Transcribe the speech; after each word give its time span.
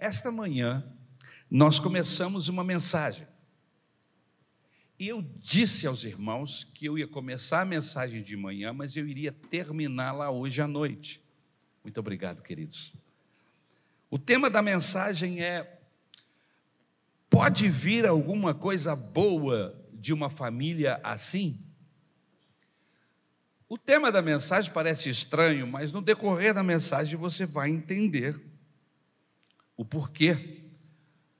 Esta 0.00 0.32
manhã, 0.32 0.82
nós 1.50 1.78
começamos 1.78 2.48
uma 2.48 2.64
mensagem. 2.64 3.28
E 4.98 5.06
eu 5.08 5.20
disse 5.20 5.86
aos 5.86 6.04
irmãos 6.04 6.64
que 6.64 6.86
eu 6.86 6.98
ia 6.98 7.06
começar 7.06 7.60
a 7.60 7.64
mensagem 7.66 8.22
de 8.22 8.34
manhã, 8.34 8.72
mas 8.72 8.96
eu 8.96 9.06
iria 9.06 9.30
terminá-la 9.30 10.30
hoje 10.30 10.62
à 10.62 10.66
noite. 10.66 11.22
Muito 11.84 12.00
obrigado, 12.00 12.42
queridos. 12.42 12.94
O 14.10 14.18
tema 14.18 14.48
da 14.48 14.62
mensagem 14.62 15.42
é: 15.42 15.78
pode 17.28 17.68
vir 17.68 18.06
alguma 18.06 18.54
coisa 18.54 18.96
boa 18.96 19.78
de 19.92 20.14
uma 20.14 20.30
família 20.30 20.98
assim? 21.04 21.60
O 23.68 23.76
tema 23.76 24.10
da 24.10 24.22
mensagem 24.22 24.72
parece 24.72 25.10
estranho, 25.10 25.66
mas 25.66 25.92
no 25.92 26.00
decorrer 26.00 26.54
da 26.54 26.62
mensagem 26.62 27.18
você 27.18 27.44
vai 27.44 27.68
entender 27.68 28.49
o 29.80 29.84
porquê, 29.86 30.60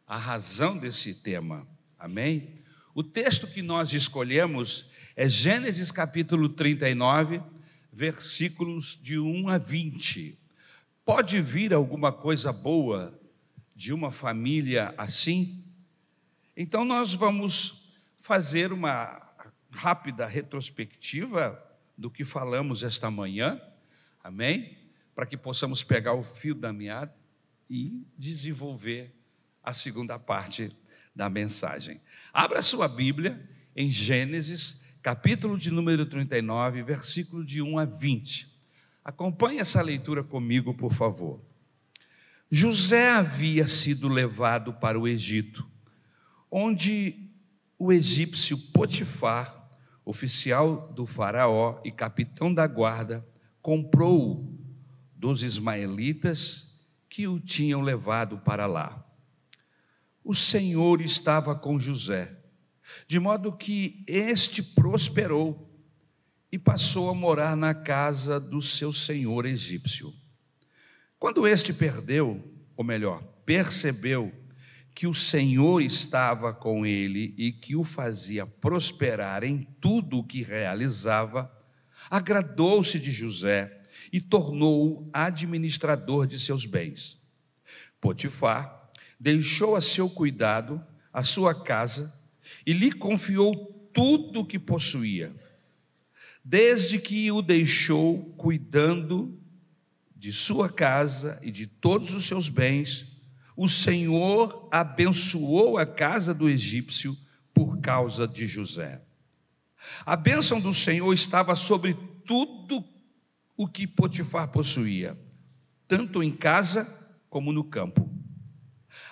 a 0.06 0.16
razão 0.16 0.78
desse 0.78 1.12
tema. 1.12 1.68
Amém? 1.98 2.54
O 2.94 3.02
texto 3.02 3.46
que 3.46 3.60
nós 3.60 3.92
escolhemos 3.92 4.90
é 5.14 5.28
Gênesis 5.28 5.92
capítulo 5.92 6.48
39, 6.48 7.42
versículos 7.92 8.98
de 9.02 9.18
1 9.18 9.46
a 9.50 9.58
20. 9.58 10.38
Pode 11.04 11.38
vir 11.42 11.74
alguma 11.74 12.10
coisa 12.10 12.50
boa 12.50 13.20
de 13.76 13.92
uma 13.92 14.10
família 14.10 14.94
assim? 14.96 15.62
Então 16.56 16.82
nós 16.82 17.12
vamos 17.12 17.92
fazer 18.16 18.72
uma 18.72 19.20
rápida 19.70 20.24
retrospectiva 20.24 21.62
do 21.94 22.10
que 22.10 22.24
falamos 22.24 22.82
esta 22.82 23.10
manhã, 23.10 23.60
amém? 24.24 24.78
Para 25.14 25.26
que 25.26 25.36
possamos 25.36 25.84
pegar 25.84 26.14
o 26.14 26.22
fio 26.22 26.54
da 26.54 26.72
meada 26.72 27.19
e 27.70 28.04
desenvolver 28.18 29.14
a 29.62 29.72
segunda 29.72 30.18
parte 30.18 30.76
da 31.14 31.30
mensagem. 31.30 32.00
Abra 32.32 32.60
sua 32.62 32.88
Bíblia 32.88 33.48
em 33.76 33.88
Gênesis, 33.88 34.84
capítulo 35.00 35.56
de 35.56 35.70
número 35.70 36.04
39, 36.04 36.82
versículo 36.82 37.44
de 37.44 37.62
1 37.62 37.78
a 37.78 37.84
20. 37.84 38.48
Acompanhe 39.04 39.60
essa 39.60 39.80
leitura 39.80 40.24
comigo, 40.24 40.74
por 40.74 40.92
favor. 40.92 41.40
José 42.50 43.12
havia 43.12 43.68
sido 43.68 44.08
levado 44.08 44.74
para 44.74 44.98
o 44.98 45.06
Egito, 45.06 45.64
onde 46.50 47.30
o 47.78 47.92
egípcio 47.92 48.58
Potifar, 48.58 49.68
oficial 50.04 50.92
do 50.92 51.06
Faraó 51.06 51.80
e 51.84 51.92
capitão 51.92 52.52
da 52.52 52.66
guarda, 52.66 53.24
comprou-o 53.62 54.58
dos 55.14 55.44
ismaelitas 55.44 56.69
que 57.10 57.28
o 57.28 57.38
tinham 57.38 57.82
levado 57.82 58.38
para 58.38 58.66
lá 58.66 59.04
o 60.24 60.34
Senhor 60.34 61.00
estava 61.00 61.54
com 61.54 61.80
José, 61.80 62.36
de 63.06 63.18
modo 63.18 63.52
que 63.52 64.04
este 64.06 64.62
prosperou 64.62 65.68
e 66.52 66.58
passou 66.58 67.10
a 67.10 67.14
morar 67.14 67.56
na 67.56 67.74
casa 67.74 68.38
do 68.38 68.60
seu 68.60 68.92
senhor 68.92 69.46
egípcio. 69.46 70.12
Quando 71.18 71.46
este 71.46 71.72
perdeu, 71.72 72.42
ou 72.76 72.84
melhor, 72.84 73.22
percebeu 73.44 74.32
que 74.94 75.06
o 75.06 75.14
Senhor 75.14 75.80
estava 75.80 76.52
com 76.52 76.84
ele 76.84 77.34
e 77.38 77.52
que 77.52 77.76
o 77.76 77.84
fazia 77.84 78.46
prosperar 78.46 79.44
em 79.44 79.62
tudo 79.80 80.18
o 80.18 80.24
que 80.24 80.42
realizava, 80.42 81.50
agradou-se 82.10 82.98
de 82.98 83.12
José 83.12 83.79
e 84.12 84.20
tornou-o 84.20 85.08
administrador 85.12 86.26
de 86.26 86.38
seus 86.38 86.64
bens. 86.64 87.18
Potifar 88.00 88.90
deixou 89.18 89.76
a 89.76 89.80
seu 89.80 90.08
cuidado 90.08 90.84
a 91.12 91.22
sua 91.22 91.54
casa 91.54 92.12
e 92.64 92.72
lhe 92.72 92.92
confiou 92.92 93.90
tudo 93.92 94.40
o 94.40 94.44
que 94.46 94.58
possuía. 94.58 95.34
Desde 96.44 96.98
que 96.98 97.30
o 97.30 97.42
deixou 97.42 98.34
cuidando 98.36 99.38
de 100.16 100.32
sua 100.32 100.68
casa 100.68 101.38
e 101.42 101.50
de 101.50 101.66
todos 101.66 102.14
os 102.14 102.24
seus 102.24 102.48
bens, 102.48 103.06
o 103.56 103.68
Senhor 103.68 104.68
abençoou 104.70 105.76
a 105.76 105.84
casa 105.84 106.32
do 106.32 106.48
egípcio 106.48 107.16
por 107.52 107.78
causa 107.80 108.26
de 108.26 108.46
José. 108.46 109.02
A 110.04 110.16
bênção 110.16 110.60
do 110.60 110.72
Senhor 110.72 111.12
estava 111.12 111.54
sobre 111.54 111.94
tudo 112.26 112.84
o 113.62 113.68
que 113.68 113.86
Potifar 113.86 114.48
possuía, 114.48 115.20
tanto 115.86 116.22
em 116.22 116.30
casa 116.30 116.82
como 117.28 117.52
no 117.52 117.62
campo. 117.62 118.10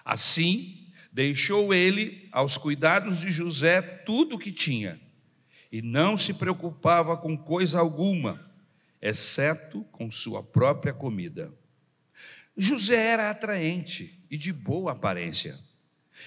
Assim, 0.02 0.90
deixou 1.12 1.74
ele 1.74 2.26
aos 2.32 2.56
cuidados 2.56 3.20
de 3.20 3.30
José 3.30 3.82
tudo 3.82 4.36
o 4.36 4.38
que 4.38 4.50
tinha, 4.50 4.98
e 5.70 5.82
não 5.82 6.16
se 6.16 6.32
preocupava 6.32 7.14
com 7.14 7.36
coisa 7.36 7.78
alguma, 7.78 8.50
exceto 9.02 9.84
com 9.92 10.10
sua 10.10 10.42
própria 10.42 10.94
comida. 10.94 11.52
José 12.56 12.96
era 12.96 13.28
atraente 13.28 14.18
e 14.30 14.38
de 14.38 14.50
boa 14.50 14.92
aparência. 14.92 15.58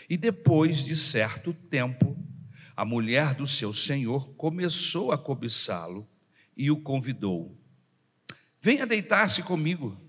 E 0.08 0.16
depois 0.16 0.86
de 0.86 0.96
certo 0.96 1.56
tempo, 1.56 2.16
a 2.78 2.86
mulher 2.86 3.34
do 3.34 3.48
seu 3.48 3.74
senhor 3.74 4.30
começou 4.36 5.12
a 5.12 5.18
cobiçá-lo 5.18 6.08
e 6.56 6.70
o 6.70 6.80
convidou: 6.80 7.60
Venha 8.62 8.86
deitar-se 8.86 9.42
comigo. 9.42 10.00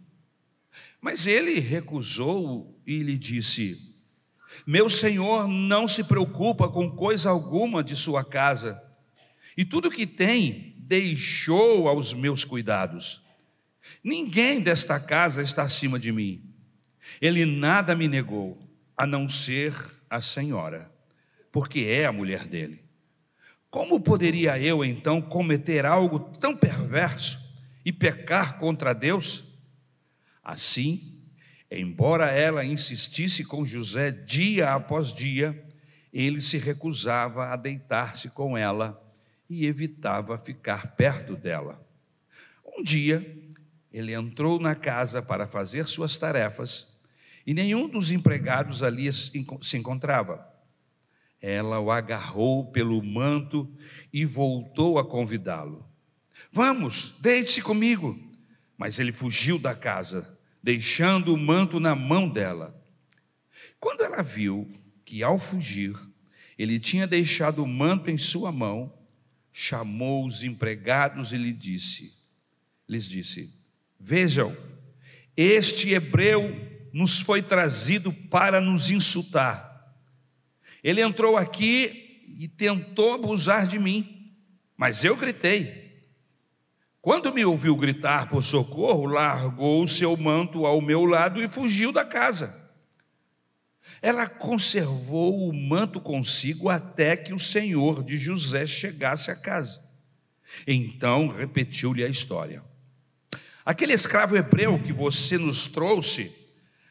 Mas 1.01 1.27
ele 1.27 1.59
recusou 1.59 2.81
e 2.87 3.03
lhe 3.03 3.17
disse: 3.17 3.97
Meu 4.67 4.89
senhor 4.89 5.49
não 5.49 5.89
se 5.89 6.05
preocupa 6.05 6.69
com 6.69 6.91
coisa 6.91 7.31
alguma 7.31 7.83
de 7.83 7.97
sua 7.97 8.25
casa, 8.25 8.81
e 9.57 9.65
tudo 9.65 9.91
que 9.91 10.07
tem 10.07 10.77
deixou 10.79 11.89
aos 11.89 12.13
meus 12.13 12.45
cuidados. 12.45 13.23
Ninguém 14.05 14.61
desta 14.61 15.01
casa 15.01 15.43
está 15.43 15.63
acima 15.63 15.99
de 15.99 16.13
mim. 16.13 16.43
Ele 17.21 17.45
nada 17.45 17.97
me 17.97 18.07
negou, 18.07 18.59
a 18.97 19.07
não 19.07 19.29
ser 19.29 19.75
a 20.09 20.21
senhora, 20.21 20.93
porque 21.51 21.81
é 21.81 22.07
a 22.07 22.13
mulher 22.13 22.47
dele. 22.47 22.84
Como 23.71 24.01
poderia 24.01 24.59
eu 24.59 24.84
então 24.84 25.21
cometer 25.21 25.87
algo 25.87 26.21
tão 26.39 26.55
perverso 26.55 27.41
e 27.84 27.93
pecar 27.93 28.59
contra 28.59 28.93
Deus? 28.93 29.44
Assim, 30.43 31.20
embora 31.70 32.31
ela 32.31 32.65
insistisse 32.65 33.44
com 33.44 33.65
José 33.65 34.10
dia 34.10 34.75
após 34.75 35.12
dia, 35.12 35.65
ele 36.12 36.41
se 36.41 36.59
recusava 36.59 37.48
a 37.48 37.56
deitar-se 37.56 38.28
com 38.28 38.56
ela 38.56 39.03
e 39.48 39.66
evitava 39.66 40.37
ficar 40.37 40.94
perto 40.97 41.37
dela. 41.37 41.84
Um 42.65 42.82
dia, 42.82 43.38
ele 43.92 44.12
entrou 44.12 44.59
na 44.59 44.75
casa 44.75 45.22
para 45.22 45.47
fazer 45.47 45.87
suas 45.87 46.16
tarefas 46.16 46.98
e 47.47 47.53
nenhum 47.53 47.88
dos 47.88 48.10
empregados 48.10 48.82
ali 48.82 49.12
se 49.12 49.76
encontrava. 49.76 50.47
Ela 51.41 51.81
o 51.81 51.91
agarrou 51.91 52.71
pelo 52.71 53.03
manto 53.03 53.71
e 54.12 54.25
voltou 54.25 54.98
a 54.98 55.04
convidá-lo. 55.04 55.91
Vamos, 56.50 57.14
deite-se 57.20 57.62
comigo. 57.62 58.19
Mas 58.76 58.98
ele 58.98 59.12
fugiu 59.12 59.58
da 59.58 59.75
casa, 59.75 60.38
deixando 60.62 61.32
o 61.32 61.38
manto 61.38 61.78
na 61.78 61.94
mão 61.94 62.28
dela. 62.28 62.75
Quando 63.78 64.03
ela 64.03 64.22
viu 64.22 64.70
que 65.04 65.22
ao 65.22 65.38
fugir 65.38 65.94
ele 66.58 66.78
tinha 66.78 67.06
deixado 67.06 67.62
o 67.62 67.69
manto 67.69 68.10
em 68.10 68.19
sua 68.19 68.50
mão, 68.53 68.92
chamou 69.53 70.26
os 70.26 70.42
empregados 70.42 71.32
e 71.32 71.36
lhe 71.36 71.53
disse: 71.53 72.14
lhes 72.88 73.09
disse: 73.09 73.53
Vejam, 73.98 74.56
este 75.36 75.91
hebreu 75.91 76.54
nos 76.92 77.19
foi 77.19 77.42
trazido 77.42 78.12
para 78.12 78.60
nos 78.60 78.91
insultar. 78.91 79.71
Ele 80.84 81.00
entrou 81.00 81.36
aqui 81.36 82.24
e 82.38 82.48
tentou 82.48 83.15
abusar 83.15 83.66
de 83.66 83.78
mim, 83.78 84.34
mas 84.77 85.04
eu 85.04 85.16
gritei 85.16 85.82
quando 87.03 87.34
me 87.34 87.45
ouviu 87.45 87.75
gritar 87.75 88.28
por 88.28 88.45
socorro, 88.45 89.07
largou 89.07 89.83
o 89.83 89.89
seu 89.89 90.16
manto 90.16 90.65
ao 90.65 90.81
meu 90.81 91.04
lado 91.04 91.43
e 91.43 91.49
fugiu 91.49 91.91
da 91.91 92.04
casa. 92.04 92.63
Ela 94.01 94.28
conservou 94.28 95.49
o 95.49 95.53
manto 95.53 96.01
consigo 96.01 96.69
até 96.69 97.16
que 97.16 97.34
o 97.34 97.41
senhor 97.41 98.04
de 98.04 98.16
José 98.16 98.66
chegasse 98.66 99.33
à 99.33 99.37
casa. 99.37 99.83
Então 100.65 101.27
repetiu-lhe 101.27 102.04
a 102.04 102.09
história. 102.09 102.63
Aquele 103.65 103.95
escravo 103.95 104.37
hebreu 104.37 104.81
que 104.81 104.93
você 104.93 105.37
nos 105.37 105.66
trouxe 105.66 106.33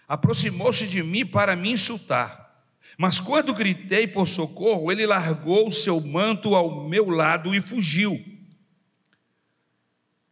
aproximou-se 0.09 0.87
de 0.87 1.01
mim 1.01 1.25
para 1.25 1.55
me 1.55 1.71
insultar. 1.71 2.65
Mas 2.97 3.21
quando 3.21 3.53
gritei 3.53 4.07
por 4.07 4.27
socorro, 4.27 4.91
ele 4.91 5.05
largou 5.05 5.69
o 5.69 5.71
seu 5.71 6.01
manto 6.01 6.53
ao 6.53 6.89
meu 6.89 7.09
lado 7.09 7.55
e 7.55 7.61
fugiu. 7.61 8.30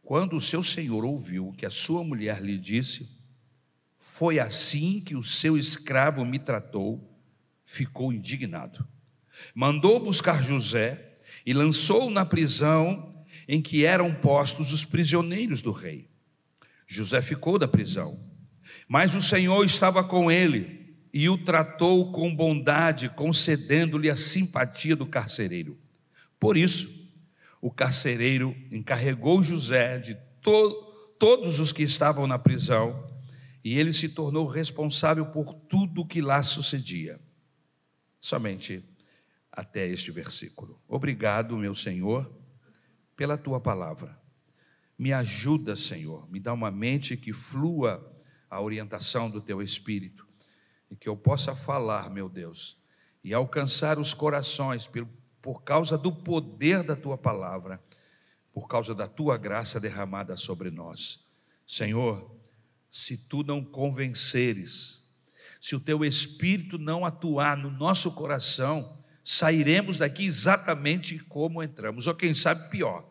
Quando 0.10 0.36
o 0.38 0.42
seu 0.42 0.64
senhor 0.64 1.06
ouviu 1.06 1.50
o 1.50 1.54
que 1.54 1.68
a 1.68 1.70
sua 1.70 2.04
mulher 2.04 2.42
lhe 2.42 2.58
disse, 2.58 3.08
Foi 4.00 4.40
assim 4.40 5.00
que 5.00 5.16
o 5.16 5.22
seu 5.22 5.56
escravo 5.56 6.26
me 6.26 6.40
tratou, 6.40 7.16
ficou 7.64 8.12
indignado. 8.12 8.88
Mandou 9.54 10.00
buscar 10.00 10.44
José 10.44 11.20
e 11.46 11.54
lançou 11.54 12.10
na 12.10 12.26
prisão 12.26 13.24
em 13.48 13.62
que 13.62 13.86
eram 13.86 14.16
postos 14.16 14.74
os 14.74 14.84
prisioneiros 14.84 15.62
do 15.62 15.72
rei. 15.72 16.10
José 16.88 17.22
ficou 17.22 17.60
da 17.60 17.68
prisão, 17.68 18.20
mas 18.88 19.14
o 19.14 19.22
Senhor 19.22 19.64
estava 19.64 20.04
com 20.04 20.32
ele 20.32 20.98
e 21.14 21.30
o 21.30 21.38
tratou 21.38 22.12
com 22.12 22.36
bondade, 22.36 23.10
concedendo-lhe 23.10 24.10
a 24.10 24.16
simpatia 24.16 24.96
do 24.96 25.06
carcereiro. 25.06 25.78
Por 26.40 26.58
isso, 26.58 26.99
o 27.62 27.72
carcereiro 27.72 28.56
encarregou 28.72 29.44
José 29.44 29.98
de 29.98 30.16
to 30.42 30.88
todos 31.20 31.60
os 31.60 31.74
que 31.74 31.84
estavam 31.84 32.26
na 32.26 32.40
prisão 32.40 33.06
e 33.64 33.78
ele 33.78 33.92
se 33.92 34.08
tornou 34.08 34.48
responsável 34.48 35.26
por 35.26 35.54
tudo 35.54 36.02
o 36.02 36.08
que 36.08 36.22
lá 36.22 36.42
sucedia. 36.42 37.20
Somente 38.20 38.84
até 39.52 39.86
este 39.86 40.12
versículo. 40.12 40.82
Obrigado, 40.88 41.58
meu 41.58 41.76
Senhor, 41.76 42.32
pela 43.16 43.38
tua 43.38 43.60
palavra. 43.60 44.18
Me 44.98 45.12
ajuda, 45.12 45.76
Senhor, 45.76 46.30
me 46.32 46.40
dá 46.40 46.54
uma 46.54 46.72
mente 46.72 47.18
que 47.18 47.34
flua 47.34 48.06
a 48.50 48.62
orientação 48.62 49.30
do 49.30 49.42
teu 49.42 49.62
espírito 49.62 50.28
e 50.90 50.96
que 50.96 51.08
eu 51.08 51.16
possa 51.16 51.54
falar, 51.54 52.10
meu 52.10 52.30
Deus, 52.30 52.78
e 53.24 53.34
alcançar 53.34 54.00
os 54.00 54.14
corações 54.14 54.88
por, 54.88 55.08
por 55.42 55.64
causa 55.64 55.98
do 55.98 56.12
poder 56.12 56.84
da 56.84 56.96
tua 56.96 57.18
palavra, 57.18 57.82
por 58.54 58.68
causa 58.68 58.94
da 58.94 59.08
tua 59.08 59.38
graça 59.38 59.80
derramada 59.80 60.36
sobre 60.36 60.70
nós. 60.70 61.24
Senhor, 61.66 62.36
se 62.92 63.16
tu 63.16 63.44
não 63.44 63.64
convenceres, 63.64 65.04
se 65.62 65.76
o 65.76 65.80
teu 65.80 66.04
espírito 66.04 66.78
não 66.78 67.06
atuar 67.06 67.56
no 67.56 67.70
nosso 67.70 68.12
coração, 68.12 68.98
sairemos 69.24 69.98
daqui 69.98 70.26
exatamente 70.26 71.20
como 71.20 71.62
entramos, 71.62 72.08
ou 72.08 72.16
quem 72.16 72.34
sabe 72.34 72.70
pior. 72.70 73.08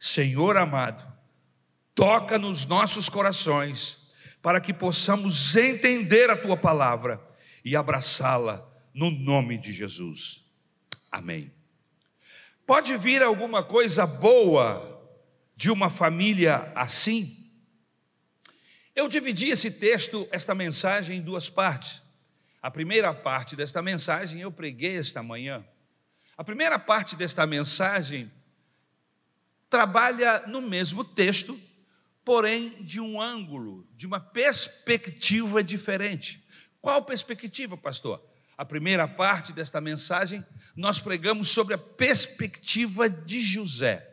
Senhor 0.00 0.56
amado, 0.56 1.04
toca 1.94 2.38
nos 2.38 2.66
nossos 2.66 3.08
corações, 3.08 4.10
para 4.42 4.60
que 4.60 4.74
possamos 4.74 5.54
entender 5.54 6.28
a 6.28 6.36
tua 6.36 6.56
palavra 6.56 7.20
e 7.64 7.76
abraçá-la 7.76 8.68
no 8.92 9.08
nome 9.10 9.56
de 9.56 9.72
Jesus. 9.72 10.44
Amém. 11.10 11.61
Pode 12.66 12.96
vir 12.96 13.22
alguma 13.22 13.62
coisa 13.62 14.06
boa 14.06 14.88
de 15.56 15.70
uma 15.70 15.90
família 15.90 16.72
assim? 16.74 17.50
Eu 18.94 19.08
dividi 19.08 19.48
esse 19.48 19.70
texto, 19.70 20.28
esta 20.30 20.54
mensagem, 20.54 21.18
em 21.18 21.22
duas 21.22 21.48
partes. 21.48 22.02
A 22.60 22.70
primeira 22.70 23.12
parte 23.12 23.56
desta 23.56 23.82
mensagem 23.82 24.40
eu 24.40 24.52
preguei 24.52 24.98
esta 24.98 25.22
manhã. 25.22 25.66
A 26.36 26.44
primeira 26.44 26.78
parte 26.78 27.16
desta 27.16 27.46
mensagem 27.46 28.30
trabalha 29.68 30.46
no 30.46 30.60
mesmo 30.60 31.04
texto, 31.04 31.58
porém 32.24 32.82
de 32.82 33.00
um 33.00 33.20
ângulo, 33.20 33.86
de 33.96 34.06
uma 34.06 34.20
perspectiva 34.20 35.64
diferente. 35.64 36.44
Qual 36.80 37.02
perspectiva, 37.02 37.76
pastor? 37.76 38.22
A 38.62 38.64
primeira 38.64 39.08
parte 39.08 39.52
desta 39.52 39.80
mensagem 39.80 40.46
nós 40.76 41.00
pregamos 41.00 41.48
sobre 41.48 41.74
a 41.74 41.78
perspectiva 41.78 43.10
de 43.10 43.40
José. 43.40 44.08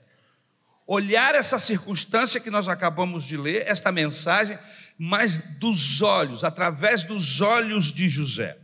Olhar 0.88 1.36
essa 1.36 1.60
circunstância 1.60 2.40
que 2.40 2.50
nós 2.50 2.68
acabamos 2.68 3.26
de 3.26 3.38
ler, 3.38 3.68
esta 3.68 3.92
mensagem, 3.92 4.58
mas 4.98 5.38
dos 5.60 6.02
olhos, 6.02 6.44
através 6.44 7.04
dos 7.04 7.42
olhos 7.42 7.94
de 7.94 8.10
José. 8.10 8.58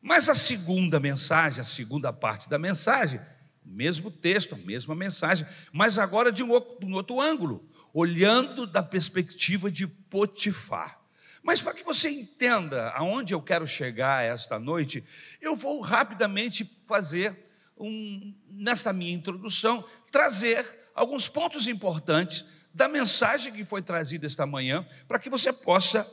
Mas 0.00 0.28
a 0.28 0.34
segunda 0.36 1.00
mensagem, 1.00 1.60
a 1.60 1.64
segunda 1.64 2.12
parte 2.12 2.48
da 2.48 2.56
mensagem, 2.56 3.20
mesmo 3.64 4.12
texto, 4.12 4.54
a 4.54 4.58
mesma 4.58 4.94
mensagem, 4.94 5.44
mas 5.72 5.98
agora 5.98 6.30
de 6.30 6.44
um 6.44 6.50
outro, 6.50 6.78
de 6.78 6.86
um 6.86 6.94
outro 6.94 7.20
ângulo, 7.20 7.68
olhando 7.92 8.64
da 8.64 8.80
perspectiva 8.80 9.72
de 9.72 9.88
Potifar. 9.88 10.99
Mas 11.42 11.60
para 11.60 11.74
que 11.74 11.82
você 11.82 12.10
entenda 12.10 12.90
aonde 12.90 13.34
eu 13.34 13.40
quero 13.40 13.66
chegar 13.66 14.24
esta 14.24 14.58
noite, 14.58 15.02
eu 15.40 15.56
vou 15.56 15.80
rapidamente 15.80 16.70
fazer 16.86 17.36
um, 17.76 18.34
nesta 18.50 18.92
minha 18.92 19.12
introdução, 19.12 19.84
trazer 20.10 20.90
alguns 20.94 21.28
pontos 21.28 21.66
importantes 21.66 22.44
da 22.74 22.88
mensagem 22.88 23.52
que 23.52 23.64
foi 23.64 23.82
trazida 23.82 24.26
esta 24.26 24.46
manhã, 24.46 24.86
para 25.08 25.18
que 25.18 25.30
você 25.30 25.52
possa 25.52 26.06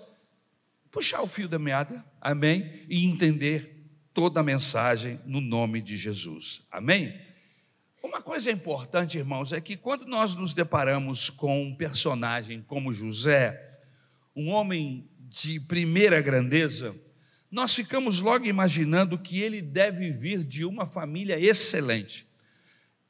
puxar 0.89 1.21
o 1.21 1.27
fio 1.27 1.47
da 1.47 1.59
meada, 1.59 2.03
amém? 2.21 2.85
E 2.89 3.05
entender 3.05 3.85
toda 4.13 4.39
a 4.39 4.43
mensagem 4.43 5.19
no 5.25 5.39
nome 5.39 5.81
de 5.81 5.95
Jesus, 5.95 6.63
amém? 6.71 7.21
Uma 8.01 8.21
coisa 8.21 8.49
importante, 8.49 9.17
irmãos, 9.17 9.51
é 9.51 9.59
que 9.59 9.75
quando 9.75 10.05
nós 10.05 10.33
nos 10.33 10.53
deparamos 10.53 11.29
com 11.29 11.61
um 11.61 11.75
personagem 11.75 12.63
como 12.63 12.93
José, 12.93 13.79
um 14.35 14.49
homem 14.49 15.09
de 15.29 15.59
primeira 15.59 16.21
grandeza, 16.21 16.95
nós 17.51 17.73
ficamos 17.73 18.19
logo 18.19 18.45
imaginando 18.45 19.17
que 19.17 19.41
ele 19.41 19.61
deve 19.61 20.11
vir 20.11 20.43
de 20.43 20.65
uma 20.65 20.85
família 20.85 21.39
excelente. 21.39 22.27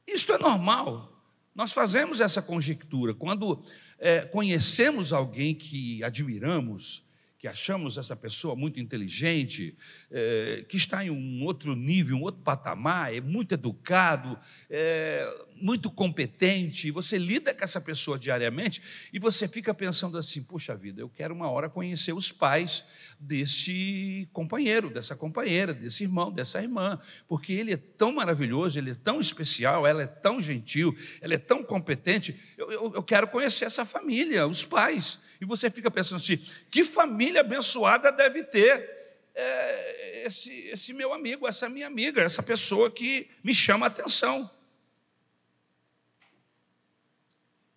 Isto 0.06 0.34
é 0.34 0.38
normal. 0.38 1.14
Nós 1.54 1.74
fazemos 1.74 2.22
essa 2.22 2.42
conjectura. 2.42 3.14
Quando 3.14 3.64
é, 3.98 4.22
conhecemos 4.22 5.12
alguém 5.12 5.56
que 5.56 6.04
admiramos, 6.04 7.04
que 7.38 7.48
achamos 7.48 7.98
essa 7.98 8.16
pessoa 8.16 8.56
muito 8.56 8.80
inteligente, 8.80 9.78
é, 10.10 10.66
que 10.68 10.76
está 10.76 11.06
em 11.06 11.12
um 11.12 11.44
outro 11.44 11.76
nível, 11.76 12.18
um 12.18 12.24
outro 12.24 12.42
patamar, 12.42 13.14
é 13.14 13.22
muito 13.22 13.54
educado, 13.54 14.40
é 14.70 15.46
muito 15.62 15.92
competente, 15.92 16.90
você 16.90 17.18
lida 17.18 17.54
com 17.54 17.64
essa 17.64 17.80
pessoa 17.80 18.18
diariamente 18.18 18.82
e 19.14 19.20
você 19.20 19.48
fica 19.48 19.74
pensando 19.74 20.18
assim: 20.18 20.42
puxa 20.42 20.76
vida, 20.76 21.02
eu 21.02 21.10
quero 21.10 21.34
uma 21.34 21.50
hora 21.50 21.70
conhecer 21.70 22.14
os 22.14 22.32
pais 22.32 22.84
desse 23.20 24.28
companheiro, 24.34 24.90
dessa 24.90 25.16
companheira, 25.16 25.74
desse 25.74 26.04
irmão, 26.04 26.32
dessa 26.32 26.62
irmã, 26.62 27.00
porque 27.28 27.54
ele 27.54 27.74
é 27.74 27.78
tão 27.78 28.12
maravilhoso, 28.14 28.80
ele 28.80 28.92
é 28.92 28.96
tão 28.96 29.20
especial, 29.20 29.86
ela 29.86 30.02
é 30.04 30.08
tão 30.08 30.42
gentil, 30.42 30.96
ela 31.22 31.36
é 31.36 31.40
tão 31.40 31.64
competente, 31.64 32.36
eu, 32.58 32.72
eu, 32.72 32.94
eu 32.96 33.04
quero 33.04 33.28
conhecer 33.28 33.66
essa 33.66 33.86
família, 33.86 34.48
os 34.48 34.66
pais. 34.66 35.20
E 35.40 35.46
você 35.46 35.70
fica 35.70 35.90
pensando 35.92 36.18
assim: 36.18 36.38
que 36.70 36.84
família 36.84 37.42
abençoada 37.42 38.12
deve 38.12 38.44
ter 38.44 38.98
é, 39.34 40.26
esse, 40.26 40.52
esse 40.70 40.94
meu 40.94 41.14
amigo, 41.14 41.48
essa 41.48 41.70
minha 41.70 41.88
amiga, 41.88 42.22
essa 42.22 42.42
pessoa 42.42 42.90
que 42.90 43.30
me 43.44 43.54
chama 43.54 43.86
a 43.86 43.90
atenção. 43.90 44.50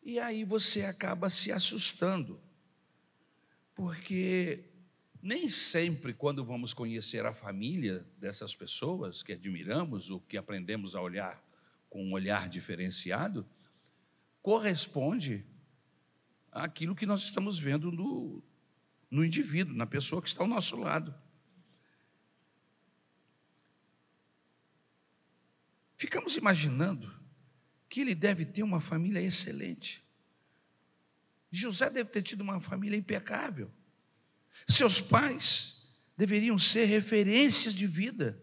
E 0.02 0.18
aí 0.18 0.42
você 0.42 0.84
acaba 0.84 1.28
se 1.28 1.52
assustando, 1.52 2.40
porque 3.74 4.64
nem 5.22 5.50
sempre, 5.50 6.14
quando 6.14 6.44
vamos 6.44 6.72
conhecer 6.72 7.26
a 7.26 7.32
família 7.32 8.06
dessas 8.18 8.54
pessoas 8.54 9.22
que 9.22 9.34
admiramos 9.34 10.10
ou 10.10 10.18
que 10.20 10.38
aprendemos 10.38 10.96
a 10.96 11.02
olhar 11.02 11.44
com 11.90 12.02
um 12.02 12.12
olhar 12.12 12.48
diferenciado, 12.48 13.46
corresponde 14.40 15.44
àquilo 16.50 16.94
que 16.94 17.06
nós 17.06 17.22
estamos 17.22 17.58
vendo 17.58 17.90
no, 17.90 18.42
no 19.10 19.24
indivíduo, 19.24 19.74
na 19.74 19.86
pessoa 19.86 20.20
que 20.22 20.28
está 20.28 20.42
ao 20.42 20.48
nosso 20.48 20.76
lado. 20.76 21.14
Ficamos 25.96 26.36
imaginando 26.36 27.12
que 27.88 28.00
ele 28.00 28.14
deve 28.14 28.44
ter 28.44 28.62
uma 28.62 28.80
família 28.80 29.20
excelente. 29.20 30.02
José 31.50 31.90
deve 31.90 32.10
ter 32.10 32.22
tido 32.22 32.40
uma 32.40 32.60
família 32.60 32.96
impecável. 32.96 33.70
Seus 34.68 35.00
pais 35.00 35.88
deveriam 36.16 36.58
ser 36.58 36.84
referências 36.86 37.74
de 37.74 37.86
vida. 37.86 38.40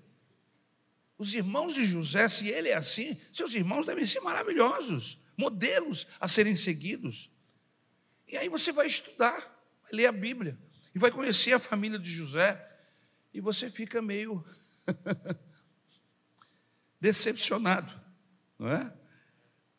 Os 1.18 1.34
irmãos 1.34 1.74
de 1.74 1.86
José, 1.86 2.28
se 2.28 2.48
ele 2.48 2.70
é 2.70 2.76
assim, 2.76 3.20
seus 3.32 3.54
irmãos 3.54 3.86
devem 3.86 4.06
ser 4.06 4.20
maravilhosos, 4.20 5.20
modelos 5.36 6.06
a 6.20 6.28
serem 6.28 6.56
seguidos. 6.56 7.32
E 8.28 8.38
aí 8.38 8.50
você 8.50 8.72
vai 8.72 8.88
estudar, 8.88 9.40
vai 9.84 9.92
ler 9.94 10.08
a 10.08 10.12
Bíblia 10.12 10.58
e 10.94 11.00
vai 11.00 11.12
conhecer 11.12 11.54
a 11.54 11.60
família 11.60 11.98
de 11.98 12.10
José 12.10 12.64
e 13.34 13.40
você 13.40 13.70
fica 13.70 14.02
meio 14.02 14.44
decepcionado, 17.00 17.94
não 18.58 18.70
é? 18.70 18.94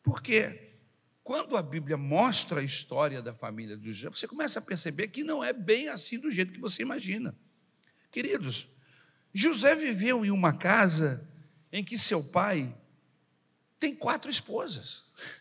Porque 0.01 0.77
quando 1.23 1.55
a 1.55 1.61
Bíblia 1.61 1.95
mostra 1.95 2.61
a 2.61 2.63
história 2.63 3.21
da 3.21 3.33
família 3.33 3.77
de 3.77 3.91
José, 3.91 4.09
você 4.09 4.27
começa 4.27 4.59
a 4.59 4.63
perceber 4.63 5.09
que 5.09 5.23
não 5.23 5.43
é 5.43 5.53
bem 5.53 5.89
assim 5.89 6.17
do 6.17 6.31
jeito 6.31 6.51
que 6.51 6.59
você 6.59 6.81
imagina. 6.81 7.37
Queridos, 8.09 8.67
José 9.33 9.75
viveu 9.75 10.25
em 10.25 10.31
uma 10.31 10.53
casa 10.53 11.27
em 11.71 11.83
que 11.83 11.97
seu 11.97 12.23
pai 12.23 12.75
tem 13.79 13.95
quatro 13.95 14.31
esposas. 14.31 15.05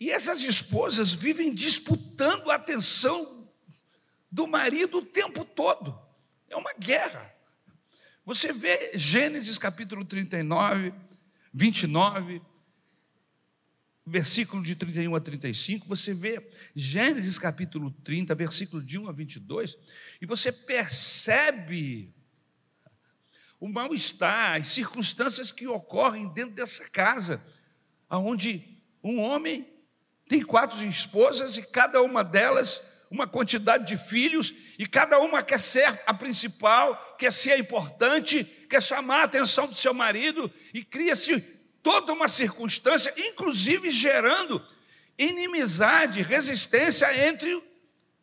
E 0.00 0.10
essas 0.10 0.42
esposas 0.42 1.12
vivem 1.12 1.52
disputando 1.52 2.50
a 2.50 2.54
atenção 2.54 3.46
do 4.32 4.46
marido 4.46 4.98
o 4.98 5.04
tempo 5.04 5.44
todo. 5.44 6.00
É 6.48 6.56
uma 6.56 6.72
guerra. 6.72 7.30
Você 8.24 8.50
vê 8.50 8.92
Gênesis 8.96 9.58
capítulo 9.58 10.02
39, 10.02 10.94
29, 11.52 12.40
versículo 14.06 14.62
de 14.62 14.74
31 14.74 15.14
a 15.14 15.20
35, 15.20 15.86
você 15.86 16.14
vê 16.14 16.50
Gênesis 16.74 17.38
capítulo 17.38 17.90
30, 18.02 18.34
versículo 18.34 18.82
de 18.82 18.98
1 18.98 19.08
a 19.08 19.12
22, 19.12 19.76
e 20.20 20.26
você 20.26 20.50
percebe 20.50 22.12
o 23.60 23.68
mal-estar, 23.68 24.60
as 24.60 24.68
circunstâncias 24.68 25.52
que 25.52 25.66
ocorrem 25.66 26.28
dentro 26.32 26.54
dessa 26.54 26.88
casa, 26.88 27.44
onde 28.10 28.82
um 29.02 29.20
homem 29.20 29.79
tem 30.30 30.44
quatro 30.44 30.80
esposas 30.84 31.56
e 31.56 31.62
cada 31.62 32.00
uma 32.00 32.22
delas 32.22 32.80
uma 33.10 33.26
quantidade 33.26 33.88
de 33.88 33.96
filhos, 33.96 34.54
e 34.78 34.86
cada 34.86 35.18
uma 35.18 35.42
quer 35.42 35.58
ser 35.58 36.00
a 36.06 36.14
principal, 36.14 37.16
quer 37.18 37.32
ser 37.32 37.50
a 37.50 37.58
importante, 37.58 38.44
quer 38.44 38.80
chamar 38.80 39.22
a 39.22 39.24
atenção 39.24 39.66
do 39.66 39.74
seu 39.74 39.92
marido, 39.92 40.48
e 40.72 40.84
cria-se 40.84 41.40
toda 41.82 42.12
uma 42.12 42.28
circunstância, 42.28 43.12
inclusive 43.18 43.90
gerando 43.90 44.64
inimizade, 45.18 46.22
resistência 46.22 47.26
entre 47.28 47.60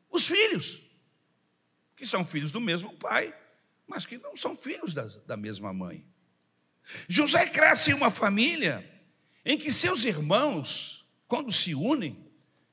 os 0.09 0.25
filhos, 0.25 0.79
que 1.97 2.05
são 2.05 2.25
filhos 2.25 2.53
do 2.53 2.61
mesmo 2.61 2.93
pai, 2.93 3.35
mas 3.85 4.05
que 4.05 4.17
não 4.17 4.37
são 4.37 4.55
filhos 4.55 4.93
da, 4.93 5.35
mesma 5.35 5.73
mãe. 5.73 6.05
José 7.09 7.45
cresce 7.47 7.91
em 7.91 7.93
uma 7.93 8.09
família 8.09 8.89
em 9.43 9.57
que 9.57 9.69
seus 9.69 10.05
irmãos, 10.05 10.96
quando 11.27 11.51
se 11.51 11.75
unem, 11.75 12.17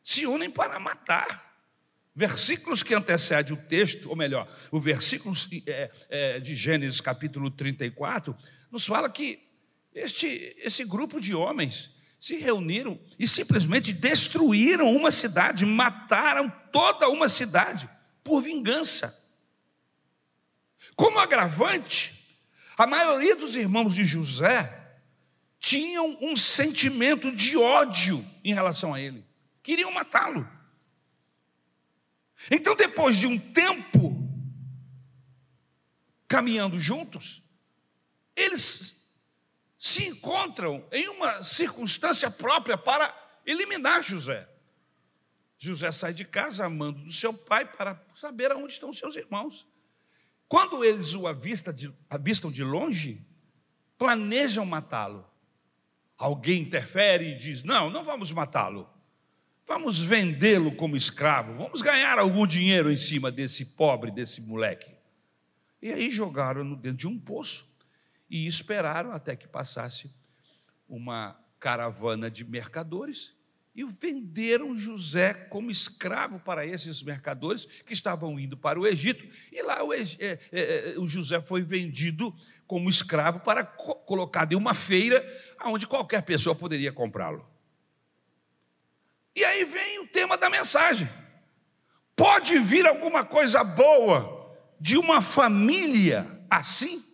se 0.02 0.26
unem 0.26 0.50
para 0.50 0.78
matar. 0.78 1.52
Versículos 2.14 2.82
que 2.84 2.94
antecedem 2.94 3.52
o 3.52 3.56
texto, 3.56 4.08
ou 4.08 4.14
melhor, 4.14 4.48
o 4.70 4.78
versículo 4.78 5.34
é, 5.66 5.90
é, 6.08 6.40
de 6.40 6.54
Gênesis 6.54 7.00
capítulo 7.00 7.50
34, 7.50 8.36
nos 8.70 8.86
fala 8.86 9.10
que 9.10 9.40
este, 9.92 10.56
esse 10.58 10.84
grupo 10.84 11.20
de 11.20 11.34
homens 11.34 11.90
se 12.20 12.36
reuniram 12.36 12.98
e 13.18 13.26
simplesmente 13.26 13.92
destruíram 13.92 14.94
uma 14.94 15.10
cidade, 15.10 15.66
mataram 15.66 16.48
toda 16.72 17.08
uma 17.08 17.28
cidade 17.28 17.90
por 18.22 18.40
vingança. 18.40 19.22
Como 20.94 21.18
agravante, 21.18 22.38
a 22.78 22.86
maioria 22.86 23.34
dos 23.34 23.56
irmãos 23.56 23.94
de 23.94 24.04
José 24.04 24.83
tinham 25.64 26.18
um 26.20 26.36
sentimento 26.36 27.32
de 27.32 27.56
ódio 27.56 28.22
em 28.44 28.52
relação 28.52 28.92
a 28.92 29.00
ele, 29.00 29.24
queriam 29.62 29.90
matá-lo. 29.90 30.46
Então, 32.50 32.76
depois 32.76 33.16
de 33.16 33.26
um 33.26 33.38
tempo 33.38 34.14
caminhando 36.28 36.78
juntos, 36.78 37.42
eles 38.36 39.08
se 39.78 40.06
encontram 40.06 40.86
em 40.92 41.08
uma 41.08 41.42
circunstância 41.42 42.30
própria 42.30 42.76
para 42.76 43.14
eliminar 43.46 44.02
José. 44.02 44.46
José 45.56 45.90
sai 45.90 46.12
de 46.12 46.26
casa 46.26 46.66
amando 46.66 47.06
do 47.06 47.10
seu 47.10 47.32
pai 47.32 47.64
para 47.64 47.98
saber 48.12 48.52
aonde 48.52 48.74
estão 48.74 48.92
seus 48.92 49.16
irmãos. 49.16 49.66
Quando 50.46 50.84
eles 50.84 51.14
o 51.14 51.26
avistam 51.26 51.72
de, 51.72 51.90
avistam 52.10 52.52
de 52.52 52.62
longe, 52.62 53.26
planejam 53.96 54.66
matá-lo. 54.66 55.32
Alguém 56.16 56.62
interfere 56.62 57.32
e 57.32 57.36
diz: 57.36 57.62
Não, 57.62 57.90
não 57.90 58.04
vamos 58.04 58.32
matá-lo. 58.32 58.88
Vamos 59.66 59.98
vendê-lo 59.98 60.76
como 60.76 60.94
escravo, 60.94 61.54
vamos 61.54 61.80
ganhar 61.80 62.18
algum 62.18 62.46
dinheiro 62.46 62.92
em 62.92 62.98
cima 62.98 63.30
desse 63.30 63.64
pobre, 63.64 64.10
desse 64.10 64.42
moleque. 64.42 64.94
E 65.80 65.90
aí 65.90 66.10
jogaram-no 66.10 66.76
dentro 66.76 66.98
de 66.98 67.08
um 67.08 67.18
poço 67.18 67.66
e 68.28 68.46
esperaram 68.46 69.12
até 69.12 69.34
que 69.34 69.48
passasse 69.48 70.14
uma 70.86 71.38
caravana 71.58 72.30
de 72.30 72.44
mercadores 72.44 73.34
e 73.74 73.84
venderam 73.84 74.76
José 74.76 75.34
como 75.34 75.70
escravo 75.70 76.38
para 76.38 76.64
esses 76.64 77.02
mercadores 77.02 77.66
que 77.84 77.92
estavam 77.92 78.38
indo 78.38 78.56
para 78.56 78.78
o 78.78 78.86
Egito. 78.86 79.26
E 79.50 79.60
lá 79.62 79.82
o, 79.82 79.92
é, 79.92 80.02
é, 80.20 80.38
é, 80.52 80.94
o 80.98 81.08
José 81.08 81.40
foi 81.40 81.62
vendido 81.62 82.32
como 82.66 82.88
escravo 82.88 83.40
para 83.40 83.64
colocado 83.64 84.52
em 84.52 84.56
uma 84.56 84.74
feira 84.74 85.24
onde 85.64 85.86
qualquer 85.88 86.22
pessoa 86.22 86.54
poderia 86.54 86.92
comprá-lo. 86.92 87.44
E 89.34 89.44
aí 89.44 89.64
vem 89.64 90.00
o 90.00 90.06
tema 90.06 90.38
da 90.38 90.48
mensagem. 90.48 91.08
Pode 92.14 92.56
vir 92.60 92.86
alguma 92.86 93.24
coisa 93.24 93.64
boa 93.64 94.56
de 94.78 94.96
uma 94.96 95.20
família 95.20 96.24
assim? 96.48 97.04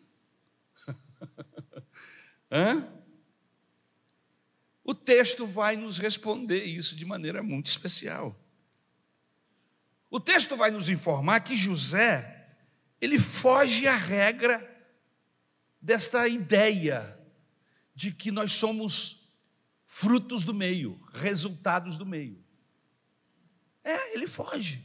Hã? 2.52 2.99
O 4.90 4.94
texto 4.94 5.46
vai 5.46 5.76
nos 5.76 5.98
responder 5.98 6.64
isso 6.64 6.96
de 6.96 7.04
maneira 7.04 7.44
muito 7.44 7.68
especial. 7.68 8.36
O 10.10 10.18
texto 10.18 10.56
vai 10.56 10.72
nos 10.72 10.88
informar 10.88 11.38
que 11.42 11.54
José, 11.54 12.56
ele 13.00 13.16
foge 13.16 13.86
à 13.86 13.94
regra 13.94 14.68
desta 15.80 16.26
ideia 16.26 17.16
de 17.94 18.10
que 18.10 18.32
nós 18.32 18.50
somos 18.50 19.28
frutos 19.86 20.44
do 20.44 20.52
meio, 20.52 21.00
resultados 21.12 21.96
do 21.96 22.04
meio. 22.04 22.44
É, 23.84 24.14
ele 24.14 24.26
foge. 24.26 24.82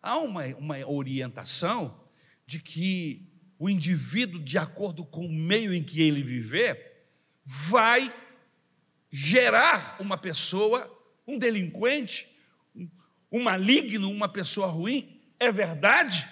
Há 0.00 0.16
uma, 0.16 0.46
uma 0.56 0.78
orientação 0.88 2.08
de 2.46 2.58
que 2.58 3.30
o 3.58 3.68
indivíduo, 3.68 4.40
de 4.40 4.56
acordo 4.56 5.04
com 5.04 5.26
o 5.26 5.32
meio 5.32 5.74
em 5.74 5.84
que 5.84 6.00
ele 6.00 6.22
viver, 6.22 7.06
vai 7.44 8.23
gerar 9.16 9.94
uma 10.00 10.18
pessoa, 10.18 10.92
um 11.24 11.38
delinquente, 11.38 12.28
um 13.30 13.44
maligno, 13.44 14.10
uma 14.10 14.28
pessoa 14.28 14.66
ruim. 14.66 15.22
É 15.38 15.52
verdade 15.52 16.28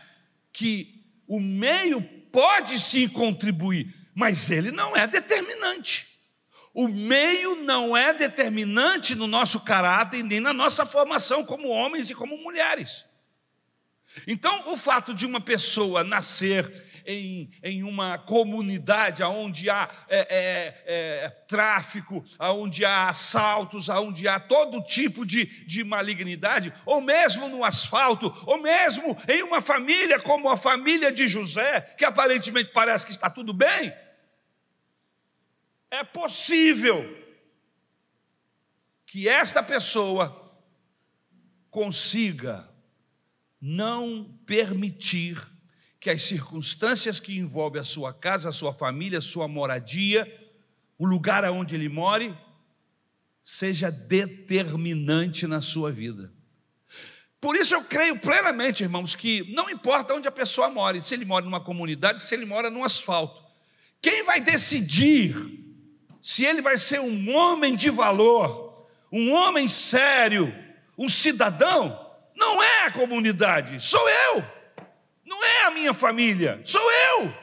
que 0.53 1.01
o 1.29 1.39
meio 1.39 2.03
pode 2.33 2.81
sim 2.81 3.09
contribuir, 3.09 3.95
mas 4.13 4.51
ele 4.51 4.73
não 4.73 4.97
é 4.97 5.07
determinante. 5.07 6.09
O 6.75 6.89
meio 6.89 7.55
não 7.55 7.97
é 7.97 8.13
determinante 8.13 9.15
no 9.15 9.29
nosso 9.29 9.61
caráter 9.61 10.25
nem 10.25 10.41
na 10.41 10.53
nossa 10.53 10.85
formação 10.85 11.45
como 11.45 11.69
homens 11.69 12.11
e 12.11 12.17
como 12.17 12.37
mulheres. 12.37 13.05
Então, 14.27 14.73
o 14.73 14.77
fato 14.77 15.15
de 15.15 15.25
uma 15.25 15.41
pessoa 15.41 16.03
nascer 16.03 16.92
em, 17.07 17.51
em 17.63 17.83
uma 17.83 18.19
comunidade 18.19 19.23
onde 19.23 19.69
há 19.69 19.89
é, 20.09 20.19
é, 20.19 20.85
é, 20.87 21.29
tráfico, 21.49 22.25
onde 22.39 22.85
há 22.85 23.09
assaltos, 23.09 23.89
onde 23.89 24.27
há 24.29 24.41
todo 24.41 24.83
tipo 24.83 25.25
de, 25.25 25.47
de 25.67 25.85
malignidade, 25.85 26.73
ou 26.85 27.01
mesmo 27.01 27.49
no 27.49 27.65
asfalto, 27.65 28.35
ou 28.47 28.61
mesmo 28.61 29.17
em 29.29 29.43
uma 29.43 29.61
família 29.61 30.21
como 30.21 30.49
a 30.49 30.57
família 30.57 31.13
de 31.13 31.27
José, 31.29 31.81
que 31.97 32.05
aparentemente 32.05 32.73
parece 32.73 33.05
que 33.05 33.13
está 33.13 33.29
tudo 33.29 33.53
bem, 33.53 33.93
é 35.91 36.03
possível 36.03 37.23
que 39.07 39.29
esta 39.29 39.63
pessoa 39.63 40.41
consiga 41.71 42.67
não 43.61 44.25
permitir 44.47 45.52
que 46.03 46.11
as 46.11 46.23
circunstâncias 46.23 47.21
que 47.21 47.39
envolvem 47.39 47.81
a 47.81 47.85
sua 47.85 48.13
casa, 48.13 48.49
a 48.49 48.53
sua 48.53 48.73
família, 48.73 49.19
a 49.19 49.23
sua 49.23 49.47
moradia, 49.47 50.27
o 50.99 51.07
lugar 51.07 51.45
aonde 51.45 51.77
ele 51.77 51.89
more, 51.89 52.37
seja 53.45 53.89
determinante 53.89 55.47
na 55.47 55.61
sua 55.61 55.93
vida. 55.93 56.33
Por 57.41 57.55
isso 57.55 57.73
eu 57.73 57.85
creio 57.85 58.19
plenamente, 58.19 58.83
irmãos, 58.83 59.15
que 59.15 59.55
não 59.55 59.71
importa 59.71 60.13
onde 60.13 60.27
a 60.27 60.33
pessoa 60.33 60.69
mora, 60.69 61.01
se 61.01 61.15
ele 61.15 61.25
mora 61.25 61.45
numa 61.45 61.61
comunidade, 61.61 62.21
se 62.21 62.35
ele 62.35 62.47
mora 62.47 62.69
no 62.69 62.83
asfalto, 62.83 63.41
quem 64.01 64.25
vai 64.25 64.41
decidir 64.41 65.37
se 66.21 66.45
ele 66.45 66.61
vai 66.61 66.77
ser 66.79 66.99
um 66.99 67.33
homem 67.33 67.77
de 67.77 67.91
valor, 67.91 68.89
um 69.13 69.33
homem 69.33 69.69
sério, 69.69 70.53
um 70.99 71.09
cidadão, 71.09 71.97
não 72.35 72.61
é 72.61 72.87
a 72.87 72.91
comunidade, 72.91 73.81
sou 73.81 74.09
eu, 74.09 74.62
não 75.43 75.49
é 75.49 75.63
a 75.65 75.71
minha 75.71 75.93
família, 75.93 76.61
sou 76.65 76.93
eu, 76.93 77.35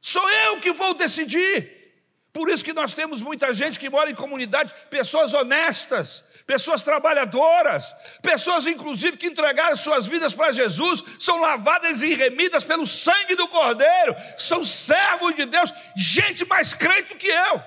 sou 0.00 0.28
eu 0.30 0.60
que 0.60 0.72
vou 0.72 0.94
decidir. 0.94 1.74
Por 2.32 2.48
isso 2.50 2.64
que 2.64 2.72
nós 2.72 2.94
temos 2.94 3.22
muita 3.22 3.52
gente 3.52 3.78
que 3.78 3.88
mora 3.88 4.10
em 4.10 4.14
comunidade, 4.14 4.74
pessoas 4.90 5.34
honestas, 5.34 6.24
pessoas 6.44 6.82
trabalhadoras, 6.82 7.94
pessoas 8.20 8.66
inclusive 8.66 9.16
que 9.16 9.28
entregaram 9.28 9.76
suas 9.76 10.06
vidas 10.06 10.34
para 10.34 10.50
Jesus, 10.50 11.04
são 11.18 11.38
lavadas 11.38 12.02
e 12.02 12.12
remidas 12.14 12.64
pelo 12.64 12.86
sangue 12.86 13.36
do 13.36 13.46
Cordeiro, 13.46 14.16
são 14.36 14.64
servos 14.64 15.36
de 15.36 15.46
Deus, 15.46 15.72
gente 15.94 16.44
mais 16.46 16.74
crente 16.74 17.14
do 17.14 17.18
que 17.18 17.28
eu. 17.28 17.62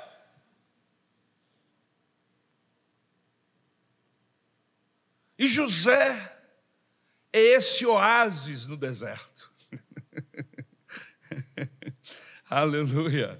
E 5.40 5.48
José 5.48 6.36
é 7.32 7.40
esse 7.40 7.86
oásis 7.86 8.66
no 8.66 8.76
deserto. 8.76 9.37
Aleluia. 12.50 13.40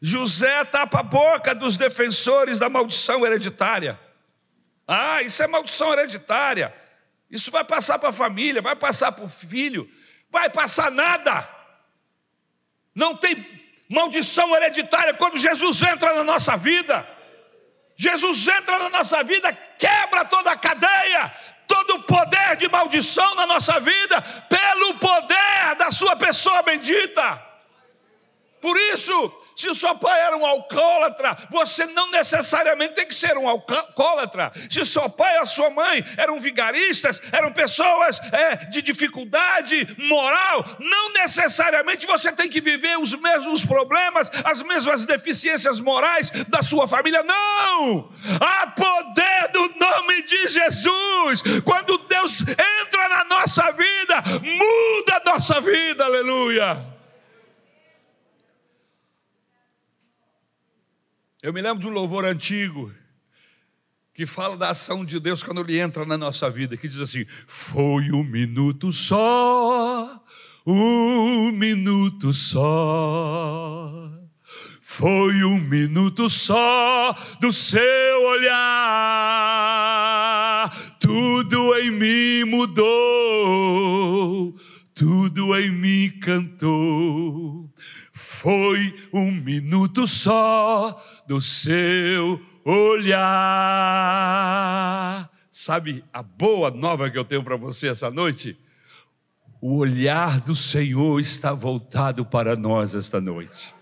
José 0.00 0.64
tapa 0.64 1.00
a 1.00 1.02
boca 1.02 1.54
dos 1.54 1.76
defensores 1.76 2.58
da 2.58 2.68
maldição 2.68 3.24
hereditária. 3.24 3.98
Ah, 4.86 5.22
isso 5.22 5.42
é 5.42 5.46
maldição 5.46 5.92
hereditária. 5.92 6.74
Isso 7.30 7.50
vai 7.50 7.64
passar 7.64 7.98
para 7.98 8.10
a 8.10 8.12
família, 8.12 8.62
vai 8.62 8.76
passar 8.76 9.10
para 9.10 9.24
o 9.24 9.28
filho, 9.28 9.90
vai 10.30 10.48
passar 10.50 10.90
nada. 10.90 11.48
Não 12.94 13.16
tem 13.16 13.44
maldição 13.88 14.54
hereditária 14.54 15.14
quando 15.14 15.38
Jesus 15.38 15.82
entra 15.82 16.14
na 16.14 16.22
nossa 16.22 16.56
vida. 16.56 17.06
Jesus 17.96 18.46
entra 18.46 18.78
na 18.78 18.90
nossa 18.90 19.24
vida, 19.24 19.52
quebra 19.78 20.24
toda 20.26 20.52
a 20.52 20.56
cadeia, 20.56 21.34
todo 21.66 21.94
o 21.94 22.02
poder 22.02 22.56
de 22.56 22.68
maldição 22.68 23.34
na 23.34 23.46
nossa 23.46 23.80
vida, 23.80 24.20
pelo 24.48 24.98
poder 24.98 25.74
da 25.78 25.90
Sua 25.90 26.14
pessoa 26.14 26.62
bendita. 26.62 27.45
Por 28.66 28.76
isso, 28.76 29.32
se 29.54 29.70
o 29.70 29.74
seu 29.76 29.94
pai 29.94 30.20
era 30.22 30.36
um 30.36 30.44
alcoólatra, 30.44 31.38
você 31.52 31.86
não 31.86 32.10
necessariamente 32.10 32.94
tem 32.94 33.06
que 33.06 33.14
ser 33.14 33.38
um 33.38 33.48
alcoólatra. 33.48 34.50
Se 34.68 34.80
o 34.80 34.84
seu 34.84 35.08
pai 35.08 35.36
e 35.36 35.38
a 35.38 35.46
sua 35.46 35.70
mãe 35.70 36.04
eram 36.16 36.36
vigaristas, 36.40 37.22
eram 37.30 37.52
pessoas 37.52 38.18
é, 38.32 38.56
de 38.64 38.82
dificuldade 38.82 39.94
moral, 39.96 40.64
não 40.80 41.12
necessariamente 41.12 42.08
você 42.08 42.32
tem 42.32 42.48
que 42.48 42.60
viver 42.60 42.98
os 42.98 43.14
mesmos 43.14 43.64
problemas, 43.64 44.32
as 44.44 44.62
mesmas 44.62 45.06
deficiências 45.06 45.78
morais 45.78 46.32
da 46.48 46.60
sua 46.60 46.88
família. 46.88 47.22
Não! 47.22 48.10
Há 48.40 48.66
poder 48.66 49.48
do 49.52 49.78
nome 49.78 50.22
de 50.24 50.48
Jesus. 50.48 51.40
Quando 51.64 51.98
Deus 51.98 52.40
entra 52.40 53.08
na 53.10 53.24
nossa 53.26 53.70
vida, 53.70 54.24
muda 54.42 55.22
a 55.22 55.22
nossa 55.24 55.60
vida. 55.60 56.04
Aleluia. 56.04 56.95
Eu 61.46 61.52
me 61.52 61.62
lembro 61.62 61.78
de 61.80 61.86
um 61.86 61.92
louvor 61.92 62.24
antigo 62.24 62.92
que 64.12 64.26
fala 64.26 64.56
da 64.56 64.70
ação 64.70 65.04
de 65.04 65.20
Deus 65.20 65.44
quando 65.44 65.60
Ele 65.60 65.78
entra 65.78 66.04
na 66.04 66.18
nossa 66.18 66.50
vida, 66.50 66.76
que 66.76 66.88
diz 66.88 66.98
assim: 66.98 67.24
Foi 67.46 68.10
um 68.10 68.24
minuto 68.24 68.90
só, 68.90 70.20
um 70.66 71.52
minuto 71.52 72.32
só. 72.32 74.10
Foi 74.80 75.44
um 75.44 75.60
minuto 75.60 76.28
só 76.28 77.14
do 77.38 77.52
seu 77.52 78.24
olhar, 78.24 78.58
tudo 80.98 81.76
em 81.76 81.92
mim 81.92 82.42
mudou, 82.42 82.82
tudo 84.92 85.56
em 85.56 85.70
mim 85.70 86.10
cantou. 86.20 87.72
Foi 88.12 88.94
um 89.12 89.30
minuto 89.30 90.06
só 90.06 90.98
do 91.26 91.40
seu 91.40 92.40
olhar. 92.64 93.26
Sabe 95.50 96.04
a 96.12 96.22
boa 96.22 96.70
nova 96.70 97.10
que 97.10 97.18
eu 97.18 97.24
tenho 97.24 97.42
para 97.42 97.56
você 97.56 97.88
essa 97.88 98.10
noite? 98.10 98.56
O 99.60 99.78
olhar 99.78 100.40
do 100.40 100.54
Senhor 100.54 101.18
está 101.18 101.52
voltado 101.52 102.24
para 102.24 102.54
nós 102.54 102.94
esta 102.94 103.20
noite, 103.20 103.74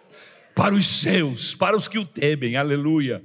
para 0.54 0.74
os 0.74 0.86
seus, 0.86 1.54
para 1.54 1.76
os 1.76 1.88
que 1.88 1.98
o 1.98 2.06
temem, 2.06 2.56
aleluia. 2.56 3.22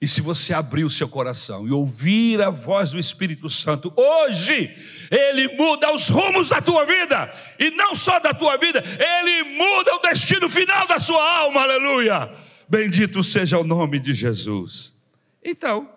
E 0.00 0.08
se 0.08 0.22
você 0.22 0.54
abrir 0.54 0.84
o 0.84 0.90
seu 0.90 1.06
coração 1.06 1.68
e 1.68 1.70
ouvir 1.70 2.40
a 2.40 2.48
voz 2.48 2.90
do 2.90 2.98
Espírito 2.98 3.50
Santo, 3.50 3.92
hoje 3.94 4.74
ele 5.10 5.48
muda 5.56 5.92
os 5.92 6.08
rumos 6.08 6.48
da 6.48 6.62
tua 6.62 6.86
vida, 6.86 7.30
e 7.58 7.70
não 7.72 7.94
só 7.94 8.18
da 8.18 8.32
tua 8.32 8.56
vida, 8.56 8.82
ele 8.82 9.42
muda 9.58 9.94
o 9.96 9.98
destino 9.98 10.48
final 10.48 10.86
da 10.86 10.98
sua 10.98 11.22
alma, 11.40 11.60
aleluia. 11.60 12.49
Bendito 12.70 13.20
seja 13.24 13.58
o 13.58 13.64
nome 13.64 13.98
de 13.98 14.14
Jesus. 14.14 14.96
Então, 15.42 15.92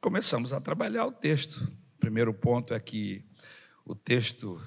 começamos 0.00 0.50
a 0.50 0.58
trabalhar 0.58 1.04
o 1.04 1.12
texto. 1.12 1.70
O 1.96 1.98
primeiro 2.00 2.32
ponto 2.32 2.72
é 2.72 2.80
que 2.80 3.22
o 3.84 3.94
texto 3.94 4.58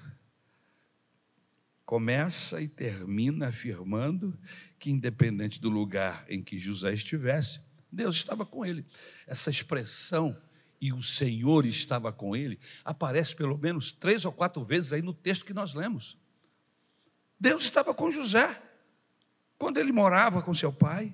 começa 1.88 2.62
e 2.62 2.68
termina 2.68 3.48
afirmando 3.48 4.40
que, 4.78 4.92
independente 4.92 5.60
do 5.60 5.70
lugar 5.72 6.24
em 6.30 6.44
que 6.44 6.60
José 6.60 6.94
estivesse, 6.94 7.60
Deus 7.92 8.18
estava 8.18 8.46
com 8.46 8.64
ele. 8.64 8.86
Essa 9.26 9.50
expressão, 9.50 10.40
e 10.80 10.94
o 10.94 11.02
Senhor 11.02 11.66
estava 11.66 12.14
com 12.14 12.36
ele, 12.36 12.60
aparece 12.86 13.36
pelo 13.36 13.58
menos 13.58 13.92
três 13.92 14.24
ou 14.24 14.32
quatro 14.32 14.64
vezes 14.64 14.94
aí 14.94 15.02
no 15.02 15.16
texto 15.16 15.46
que 15.46 15.54
nós 15.54 15.74
lemos. 15.74 16.16
Deus 17.40 17.64
estava 17.64 17.92
com 17.92 18.12
José, 18.12 18.69
quando 19.60 19.78
ele 19.78 19.92
morava 19.92 20.42
com 20.42 20.54
seu 20.54 20.72
pai. 20.72 21.14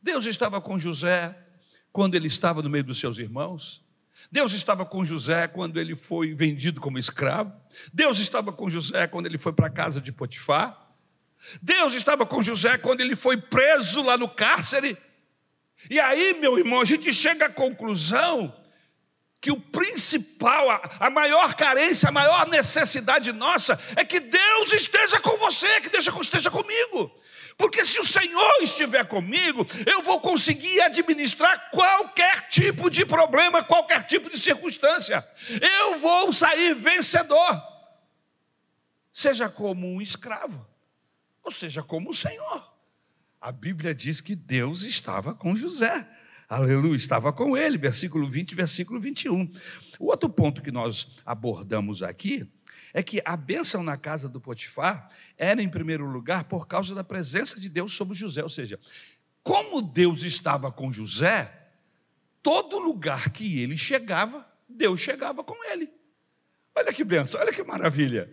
Deus 0.00 0.24
estava 0.24 0.60
com 0.60 0.78
José, 0.78 1.36
quando 1.92 2.14
ele 2.14 2.28
estava 2.28 2.62
no 2.62 2.70
meio 2.70 2.84
dos 2.84 3.00
seus 3.00 3.18
irmãos. 3.18 3.84
Deus 4.30 4.52
estava 4.52 4.86
com 4.86 5.04
José 5.04 5.48
quando 5.48 5.78
ele 5.78 5.94
foi 5.94 6.32
vendido 6.32 6.80
como 6.80 6.98
escravo. 6.98 7.52
Deus 7.92 8.18
estava 8.18 8.52
com 8.52 8.70
José 8.70 9.06
quando 9.08 9.26
ele 9.26 9.36
foi 9.36 9.52
para 9.52 9.66
a 9.66 9.70
casa 9.70 10.00
de 10.00 10.12
Potifar. 10.12 10.94
Deus 11.60 11.94
estava 11.94 12.24
com 12.24 12.40
José 12.40 12.78
quando 12.78 13.00
ele 13.00 13.16
foi 13.16 13.36
preso 13.36 14.02
lá 14.02 14.16
no 14.16 14.28
cárcere. 14.28 14.96
E 15.90 16.00
aí, 16.00 16.38
meu 16.40 16.58
irmão, 16.58 16.80
a 16.80 16.84
gente 16.84 17.12
chega 17.12 17.46
à 17.46 17.50
conclusão 17.50 18.54
que 19.46 19.52
o 19.52 19.60
principal, 19.60 20.68
a, 20.98 21.08
maior 21.08 21.54
carência, 21.54 22.08
a 22.08 22.12
maior 22.12 22.48
necessidade 22.48 23.30
nossa 23.32 23.78
é 23.94 24.04
que 24.04 24.18
Deus 24.18 24.72
esteja 24.72 25.20
com 25.20 25.36
você, 25.36 25.80
que 25.82 25.88
Deus 25.88 26.04
esteja 26.20 26.50
comigo. 26.50 27.16
Porque 27.56 27.84
se 27.84 28.00
o 28.00 28.04
Senhor 28.04 28.56
estiver 28.60 29.06
comigo, 29.06 29.64
eu 29.86 30.02
vou 30.02 30.20
conseguir 30.20 30.80
administrar 30.80 31.70
qualquer 31.70 32.48
tipo 32.48 32.90
de 32.90 33.06
problema, 33.06 33.62
qualquer 33.62 34.02
tipo 34.02 34.28
de 34.28 34.36
circunstância. 34.36 35.24
Eu 35.78 36.00
vou 36.00 36.32
sair 36.32 36.74
vencedor. 36.74 37.62
Seja 39.12 39.48
como 39.48 39.86
um 39.86 40.02
escravo 40.02 40.66
ou 41.44 41.52
seja, 41.52 41.84
como 41.84 42.10
o 42.10 42.14
Senhor. 42.14 42.68
A 43.40 43.52
Bíblia 43.52 43.94
diz 43.94 44.20
que 44.20 44.34
Deus 44.34 44.82
estava 44.82 45.32
com 45.32 45.54
José. 45.54 46.04
Aleluia, 46.48 46.94
estava 46.94 47.32
com 47.32 47.56
ele, 47.56 47.76
versículo 47.76 48.28
20, 48.28 48.54
versículo 48.54 49.00
21. 49.00 49.50
O 49.98 50.06
outro 50.06 50.28
ponto 50.28 50.62
que 50.62 50.70
nós 50.70 51.08
abordamos 51.24 52.04
aqui 52.04 52.48
é 52.94 53.02
que 53.02 53.20
a 53.24 53.36
bênção 53.36 53.82
na 53.82 53.96
casa 53.96 54.28
do 54.28 54.40
Potifar 54.40 55.10
era, 55.36 55.60
em 55.60 55.68
primeiro 55.68 56.06
lugar, 56.06 56.44
por 56.44 56.68
causa 56.68 56.94
da 56.94 57.02
presença 57.02 57.58
de 57.58 57.68
Deus 57.68 57.92
sobre 57.94 58.14
José. 58.14 58.44
Ou 58.44 58.48
seja, 58.48 58.78
como 59.42 59.82
Deus 59.82 60.22
estava 60.22 60.70
com 60.70 60.92
José, 60.92 61.52
todo 62.40 62.78
lugar 62.78 63.30
que 63.30 63.60
ele 63.60 63.76
chegava, 63.76 64.46
Deus 64.68 65.00
chegava 65.00 65.42
com 65.42 65.56
ele. 65.64 65.90
Olha 66.76 66.92
que 66.92 67.02
bênção, 67.02 67.40
olha 67.40 67.52
que 67.52 67.62
maravilha. 67.64 68.30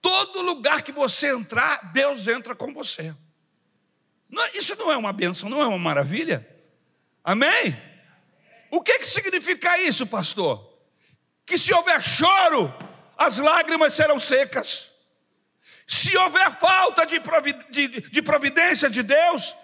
Todo 0.00 0.42
lugar 0.42 0.82
que 0.82 0.92
você 0.92 1.34
entrar, 1.34 1.92
Deus 1.92 2.28
entra 2.28 2.54
com 2.54 2.72
você. 2.72 3.14
Não, 4.30 4.44
isso 4.54 4.76
não 4.76 4.92
é 4.92 4.96
uma 4.96 5.12
bênção, 5.12 5.48
não 5.48 5.60
é 5.60 5.66
uma 5.66 5.78
maravilha? 5.78 6.51
Amém? 7.24 7.80
O 8.70 8.80
que, 8.80 8.98
que 8.98 9.06
significa 9.06 9.78
isso, 9.78 10.06
pastor? 10.06 10.66
Que 11.44 11.58
se 11.58 11.72
houver 11.72 12.02
choro, 12.02 12.72
as 13.16 13.38
lágrimas 13.38 13.92
serão 13.92 14.18
secas. 14.18 14.90
Se 15.86 16.16
houver 16.16 16.50
falta 16.52 17.04
de 17.04 17.20
providência 18.22 18.88
de 18.88 19.02
Deus, 19.02 19.54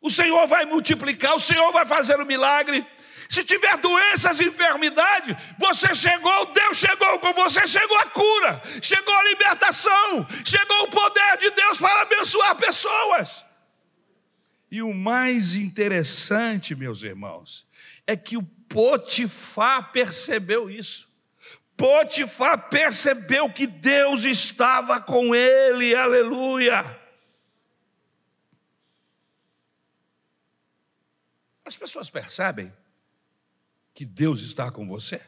o 0.00 0.10
Senhor 0.10 0.46
vai 0.46 0.64
multiplicar, 0.64 1.34
o 1.34 1.40
Senhor 1.40 1.72
vai 1.72 1.84
fazer 1.84 2.18
o 2.18 2.22
um 2.22 2.26
milagre. 2.26 2.86
Se 3.28 3.42
tiver 3.42 3.76
doenças 3.78 4.40
enfermidade, 4.40 5.36
você 5.58 5.94
chegou, 5.94 6.46
Deus 6.52 6.76
chegou 6.76 7.18
com 7.18 7.32
você, 7.32 7.66
chegou 7.66 7.96
a 7.98 8.10
cura, 8.10 8.62
chegou 8.82 9.14
a 9.14 9.24
libertação, 9.24 10.26
chegou 10.44 10.82
o 10.84 10.90
poder 10.90 11.38
de 11.38 11.50
Deus 11.50 11.78
para 11.78 12.02
abençoar 12.02 12.54
pessoas. 12.54 13.44
E 14.74 14.82
o 14.82 14.92
mais 14.92 15.54
interessante, 15.54 16.74
meus 16.74 17.04
irmãos, 17.04 17.64
é 18.04 18.16
que 18.16 18.36
o 18.36 18.42
Potifar 18.42 19.92
percebeu 19.92 20.68
isso. 20.68 21.08
Potifar 21.76 22.68
percebeu 22.68 23.48
que 23.52 23.68
Deus 23.68 24.24
estava 24.24 25.00
com 25.00 25.32
ele, 25.32 25.94
aleluia. 25.94 27.00
As 31.64 31.76
pessoas 31.76 32.10
percebem 32.10 32.72
que 33.94 34.04
Deus 34.04 34.42
está 34.42 34.72
com 34.72 34.88
você? 34.88 35.24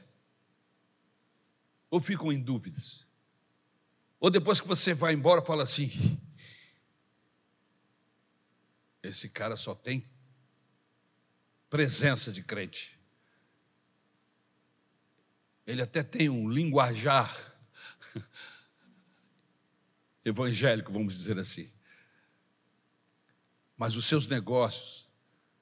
Ou 1.88 2.00
ficam 2.00 2.32
em 2.32 2.42
dúvidas? 2.42 3.06
Ou 4.18 4.28
depois 4.28 4.60
que 4.60 4.66
você 4.66 4.92
vai 4.92 5.12
embora, 5.12 5.40
fala 5.40 5.62
assim: 5.62 6.20
esse 9.08 9.28
cara 9.28 9.56
só 9.56 9.74
tem 9.74 10.08
presença 11.68 12.32
de 12.32 12.42
crente. 12.42 12.98
Ele 15.66 15.82
até 15.82 16.02
tem 16.02 16.28
um 16.28 16.48
linguajar 16.48 17.54
evangélico, 20.24 20.92
vamos 20.92 21.16
dizer 21.16 21.38
assim. 21.38 21.70
Mas 23.76 23.96
os 23.96 24.06
seus 24.06 24.26
negócios, 24.26 25.08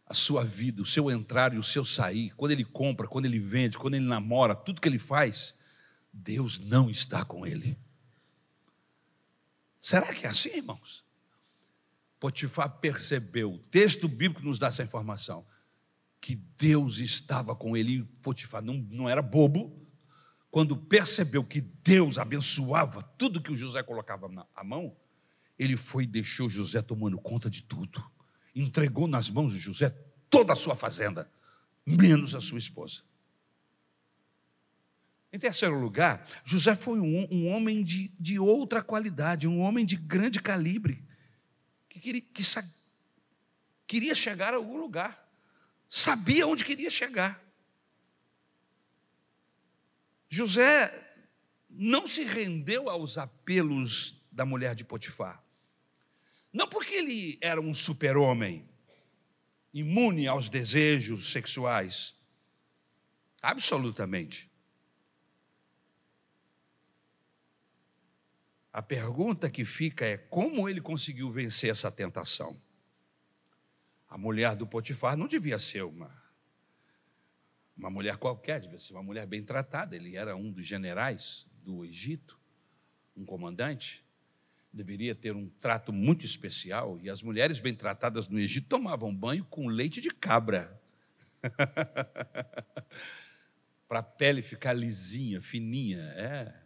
a 0.06 0.14
sua 0.14 0.44
vida, 0.44 0.82
o 0.82 0.86
seu 0.86 1.10
entrar 1.10 1.54
e 1.54 1.58
o 1.58 1.62
seu 1.62 1.84
sair, 1.84 2.30
quando 2.36 2.52
ele 2.52 2.64
compra, 2.64 3.08
quando 3.08 3.24
ele 3.24 3.38
vende, 3.38 3.78
quando 3.78 3.94
ele 3.94 4.04
namora, 4.04 4.54
tudo 4.54 4.80
que 4.80 4.88
ele 4.88 4.98
faz, 4.98 5.54
Deus 6.12 6.58
não 6.58 6.90
está 6.90 7.24
com 7.24 7.46
ele. 7.46 7.76
Será 9.80 10.14
que 10.14 10.26
é 10.26 10.28
assim, 10.28 10.50
irmãos? 10.56 11.04
Potifar 12.24 12.70
percebeu, 12.80 13.52
o 13.52 13.58
texto 13.58 14.08
bíblico 14.08 14.42
nos 14.42 14.58
dá 14.58 14.68
essa 14.68 14.82
informação, 14.82 15.44
que 16.22 16.34
Deus 16.34 16.96
estava 16.96 17.54
com 17.54 17.76
ele. 17.76 17.98
E 17.98 18.02
Potifar 18.02 18.62
não, 18.62 18.76
não 18.90 19.06
era 19.06 19.20
bobo, 19.20 19.86
quando 20.50 20.74
percebeu 20.74 21.44
que 21.44 21.60
Deus 21.60 22.16
abençoava 22.16 23.02
tudo 23.02 23.42
que 23.42 23.52
o 23.52 23.56
José 23.56 23.82
colocava 23.82 24.26
na 24.26 24.64
mão, 24.64 24.96
ele 25.58 25.76
foi 25.76 26.04
e 26.04 26.06
deixou 26.06 26.48
José 26.48 26.80
tomando 26.80 27.18
conta 27.18 27.50
de 27.50 27.62
tudo. 27.62 28.02
Entregou 28.54 29.06
nas 29.06 29.28
mãos 29.28 29.52
de 29.52 29.58
José 29.58 29.90
toda 30.30 30.54
a 30.54 30.56
sua 30.56 30.74
fazenda, 30.74 31.30
menos 31.84 32.34
a 32.34 32.40
sua 32.40 32.56
esposa. 32.56 33.02
Em 35.30 35.38
terceiro 35.38 35.78
lugar, 35.78 36.26
José 36.42 36.74
foi 36.74 36.98
um, 37.00 37.28
um 37.30 37.48
homem 37.48 37.84
de, 37.84 38.10
de, 38.18 38.38
outra 38.38 38.82
qualidade, 38.82 39.46
um 39.46 39.60
homem 39.60 39.84
de 39.84 39.96
grande 39.96 40.40
calibre, 40.40 41.04
que, 41.94 42.00
queria, 42.00 42.20
que 42.20 42.42
queria 43.86 44.14
chegar 44.16 44.52
a 44.52 44.56
algum 44.56 44.76
lugar, 44.76 45.30
sabia 45.88 46.44
onde 46.46 46.64
queria 46.64 46.90
chegar. 46.90 47.40
José 50.28 51.16
não 51.70 52.06
se 52.06 52.24
rendeu 52.24 52.90
aos 52.90 53.16
apelos 53.16 54.20
da 54.32 54.44
mulher 54.44 54.74
de 54.74 54.84
Potifar. 54.84 55.40
Não 56.52 56.68
porque 56.68 56.94
ele 56.94 57.38
era 57.40 57.60
um 57.60 57.72
super-homem, 57.72 58.68
imune 59.72 60.26
aos 60.26 60.48
desejos 60.48 61.30
sexuais. 61.30 62.16
Absolutamente. 63.40 64.50
A 68.74 68.82
pergunta 68.82 69.48
que 69.48 69.64
fica 69.64 70.04
é 70.04 70.16
como 70.16 70.68
ele 70.68 70.80
conseguiu 70.80 71.30
vencer 71.30 71.70
essa 71.70 71.92
tentação? 71.92 72.60
A 74.08 74.18
mulher 74.18 74.56
do 74.56 74.66
Potifar 74.66 75.16
não 75.16 75.28
devia 75.28 75.60
ser 75.60 75.84
uma 75.84 76.12
uma 77.76 77.88
mulher 77.88 78.16
qualquer, 78.16 78.60
devia 78.60 78.80
ser 78.80 78.94
uma 78.94 79.02
mulher 79.02 79.28
bem 79.28 79.44
tratada. 79.44 79.94
Ele 79.94 80.16
era 80.16 80.34
um 80.34 80.50
dos 80.50 80.66
generais 80.66 81.46
do 81.62 81.84
Egito, 81.84 82.36
um 83.16 83.24
comandante. 83.24 84.04
Deveria 84.72 85.14
ter 85.14 85.36
um 85.36 85.48
trato 85.48 85.92
muito 85.92 86.26
especial. 86.26 86.98
E 87.00 87.08
as 87.08 87.22
mulheres 87.22 87.60
bem 87.60 87.76
tratadas 87.76 88.26
no 88.26 88.40
Egito 88.40 88.66
tomavam 88.66 89.14
banho 89.14 89.44
com 89.44 89.68
leite 89.68 90.00
de 90.00 90.10
cabra. 90.10 90.82
Para 93.86 94.00
a 94.00 94.02
pele 94.02 94.42
ficar 94.42 94.72
lisinha, 94.72 95.40
fininha. 95.40 96.02
É. 96.16 96.63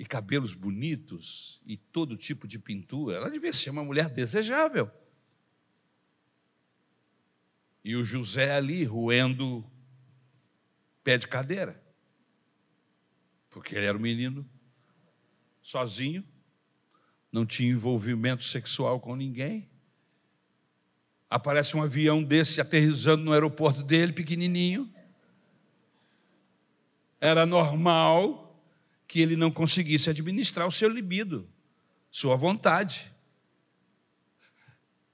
E 0.00 0.04
cabelos 0.06 0.54
bonitos 0.54 1.60
e 1.66 1.76
todo 1.76 2.16
tipo 2.16 2.48
de 2.48 2.58
pintura. 2.58 3.18
Ela 3.18 3.30
devia 3.30 3.52
ser 3.52 3.68
uma 3.68 3.84
mulher 3.84 4.08
desejável. 4.08 4.90
E 7.84 7.94
o 7.94 8.02
José 8.02 8.50
ali 8.50 8.82
roendo 8.82 9.62
pé 11.04 11.18
de 11.18 11.28
cadeira. 11.28 11.84
Porque 13.50 13.76
ele 13.76 13.84
era 13.84 13.98
um 13.98 14.00
menino 14.00 14.48
sozinho, 15.60 16.24
não 17.30 17.44
tinha 17.44 17.70
envolvimento 17.70 18.42
sexual 18.42 19.00
com 19.00 19.14
ninguém. 19.14 19.68
Aparece 21.28 21.76
um 21.76 21.82
avião 21.82 22.24
desse 22.24 22.58
aterrissando 22.58 23.22
no 23.22 23.34
aeroporto 23.34 23.82
dele, 23.82 24.14
pequenininho. 24.14 24.90
Era 27.20 27.44
normal 27.44 28.49
que 29.10 29.18
ele 29.18 29.34
não 29.34 29.50
conseguisse 29.50 30.08
administrar 30.08 30.68
o 30.68 30.70
seu 30.70 30.88
libido, 30.88 31.50
sua 32.12 32.36
vontade. 32.36 33.12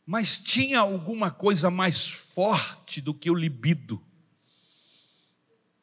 Mas 0.04 0.38
tinha 0.38 0.80
alguma 0.80 1.30
coisa 1.30 1.70
mais 1.70 2.06
forte 2.06 3.00
do 3.00 3.14
que 3.14 3.30
o 3.30 3.34
libido 3.34 4.04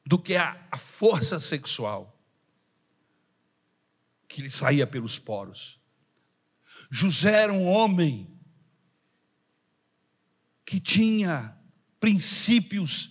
do 0.06 0.19
que 0.19 0.36
a, 0.36 0.63
a 0.69 0.78
força 0.78 1.39
sexual 1.39 2.23
que 4.28 4.43
lhe 4.43 4.49
saía 4.52 4.86
pelos 4.86 5.17
poros. 5.17 5.80
José 6.91 7.32
era 7.32 7.54
um 7.54 7.65
homem 7.65 8.30
que 10.63 10.80
tinha 10.80 11.58
princípios 11.99 13.10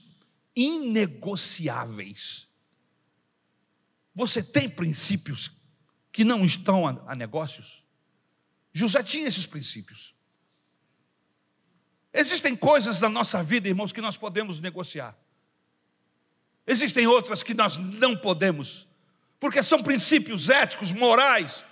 inegociáveis. 0.55 2.52
Você 4.15 4.43
tem 4.43 4.69
princípios 4.69 5.51
que 6.13 6.25
não 6.25 6.45
estão 6.45 6.87
a, 6.87 7.03
a 7.07 7.15
negócios? 7.15 7.83
José 8.73 9.03
tinha 9.03 9.27
esses 9.27 9.47
princípios. 9.47 10.15
Existem 12.13 12.55
coisas 12.55 13.01
na 13.01 13.09
nossa 13.09 13.43
vida, 13.43 13.69
irmãos, 13.69 13.93
que 13.93 14.01
nós 14.01 14.17
podemos 14.17 14.61
negociar. 14.61 15.17
Existem 16.67 17.07
outras 17.07 17.43
que 17.43 17.55
nós 17.55 17.77
não 17.77 18.17
podemos, 18.17 18.87
porque 19.41 19.63
são 19.63 19.83
princípios 19.83 20.51
éticos, 20.51 20.93
morais, 20.93 21.65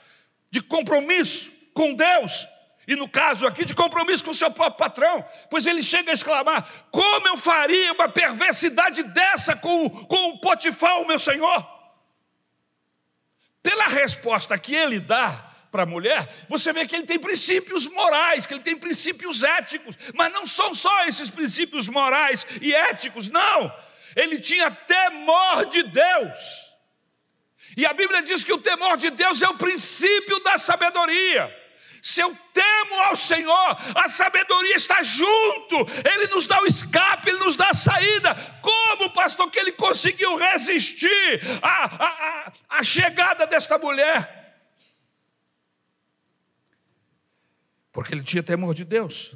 de 0.50 0.60
compromisso 0.60 1.52
com 1.74 1.94
Deus, 1.94 2.46
e 2.86 2.96
no 2.96 3.08
caso 3.08 3.46
aqui, 3.46 3.64
de 3.64 3.74
compromisso 3.74 4.24
com 4.24 4.32
o 4.32 4.34
seu 4.34 4.50
próprio 4.50 4.78
patrão, 4.78 5.24
pois 5.48 5.66
ele 5.66 5.82
chega 5.82 6.10
a 6.10 6.14
exclamar: 6.14 6.68
Como 6.90 7.28
eu 7.28 7.36
faria 7.36 7.92
uma 7.92 8.08
perversidade 8.08 9.02
dessa 9.04 9.54
com, 9.54 9.88
com 9.88 10.30
o 10.30 10.40
Potifar, 10.40 11.00
o 11.00 11.06
meu 11.06 11.18
senhor? 11.18 11.79
Pela 13.62 13.88
resposta 13.88 14.58
que 14.58 14.74
ele 14.74 14.98
dá, 14.98 15.46
para 15.70 15.84
a 15.84 15.86
mulher, 15.86 16.28
você 16.48 16.72
vê 16.72 16.84
que 16.84 16.96
ele 16.96 17.06
tem 17.06 17.18
princípios 17.18 17.86
morais, 17.86 18.44
que 18.44 18.54
ele 18.54 18.62
tem 18.62 18.76
princípios 18.76 19.44
éticos, 19.44 19.96
mas 20.14 20.32
não 20.32 20.44
são 20.44 20.74
só 20.74 21.06
esses 21.06 21.30
princípios 21.30 21.88
morais 21.88 22.44
e 22.60 22.74
éticos, 22.74 23.28
não 23.28 23.72
ele 24.16 24.38
tinha 24.38 24.70
temor 24.70 25.66
de 25.66 25.82
Deus. 25.82 26.70
E 27.76 27.86
a 27.86 27.92
Bíblia 27.92 28.22
diz 28.22 28.42
que 28.42 28.52
o 28.52 28.58
temor 28.58 28.96
de 28.96 29.10
Deus 29.10 29.42
é 29.42 29.48
o 29.48 29.56
princípio 29.56 30.40
da 30.42 30.58
sabedoria. 30.58 31.56
Se 32.02 32.20
eu 32.20 32.36
temo 32.52 32.94
ao 33.02 33.16
Senhor, 33.16 33.76
a 33.94 34.08
sabedoria 34.08 34.76
está 34.76 35.02
junto, 35.02 35.76
Ele 36.04 36.28
nos 36.28 36.46
dá 36.46 36.60
o 36.62 36.66
escape, 36.66 37.30
Ele 37.30 37.38
nos 37.38 37.56
dá 37.56 37.70
a 37.70 37.74
saída. 37.74 38.34
Como, 38.62 39.12
pastor, 39.12 39.50
que 39.50 39.58
ele 39.58 39.72
conseguiu 39.72 40.36
resistir 40.36 41.40
à, 41.62 42.06
à, 42.06 42.52
à 42.68 42.82
chegada 42.82 43.46
desta 43.46 43.78
mulher? 43.78 44.40
Porque 47.92 48.14
ele 48.14 48.22
tinha 48.22 48.42
temor 48.42 48.74
de 48.74 48.84
Deus. 48.84 49.34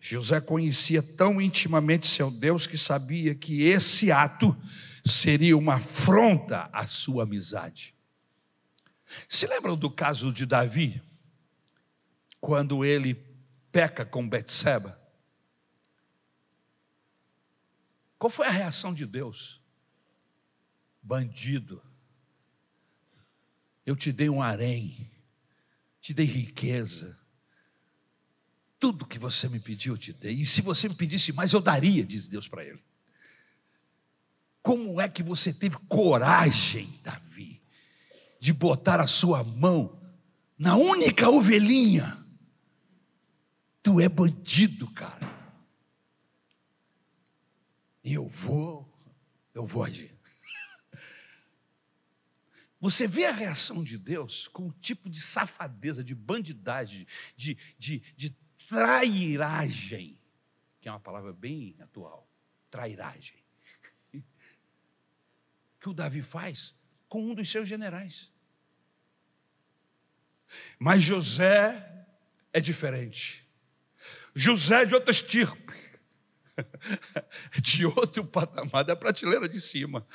José 0.00 0.40
conhecia 0.40 1.02
tão 1.02 1.40
intimamente 1.40 2.08
seu 2.08 2.30
Deus 2.30 2.66
que 2.66 2.76
sabia 2.76 3.34
que 3.34 3.62
esse 3.62 4.10
ato 4.10 4.56
seria 5.04 5.56
uma 5.56 5.74
afronta 5.76 6.68
à 6.72 6.86
sua 6.86 7.22
amizade. 7.22 7.94
Se 9.28 9.46
lembram 9.46 9.76
do 9.76 9.90
caso 9.90 10.32
de 10.32 10.46
Davi? 10.46 11.00
Quando 12.42 12.84
ele 12.84 13.14
peca 13.70 14.04
com 14.04 14.28
Betseba? 14.28 15.00
Qual 18.18 18.28
foi 18.28 18.48
a 18.48 18.50
reação 18.50 18.92
de 18.92 19.06
Deus? 19.06 19.62
Bandido. 21.00 21.80
Eu 23.86 23.94
te 23.94 24.10
dei 24.10 24.28
um 24.28 24.42
harém, 24.42 25.08
te 26.00 26.12
dei 26.12 26.26
riqueza, 26.26 27.16
tudo 28.80 29.06
que 29.06 29.20
você 29.20 29.48
me 29.48 29.60
pediu, 29.60 29.94
eu 29.94 29.98
te 29.98 30.12
dei. 30.12 30.34
E 30.34 30.44
se 30.44 30.62
você 30.62 30.88
me 30.88 30.96
pedisse 30.96 31.32
mais, 31.32 31.52
eu 31.52 31.60
daria, 31.60 32.04
diz 32.04 32.26
Deus 32.26 32.48
para 32.48 32.64
ele. 32.64 32.82
Como 34.60 35.00
é 35.00 35.08
que 35.08 35.22
você 35.22 35.52
teve 35.52 35.76
coragem, 35.88 36.98
Davi, 37.04 37.62
de 38.40 38.52
botar 38.52 39.00
a 39.00 39.06
sua 39.06 39.44
mão 39.44 40.02
na 40.58 40.74
única 40.74 41.30
ovelhinha? 41.30 42.21
Tu 43.82 44.00
é 44.00 44.08
bandido, 44.08 44.90
cara. 44.92 45.32
E 48.04 48.14
eu 48.14 48.28
vou, 48.28 48.88
eu 49.52 49.66
vou 49.66 49.84
agir. 49.84 50.16
Você 52.80 53.06
vê 53.06 53.26
a 53.26 53.32
reação 53.32 53.82
de 53.82 53.98
Deus 53.98 54.48
com 54.48 54.68
o 54.68 54.72
tipo 54.72 55.10
de 55.10 55.20
safadeza, 55.20 56.02
de 56.02 56.14
bandidagem, 56.14 57.06
de, 57.36 57.56
de, 57.78 58.00
de 58.16 58.30
trairagem, 58.68 60.18
que 60.80 60.88
é 60.88 60.92
uma 60.92 61.00
palavra 61.00 61.32
bem 61.32 61.76
atual, 61.80 62.28
trairagem. 62.70 63.36
que 65.80 65.88
o 65.88 65.92
Davi 65.92 66.22
faz 66.22 66.74
com 67.08 67.30
um 67.30 67.34
dos 67.34 67.50
seus 67.50 67.68
generais. 67.68 68.32
Mas 70.78 71.02
José 71.02 72.06
é 72.52 72.60
diferente. 72.60 73.41
José 74.34 74.84
de 74.84 74.94
outra 74.94 75.10
estirpe, 75.10 75.74
de 77.60 77.86
outro 77.86 78.24
patamar, 78.24 78.84
da 78.84 78.96
prateleira 78.96 79.48
de 79.48 79.60
cima. 79.60 80.06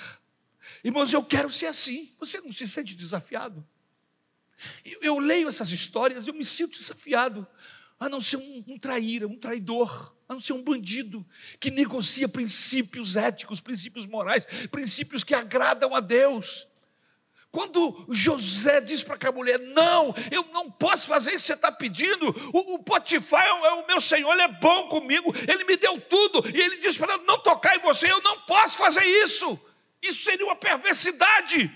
Irmãos, 0.84 1.14
eu 1.14 1.24
quero 1.24 1.52
ser 1.52 1.68
assim. 1.68 2.14
Você 2.20 2.40
não 2.42 2.52
se 2.52 2.68
sente 2.68 2.96
desafiado? 2.96 3.66
Eu, 4.84 5.00
eu 5.02 5.20
leio 5.20 5.48
essas 5.48 5.70
histórias 5.72 6.28
eu 6.28 6.34
me 6.34 6.44
sinto 6.44 6.78
desafiado 6.78 7.48
a 8.00 8.08
não 8.08 8.22
ser 8.22 8.38
um, 8.38 8.64
um 8.68 8.78
traíra, 8.78 9.28
um 9.28 9.38
traidor, 9.38 10.16
a 10.28 10.34
não 10.34 10.40
ser 10.40 10.54
um 10.54 10.64
bandido 10.64 11.26
que 11.60 11.72
negocia 11.72 12.28
princípios 12.28 13.16
éticos, 13.16 13.60
princípios 13.60 14.06
morais, 14.06 14.46
princípios 14.70 15.24
que 15.24 15.34
agradam 15.34 15.96
a 15.96 16.00
Deus. 16.00 16.68
Quando 17.52 18.06
José 18.10 18.82
diz 18.82 19.04
para 19.04 19.16
aquela 19.16 19.34
mulher: 19.34 19.60
Não, 19.60 20.14
eu 20.32 20.44
não 20.52 20.70
posso 20.70 21.08
fazer 21.08 21.32
isso 21.32 21.40
que 21.40 21.48
você 21.48 21.54
está 21.54 21.72
pedindo. 21.72 22.28
O, 22.54 22.76
o 22.76 22.84
Potifar 22.84 23.46
é 23.46 23.54
o, 23.54 23.66
é 23.66 23.74
o, 23.76 23.88
meu 23.88 24.02
senhor, 24.02 24.32
ele 24.34 24.42
é 24.42 24.48
bom 24.60 24.88
comigo, 24.90 25.34
ele 25.48 25.64
me 25.64 25.78
deu 25.78 26.00
tudo. 26.02 26.44
E 26.54 26.60
ele 26.60 26.78
diz 26.78 26.98
para 26.98 27.18
Não 27.20 27.40
tocar 27.40 27.76
em 27.76 27.80
você, 27.80 28.12
eu 28.12 28.22
não 28.22 28.42
posso 28.42 28.78
fazer 28.78 29.06
isso. 29.06 29.60
Isso 30.02 30.24
seria 30.24 30.46
uma 30.46 30.56
perversidade. 30.56 31.72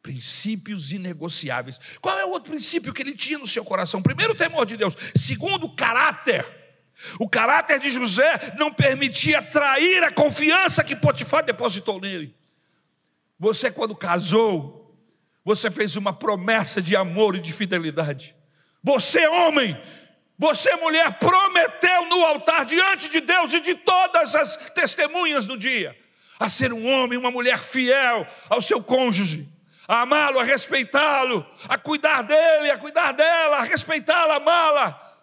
Princípios 0.00 0.92
inegociáveis. 0.92 1.78
Qual 2.00 2.18
é 2.18 2.24
o 2.24 2.30
outro 2.30 2.52
princípio 2.52 2.94
que 2.94 3.02
ele 3.02 3.14
tinha 3.14 3.38
no 3.38 3.46
seu 3.46 3.64
coração? 3.64 4.00
Primeiro, 4.00 4.32
o 4.32 4.36
temor 4.36 4.64
de 4.64 4.76
Deus. 4.76 4.94
Segundo, 5.14 5.66
o 5.66 5.76
caráter. 5.76 6.46
O 7.18 7.28
caráter 7.28 7.78
de 7.78 7.90
José 7.90 8.54
não 8.58 8.72
permitia 8.72 9.42
trair 9.42 10.02
a 10.02 10.10
confiança 10.10 10.82
que 10.82 10.96
Potifar 10.96 11.44
depositou 11.44 12.00
nele. 12.00 12.37
Você, 13.38 13.70
quando 13.70 13.94
casou, 13.94 14.96
você 15.44 15.70
fez 15.70 15.96
uma 15.96 16.12
promessa 16.12 16.82
de 16.82 16.96
amor 16.96 17.36
e 17.36 17.40
de 17.40 17.52
fidelidade. 17.52 18.34
Você, 18.82 19.26
homem, 19.28 19.80
você, 20.36 20.74
mulher, 20.76 21.18
prometeu 21.18 22.06
no 22.06 22.24
altar 22.24 22.64
diante 22.64 23.08
de 23.08 23.20
Deus 23.20 23.52
e 23.52 23.60
de 23.60 23.74
todas 23.74 24.34
as 24.34 24.56
testemunhas 24.72 25.46
do 25.46 25.56
dia 25.56 25.96
a 26.38 26.48
ser 26.48 26.72
um 26.72 26.86
homem, 26.86 27.18
uma 27.18 27.30
mulher 27.30 27.58
fiel 27.58 28.26
ao 28.48 28.62
seu 28.62 28.82
cônjuge, 28.82 29.48
a 29.88 30.02
amá-lo, 30.02 30.38
a 30.38 30.44
respeitá-lo, 30.44 31.44
a 31.68 31.76
cuidar 31.76 32.22
dele, 32.22 32.70
a 32.70 32.78
cuidar 32.78 33.12
dela, 33.12 33.56
a 33.58 33.62
respeitá-la, 33.62 34.36
amá-la. 34.36 35.18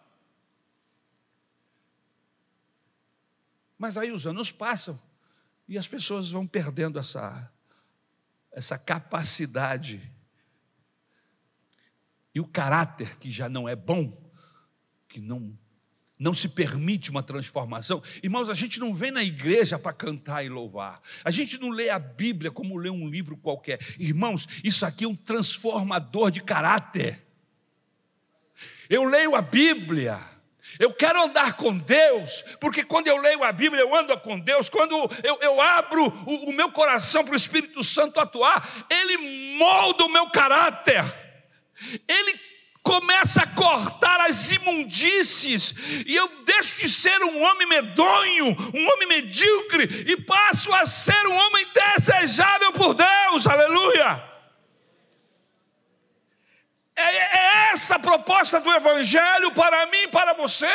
Mas 3.78 3.98
aí 3.98 4.12
os 4.12 4.26
anos 4.28 4.52
passam 4.52 5.00
e 5.68 5.78
as 5.78 5.88
pessoas 5.88 6.30
vão 6.30 6.46
perdendo 6.46 7.00
essa, 7.00 7.50
essa 8.56 8.78
capacidade. 8.78 10.02
E 12.34 12.40
o 12.40 12.48
caráter 12.48 13.18
que 13.18 13.30
já 13.30 13.50
não 13.50 13.68
é 13.68 13.76
bom 13.76 14.18
que 15.08 15.20
não 15.20 15.58
não 16.18 16.34
se 16.34 16.48
permite 16.48 17.12
uma 17.12 17.22
transformação. 17.22 18.02
Irmãos, 18.24 18.50
a 18.50 18.54
gente 18.54 18.80
não 18.80 18.96
vem 18.96 19.12
na 19.12 19.22
igreja 19.22 19.78
para 19.78 19.92
cantar 19.92 20.46
e 20.46 20.50
louvar. 20.50 21.02
A 21.26 21.30
gente 21.30 21.60
não 21.60 21.68
lê 21.68 21.90
a 21.90 22.00
Bíblia 22.00 22.50
como 22.50 22.78
lê 22.78 22.90
um 22.90 23.06
livro 23.06 23.36
qualquer. 23.36 23.80
Irmãos, 24.00 24.48
isso 24.64 24.86
aqui 24.86 25.04
é 25.04 25.08
um 25.10 25.16
transformador 25.16 26.32
de 26.32 26.42
caráter. 26.42 27.22
Eu 28.90 29.04
leio 29.04 29.36
a 29.36 29.42
Bíblia. 29.42 30.35
Eu 30.80 30.94
quero 30.94 31.24
andar 31.24 31.54
com 31.54 31.78
Deus, 31.78 32.44
porque 32.60 32.84
quando 32.84 33.08
eu 33.08 33.18
leio 33.18 33.44
a 33.44 33.52
Bíblia, 33.52 33.82
eu 33.82 33.96
ando 33.96 34.18
com 34.20 34.40
Deus. 34.40 34.70
Quando 34.70 34.94
eu, 35.24 35.38
eu 35.42 35.62
abro 35.62 36.06
o, 36.26 36.50
o 36.50 36.54
meu 36.54 36.72
coração 36.72 37.24
para 37.24 37.34
o 37.34 37.38
Espírito 37.38 37.82
Santo 37.84 38.20
atuar, 38.20 38.68
Ele 38.90 39.56
molda 39.58 40.06
o 40.06 40.10
meu 40.10 40.30
caráter. 40.30 41.04
Ele 42.08 42.40
começa 42.84 43.42
a 43.42 43.48
cortar 43.48 44.22
as 44.22 44.52
imundícies, 44.52 45.74
e 46.06 46.16
eu 46.16 46.44
deixo 46.44 46.78
de 46.82 46.88
ser 46.88 47.20
um 47.24 47.42
homem 47.42 47.68
medonho, 47.68 48.46
um 48.74 48.88
homem 48.94 49.08
medíocre, 49.08 50.06
e 50.08 50.16
passo 50.18 50.72
a 50.72 50.86
ser 50.86 51.28
um 51.28 51.36
homem 51.36 51.66
desejável 51.74 52.72
por 52.74 52.94
Deus, 52.94 53.48
aleluia. 53.48 54.35
É, 56.96 57.02
é 57.02 57.70
essa 57.74 57.96
a 57.96 58.00
proposta 58.00 58.60
do 58.62 58.72
Evangelho 58.72 59.52
para 59.52 59.86
mim 59.88 60.04
e 60.04 60.08
para 60.08 60.34
você. 60.34 60.68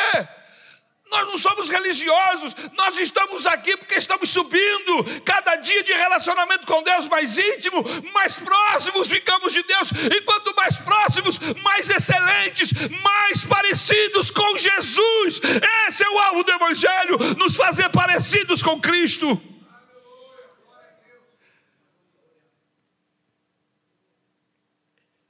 Nós 1.11 1.27
não 1.27 1.37
somos 1.37 1.69
religiosos, 1.69 2.55
nós 2.71 2.97
estamos 2.97 3.45
aqui 3.45 3.75
porque 3.75 3.95
estamos 3.95 4.29
subindo 4.29 5.21
cada 5.25 5.57
dia 5.57 5.83
de 5.83 5.91
relacionamento 5.91 6.65
com 6.65 6.81
Deus 6.83 7.05
mais 7.07 7.37
íntimo, 7.37 7.83
mais 8.13 8.37
próximos 8.37 9.09
ficamos 9.09 9.51
de 9.51 9.61
Deus, 9.61 9.91
e 9.91 10.21
quanto 10.21 10.55
mais 10.55 10.77
próximos, 10.77 11.37
mais 11.61 11.89
excelentes, 11.89 12.71
mais 13.03 13.43
parecidos 13.43 14.31
com 14.31 14.57
Jesus. 14.57 15.41
Esse 15.85 16.01
é 16.05 16.09
o 16.09 16.17
alvo 16.17 16.45
do 16.45 16.51
Evangelho, 16.53 17.17
nos 17.37 17.57
fazer 17.57 17.89
parecidos 17.89 18.63
com 18.63 18.79
Cristo. 18.79 19.41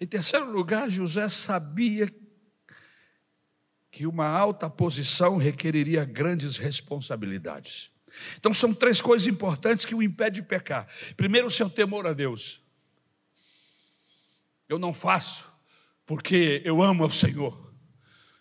Em 0.02 0.08
terceiro 0.08 0.52
lugar, 0.52 0.90
José 0.90 1.30
sabia 1.30 2.12
que 3.92 4.08
uma 4.08 4.26
alta 4.26 4.68
posição 4.68 5.38
requeriria 5.38 6.04
grandes 6.04 6.58
responsabilidades. 6.58 7.92
Então 8.36 8.52
são 8.52 8.74
três 8.74 9.00
coisas 9.00 9.28
importantes 9.28 9.86
que 9.86 9.94
o 9.94 10.02
impedem 10.02 10.42
de 10.42 10.48
pecar. 10.48 10.88
Primeiro, 11.16 11.46
o 11.46 11.52
seu 11.52 11.70
temor 11.70 12.08
a 12.08 12.14
Deus. 12.14 12.64
Eu 14.68 14.80
não 14.80 14.92
faço 14.92 15.46
porque 16.04 16.64
eu 16.66 16.82
amo 16.82 17.06
o 17.06 17.12
Senhor. 17.12 17.72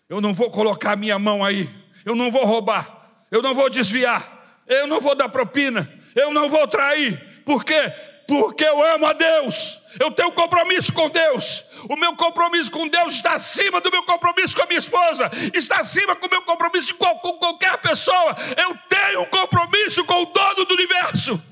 Eu 0.09 0.19
não 0.19 0.33
vou 0.33 0.49
colocar 0.49 0.95
minha 0.95 1.19
mão 1.19 1.45
aí. 1.45 1.69
Eu 2.03 2.15
não 2.15 2.31
vou 2.31 2.43
roubar. 2.43 3.27
Eu 3.29 3.43
não 3.43 3.53
vou 3.53 3.69
desviar. 3.69 4.63
Eu 4.65 4.87
não 4.87 4.99
vou 4.99 5.13
dar 5.13 5.29
propina. 5.29 5.87
Eu 6.15 6.33
não 6.33 6.49
vou 6.49 6.67
trair. 6.67 7.43
Por 7.45 7.63
quê? 7.63 7.93
Porque 8.31 8.63
eu 8.63 8.81
amo 8.81 9.05
a 9.07 9.11
Deus. 9.11 9.77
Eu 9.99 10.09
tenho 10.09 10.31
compromisso 10.31 10.93
com 10.93 11.09
Deus. 11.09 11.65
O 11.89 11.97
meu 11.97 12.15
compromisso 12.15 12.71
com 12.71 12.87
Deus 12.87 13.15
está 13.15 13.33
acima 13.33 13.81
do 13.81 13.91
meu 13.91 14.03
compromisso 14.03 14.55
com 14.55 14.63
a 14.63 14.65
minha 14.65 14.77
esposa, 14.77 15.29
está 15.53 15.79
acima 15.79 16.15
do 16.15 16.29
meu 16.29 16.41
compromisso 16.43 16.95
com 16.95 17.19
qualquer 17.19 17.77
pessoa. 17.81 18.33
Eu 18.57 18.77
tenho 18.87 19.23
um 19.23 19.25
compromisso 19.25 20.05
com 20.05 20.21
o 20.21 20.25
dono 20.27 20.63
do 20.63 20.73
universo, 20.73 21.43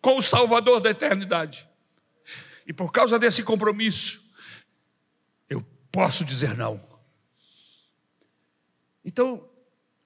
com 0.00 0.16
o 0.16 0.22
Salvador 0.22 0.80
da 0.80 0.88
eternidade. 0.88 1.68
E 2.66 2.72
por 2.72 2.90
causa 2.90 3.18
desse 3.18 3.42
compromisso, 3.42 4.22
eu 5.46 5.62
posso 5.92 6.24
dizer 6.24 6.56
não. 6.56 6.82
Então, 9.04 9.46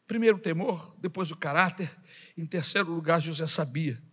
primeiro 0.04 0.38
o 0.38 0.40
temor, 0.40 0.96
depois 0.98 1.30
o 1.30 1.36
caráter, 1.36 1.96
em 2.36 2.44
terceiro 2.44 2.90
lugar, 2.90 3.20
José 3.20 3.46
sabia 3.46 4.07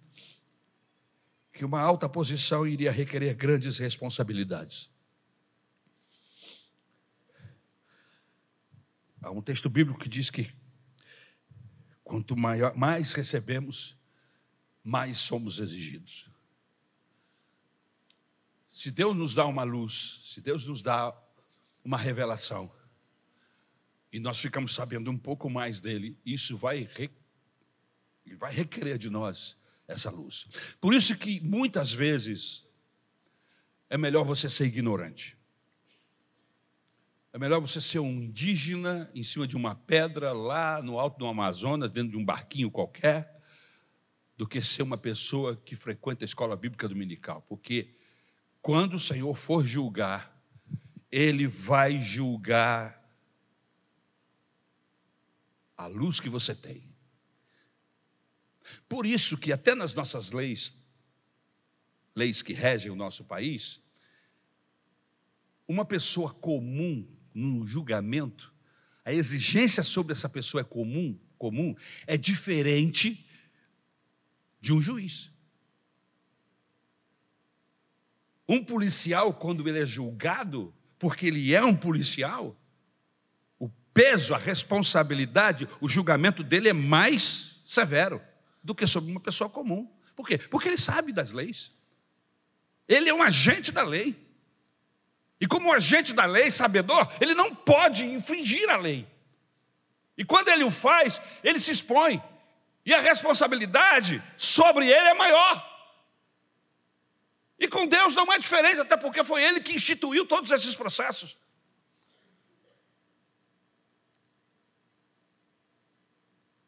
que 1.55 1.63
uma 1.63 1.79
alta 1.79 2.09
posição 2.09 2.67
iria 2.67 2.91
requerer 2.91 3.33
grandes 3.33 3.77
responsabilidades. 3.77 4.91
Há 9.21 9.31
um 9.31 9.41
texto 9.41 9.69
bíblico 9.69 9.97
que 9.97 10.09
diz 10.09 10.29
que 10.29 10.53
quanto 12.03 12.35
maior, 12.35 12.75
mais 12.75 13.13
recebemos, 13.13 13.97
mais 14.83 15.17
somos 15.17 15.59
exigidos. 15.59 16.29
Se 18.69 18.91
Deus 18.91 19.15
nos 19.15 19.33
dá 19.33 19.45
uma 19.45 19.63
luz, 19.63 20.19
se 20.25 20.41
Deus 20.41 20.65
nos 20.65 20.81
dá 20.81 21.17
uma 21.85 21.97
revelação, 21.97 22.69
e 24.11 24.19
nós 24.19 24.41
ficamos 24.41 24.75
sabendo 24.75 25.09
um 25.09 25.17
pouco 25.17 25.49
mais 25.49 25.79
dele, 25.79 26.19
isso 26.25 26.57
vai, 26.57 26.89
vai 28.37 28.53
requerer 28.53 28.97
de 28.97 29.09
nós 29.09 29.57
essa 29.87 30.09
luz. 30.09 30.47
Por 30.79 30.93
isso 30.93 31.17
que 31.17 31.39
muitas 31.41 31.91
vezes 31.91 32.67
é 33.89 33.97
melhor 33.97 34.23
você 34.23 34.49
ser 34.49 34.65
ignorante. 34.65 35.37
É 37.31 37.37
melhor 37.37 37.59
você 37.59 37.81
ser 37.81 37.99
um 37.99 38.21
indígena 38.21 39.11
em 39.13 39.21
cima 39.21 39.45
de 39.45 39.57
uma 39.57 39.75
pedra 39.75 40.31
lá 40.31 40.81
no 40.81 40.97
alto 40.97 41.17
do 41.19 41.27
Amazonas, 41.27 41.91
dentro 41.91 42.11
de 42.11 42.17
um 42.17 42.23
barquinho 42.23 42.71
qualquer, 42.71 43.41
do 44.37 44.47
que 44.47 44.61
ser 44.61 44.83
uma 44.83 44.97
pessoa 44.97 45.55
que 45.55 45.75
frequenta 45.75 46.23
a 46.23 46.25
escola 46.25 46.55
bíblica 46.55 46.87
dominical. 46.87 47.41
Porque 47.41 47.93
quando 48.61 48.95
o 48.95 48.99
Senhor 48.99 49.33
for 49.35 49.65
julgar, 49.65 50.41
Ele 51.11 51.45
vai 51.45 52.01
julgar 52.01 53.05
a 55.77 55.87
luz 55.87 56.19
que 56.21 56.29
você 56.29 56.55
tem. 56.55 56.94
Por 58.87 59.05
isso 59.05 59.37
que 59.37 59.51
até 59.51 59.75
nas 59.75 59.93
nossas 59.93 60.31
leis, 60.31 60.75
leis 62.15 62.41
que 62.41 62.53
regem 62.53 62.91
o 62.91 62.95
nosso 62.95 63.23
país, 63.23 63.81
uma 65.67 65.85
pessoa 65.85 66.33
comum 66.33 67.07
no 67.33 67.65
julgamento, 67.65 68.53
a 69.03 69.13
exigência 69.13 69.83
sobre 69.83 70.13
essa 70.13 70.29
pessoa 70.29 70.61
é 70.61 70.63
comum, 70.63 71.19
comum, 71.37 71.75
é 72.07 72.17
diferente 72.17 73.25
de 74.59 74.73
um 74.73 74.81
juiz. 74.81 75.31
Um 78.47 78.63
policial, 78.63 79.33
quando 79.33 79.67
ele 79.67 79.79
é 79.79 79.85
julgado, 79.85 80.73
porque 80.97 81.27
ele 81.27 81.53
é 81.53 81.63
um 81.63 81.75
policial, 81.75 82.59
o 83.59 83.69
peso, 83.93 84.33
a 84.33 84.37
responsabilidade, 84.37 85.67
o 85.81 85.89
julgamento 85.89 86.43
dele 86.43 86.69
é 86.69 86.73
mais 86.73 87.61
severo 87.65 88.21
do 88.65 88.73
que 88.73 88.87
sobre 88.87 89.11
uma 89.11 89.19
pessoa 89.19 89.47
comum. 89.47 89.87
Por 90.15 90.27
quê? 90.27 90.39
Porque 90.39 90.67
ele 90.67 90.77
sabe 90.77 91.13
das 91.13 91.31
leis. 91.31 91.71
Ele 92.87 93.07
é 93.09 93.13
um 93.13 93.21
agente 93.21 93.71
da 93.71 93.83
lei. 93.83 94.19
E 95.39 95.45
como 95.45 95.71
agente 95.71 96.13
da 96.13 96.25
lei, 96.25 96.49
sabedor, 96.49 97.07
ele 97.21 97.35
não 97.35 97.53
pode 97.53 98.03
infringir 98.03 98.67
a 98.69 98.77
lei. 98.77 99.07
E 100.17 100.25
quando 100.25 100.47
ele 100.47 100.63
o 100.63 100.71
faz, 100.71 101.21
ele 101.43 101.59
se 101.59 101.71
expõe. 101.71 102.21
E 102.83 102.91
a 102.91 103.01
responsabilidade 103.01 104.23
sobre 104.35 104.87
ele 104.87 105.09
é 105.09 105.13
maior. 105.13 105.75
E 107.59 107.67
com 107.67 107.85
Deus 107.85 108.15
não 108.15 108.31
é 108.33 108.39
diferente, 108.39 108.81
até 108.81 108.97
porque 108.97 109.23
foi 109.23 109.43
Ele 109.43 109.61
que 109.61 109.73
instituiu 109.73 110.25
todos 110.25 110.51
esses 110.51 110.75
processos. 110.75 111.37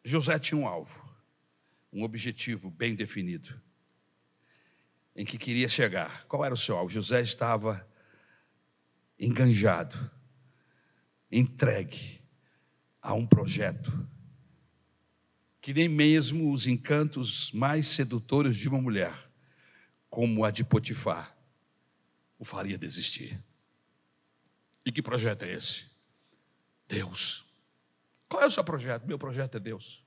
José 0.04 0.40
tinha 0.40 0.58
um 0.58 0.66
alvo, 0.66 1.07
um 1.98 2.04
objetivo 2.04 2.70
bem 2.70 2.94
definido, 2.94 3.60
em 5.16 5.26
que 5.26 5.36
queria 5.36 5.68
chegar. 5.68 6.26
Qual 6.26 6.46
era 6.46 6.54
o 6.54 6.58
seu 6.58 6.78
alvo? 6.78 6.92
José 6.92 7.22
estava 7.22 7.88
enganjado, 9.20 10.12
entregue 11.32 12.22
a 13.02 13.16
um 13.16 13.26
projeto 13.26 14.08
que 15.60 15.74
nem 15.74 15.90
mesmo 15.90 16.54
os 16.54 16.68
encantos 16.68 17.52
mais 17.52 17.88
sedutores 17.88 18.56
de 18.56 18.70
uma 18.70 18.80
mulher 18.80 19.14
como 20.08 20.46
a 20.46 20.52
de 20.52 20.64
Potifar, 20.64 21.36
o 22.38 22.46
faria 22.46 22.78
desistir. 22.78 23.44
E 24.86 24.92
que 24.92 25.02
projeto 25.02 25.44
é 25.44 25.52
esse? 25.52 25.88
Deus. 26.88 27.44
Qual 28.30 28.42
é 28.42 28.46
o 28.46 28.52
seu 28.52 28.64
projeto? 28.64 29.06
Meu 29.06 29.18
projeto 29.18 29.58
é 29.58 29.60
Deus. 29.60 30.07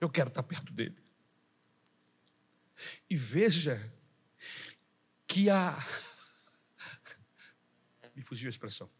Eu 0.00 0.10
quero 0.10 0.28
estar 0.28 0.42
perto 0.42 0.72
dele. 0.72 0.96
E 3.08 3.16
veja 3.16 3.92
que 5.26 5.48
a. 5.50 5.76
Me 8.14 8.22
fugiu 8.22 8.48
a 8.48 8.50
expressão. 8.50 8.90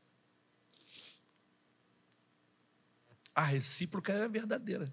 A 3.34 3.44
recíproca 3.44 4.12
era 4.12 4.28
verdadeira. 4.28 4.92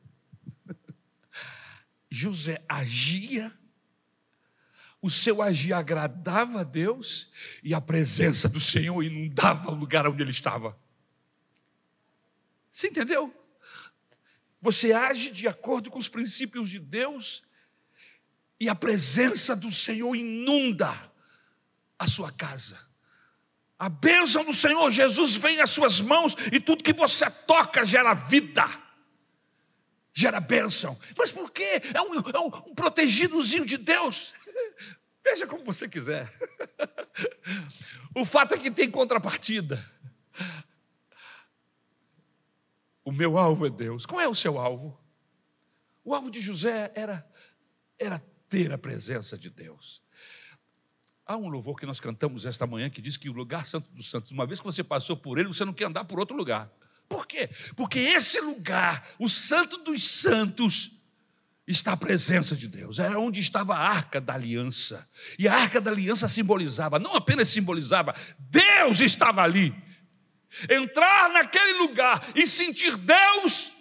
José 2.10 2.64
agia 2.68 3.58
o 5.04 5.10
seu 5.10 5.42
agir 5.42 5.74
agradava 5.74 6.62
a 6.62 6.64
Deus 6.64 7.30
e 7.62 7.74
a 7.74 7.82
presença 7.82 8.48
do 8.48 8.62
Senhor 8.62 9.04
inundava 9.04 9.70
o 9.70 9.76
lugar 9.76 10.08
onde 10.08 10.24
ele 10.24 10.32
estava. 10.32 10.80
Você 12.72 12.88
entendeu? 12.88 13.36
Você 14.64 14.94
age 14.94 15.30
de 15.32 15.46
acordo 15.46 15.92
com 15.92 16.00
os 16.00 16.08
princípios 16.08 16.70
de 16.70 16.80
Deus 16.80 17.44
e 18.58 18.70
a 18.70 18.74
presença 18.74 19.58
do 19.58 19.70
Senhor 19.70 20.16
inunda 20.16 21.12
a 22.00 22.08
sua 22.08 22.32
casa. 22.32 22.80
A 23.78 23.90
bênção 23.90 24.46
do 24.46 24.54
Senhor 24.54 24.90
Jesus 24.90 25.36
vem 25.36 25.60
às 25.60 25.70
suas 25.70 26.00
mãos 26.00 26.34
e 26.50 26.62
tudo 26.62 26.82
que 26.82 26.94
você 26.94 27.30
toca 27.30 27.86
gera 27.86 28.14
vida, 28.14 28.64
gera 30.14 30.40
bênção. 30.40 30.98
Mas 31.18 31.30
por 31.30 31.52
quê? 31.52 31.82
É 31.94 32.02
um, 32.02 32.14
é 32.16 32.40
um, 32.40 32.74
protegidozinho 32.74 33.66
de 33.66 33.76
Deus. 33.76 34.34
Veja 35.26 35.46
como 35.46 35.66
você 35.66 35.90
quiser. 35.90 36.32
O 38.16 38.26
fato 38.26 38.54
é 38.54 38.60
que 38.60 38.70
tem 38.70 38.92
contrapartida. 38.92 39.84
O 43.04 43.12
meu 43.12 43.38
alvo 43.38 43.66
é 43.66 43.70
Deus. 43.70 44.06
Qual 44.06 44.22
é 44.22 44.28
o 44.28 44.36
seu 44.36 44.60
alvo? 44.60 44.98
O 46.04 46.14
alvo 46.14 46.30
de 46.30 46.40
José 46.42 46.92
era, 46.96 47.26
era 47.98 48.20
ter 48.50 48.72
a 48.72 48.78
presença 48.78 49.38
de 49.38 49.50
Deus. 49.50 50.02
Há 51.26 51.38
um 51.38 51.48
louvor 51.48 51.80
que 51.80 51.86
nós 51.86 52.00
cantamos 52.00 52.46
esta 52.46 52.68
manhã 52.68 52.90
que 52.90 53.02
diz 53.02 53.16
que 53.16 53.30
o 53.30 53.34
lugar 53.34 53.66
santo 53.66 53.90
dos 53.92 54.10
santos, 54.10 54.32
uma 54.32 54.46
vez 54.46 54.60
que 54.60 54.66
você 54.66 54.84
passou 54.84 55.16
por 55.16 55.38
ele, 55.38 55.48
você 55.48 55.64
não 55.64 55.74
quer 55.74 55.86
andar 55.86 56.04
por 56.04 56.20
outro 56.20 56.36
lugar. 56.36 56.70
Por 57.08 57.26
quê? 57.26 57.50
Porque 57.76 58.00
esse 58.00 58.42
lugar, 58.42 59.08
o 59.20 59.30
santo 59.30 59.78
dos 59.78 60.04
santos, 60.04 61.04
está 61.66 61.94
a 61.94 61.98
presença 61.98 62.56
de 62.56 62.68
Deus. 62.68 63.00
Era 63.00 63.20
onde 63.20 63.40
estava 63.40 63.76
a 63.76 63.80
arca 63.80 64.20
da 64.20 64.34
aliança. 64.34 65.08
E 65.40 65.48
a 65.48 65.54
arca 65.54 65.80
da 65.80 65.92
aliança 65.92 66.28
simbolizava, 66.28 67.00
não 67.00 67.16
apenas 67.16 67.48
simbolizava, 67.48 68.14
Deus 68.38 69.00
estava 69.00 69.42
ali. 69.42 69.74
Entrar 70.70 71.30
naquele 71.30 71.74
lugar 71.74 72.24
e 72.36 72.46
sentir 72.46 72.96
Deus 72.98 73.72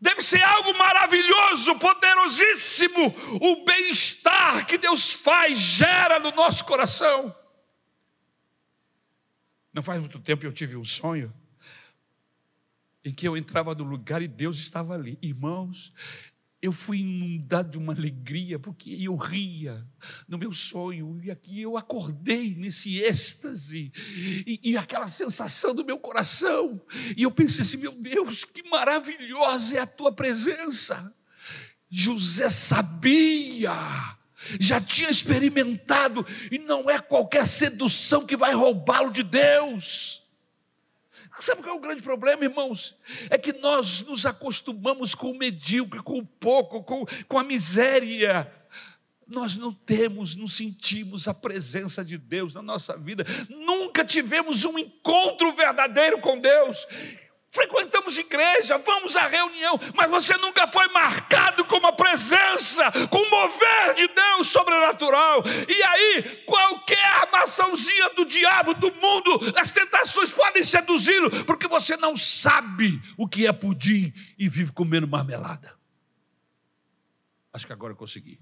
deve 0.00 0.22
ser 0.22 0.42
algo 0.42 0.76
maravilhoso, 0.76 1.78
poderosíssimo. 1.78 3.14
O 3.40 3.64
bem-estar 3.64 4.66
que 4.66 4.78
Deus 4.78 5.12
faz 5.12 5.58
gera 5.58 6.18
no 6.18 6.30
nosso 6.32 6.64
coração. 6.64 7.34
Não 9.72 9.82
faz 9.82 10.00
muito 10.00 10.18
tempo 10.18 10.44
eu 10.44 10.52
tive 10.52 10.76
um 10.76 10.84
sonho 10.84 11.32
em 13.04 13.12
que 13.12 13.26
eu 13.26 13.36
entrava 13.36 13.74
no 13.74 13.84
lugar 13.84 14.22
e 14.22 14.28
Deus 14.28 14.58
estava 14.58 14.94
ali. 14.94 15.18
Irmãos, 15.22 15.92
eu 16.60 16.72
fui 16.72 16.98
inundado 16.98 17.70
de 17.70 17.78
uma 17.78 17.92
alegria, 17.92 18.58
porque 18.58 18.90
eu 18.90 19.14
ria 19.14 19.86
no 20.26 20.36
meu 20.36 20.52
sonho, 20.52 21.20
e 21.22 21.30
aqui 21.30 21.62
eu 21.62 21.76
acordei 21.76 22.54
nesse 22.56 22.98
êxtase, 22.98 23.92
e, 24.46 24.60
e, 24.62 24.76
aquela 24.76 25.08
sensação 25.08 25.74
do 25.74 25.84
meu 25.84 25.98
coração, 25.98 26.80
e 27.16 27.22
eu 27.22 27.30
pensei 27.30 27.62
assim: 27.62 27.76
meu 27.76 27.92
Deus, 27.92 28.44
que 28.44 28.68
maravilhosa 28.68 29.76
é 29.76 29.80
a 29.80 29.86
tua 29.86 30.12
presença. 30.12 31.14
José 31.90 32.50
sabia, 32.50 33.72
já 34.60 34.80
tinha 34.80 35.08
experimentado, 35.08 36.26
e 36.50 36.58
não 36.58 36.90
é 36.90 36.98
qualquer 36.98 37.46
sedução 37.46 38.26
que 38.26 38.36
vai 38.36 38.52
roubá-lo 38.52 39.10
de 39.10 39.22
Deus. 39.22 40.17
Sabe 41.40 41.62
qual 41.62 41.74
é 41.74 41.78
o 41.78 41.80
grande 41.80 42.02
problema, 42.02 42.44
irmãos? 42.44 42.96
É 43.30 43.38
que 43.38 43.52
nós 43.52 44.02
nos 44.02 44.26
acostumamos 44.26 45.14
com 45.14 45.30
o 45.30 45.38
medíocre, 45.38 46.02
com 46.02 46.18
o 46.18 46.26
pouco, 46.26 46.82
com, 46.82 47.04
com 47.26 47.38
a 47.38 47.44
miséria. 47.44 48.52
Nós 49.26 49.56
não 49.56 49.72
temos, 49.72 50.34
não 50.34 50.48
sentimos 50.48 51.28
a 51.28 51.34
presença 51.34 52.04
de 52.04 52.16
Deus 52.16 52.54
na 52.54 52.62
nossa 52.62 52.96
vida, 52.96 53.24
nunca 53.48 54.02
tivemos 54.04 54.64
um 54.64 54.78
encontro 54.78 55.52
verdadeiro 55.54 56.18
com 56.20 56.40
Deus. 56.40 56.86
Frequentamos 57.50 58.18
igreja, 58.18 58.76
vamos 58.76 59.16
à 59.16 59.26
reunião, 59.26 59.78
mas 59.94 60.10
você 60.10 60.36
nunca 60.36 60.66
foi 60.66 60.86
marcado 60.88 61.64
com 61.64 61.76
uma 61.78 61.94
presença, 61.94 62.90
com 63.08 63.18
o 63.18 63.30
mover 63.30 63.94
de 63.94 64.06
Deus 64.06 64.48
sobrenatural. 64.48 65.42
E 65.66 65.82
aí, 65.82 66.44
qualquer 66.44 67.04
armaçãozinha 67.22 68.10
do 68.10 68.26
diabo, 68.26 68.74
do 68.74 68.92
mundo, 68.94 69.40
as 69.56 69.72
tentações 69.72 70.30
podem 70.30 70.62
seduzi-lo, 70.62 71.44
porque 71.46 71.66
você 71.66 71.96
não 71.96 72.14
sabe 72.14 73.00
o 73.16 73.26
que 73.26 73.46
é 73.46 73.52
pudim 73.52 74.12
e 74.38 74.46
vive 74.46 74.70
comendo 74.72 75.08
marmelada. 75.08 75.78
Acho 77.50 77.66
que 77.66 77.72
agora 77.72 77.94
eu 77.94 77.96
consegui. 77.96 78.38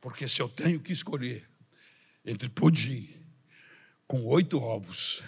Porque 0.00 0.26
se 0.26 0.42
eu 0.42 0.48
tenho 0.48 0.80
que 0.80 0.92
escolher 0.92 1.48
entre 2.24 2.48
pudim 2.48 3.08
com 4.06 4.24
oito 4.26 4.60
ovos 4.60 5.22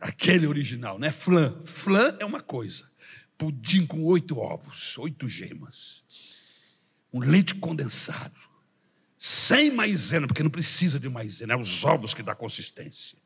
Aquele 0.00 0.46
original, 0.46 0.98
né? 0.98 1.10
Flan. 1.10 1.60
Flan 1.64 2.16
é 2.20 2.24
uma 2.24 2.40
coisa. 2.40 2.88
Pudim 3.36 3.86
com 3.86 4.04
oito 4.04 4.38
ovos, 4.38 4.96
oito 4.98 5.28
gemas. 5.28 6.04
Um 7.12 7.20
leite 7.20 7.54
condensado. 7.54 8.36
Sem 9.16 9.72
maisena, 9.72 10.26
porque 10.26 10.42
não 10.42 10.50
precisa 10.50 11.00
de 11.00 11.08
maisena, 11.08 11.54
é 11.54 11.56
os 11.56 11.84
ovos 11.84 12.14
que 12.14 12.22
dá 12.22 12.34
consistência. 12.34 13.18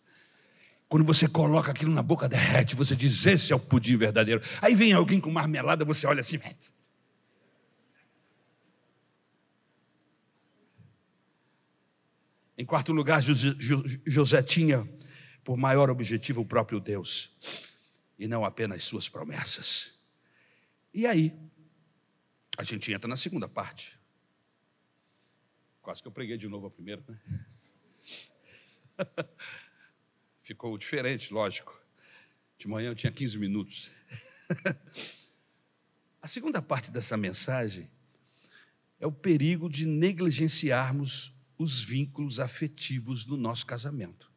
Quando 0.88 1.04
você 1.04 1.28
coloca 1.28 1.70
aquilo 1.70 1.92
na 1.92 2.02
boca, 2.02 2.28
derrete, 2.28 2.74
você 2.74 2.96
diz: 2.96 3.24
Esse 3.26 3.52
é 3.52 3.56
o 3.56 3.60
pudim 3.60 3.96
verdadeiro. 3.96 4.42
Aí 4.60 4.74
vem 4.74 4.92
alguém 4.92 5.20
com 5.20 5.30
marmelada, 5.30 5.84
você 5.84 6.06
olha 6.06 6.20
assim. 6.20 6.38
Em 12.56 12.64
quarto 12.64 12.92
lugar, 12.92 13.22
José 14.06 14.42
tinha 14.42 14.88
por 15.44 15.56
maior 15.56 15.90
objetivo 15.90 16.40
o 16.40 16.46
próprio 16.46 16.80
Deus 16.80 17.30
e 18.18 18.28
não 18.28 18.44
apenas 18.44 18.84
suas 18.84 19.08
promessas. 19.08 19.98
E 20.94 21.06
aí, 21.06 21.36
a 22.56 22.62
gente 22.62 22.92
entra 22.92 23.08
na 23.08 23.16
segunda 23.16 23.48
parte. 23.48 23.98
Quase 25.80 26.00
que 26.00 26.08
eu 26.08 26.12
preguei 26.12 26.36
de 26.36 26.48
novo 26.48 26.66
a 26.66 26.70
primeira, 26.70 27.02
né? 27.08 27.18
Ficou 30.42 30.76
diferente, 30.78 31.32
lógico. 31.32 31.80
De 32.58 32.68
manhã 32.68 32.90
eu 32.90 32.94
tinha 32.94 33.10
15 33.10 33.38
minutos. 33.38 33.90
A 36.22 36.28
segunda 36.28 36.62
parte 36.62 36.88
dessa 36.88 37.16
mensagem 37.16 37.90
é 39.00 39.06
o 39.06 39.10
perigo 39.10 39.68
de 39.68 39.84
negligenciarmos 39.84 41.34
os 41.58 41.82
vínculos 41.82 42.38
afetivos 42.38 43.26
no 43.26 43.36
nosso 43.36 43.66
casamento. 43.66 44.31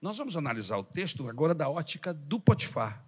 Nós 0.00 0.18
vamos 0.18 0.36
analisar 0.36 0.76
o 0.76 0.84
texto 0.84 1.28
agora 1.28 1.54
da 1.54 1.68
ótica 1.68 2.12
do 2.12 2.38
Potifar. 2.38 3.04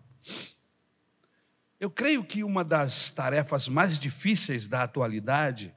Eu 1.79 1.91
creio 1.91 2.25
que 2.25 2.43
uma 2.43 2.65
das 2.65 3.11
tarefas 3.11 3.69
mais 3.69 4.01
difíceis 4.01 4.67
da 4.67 4.83
atualidade 4.83 5.75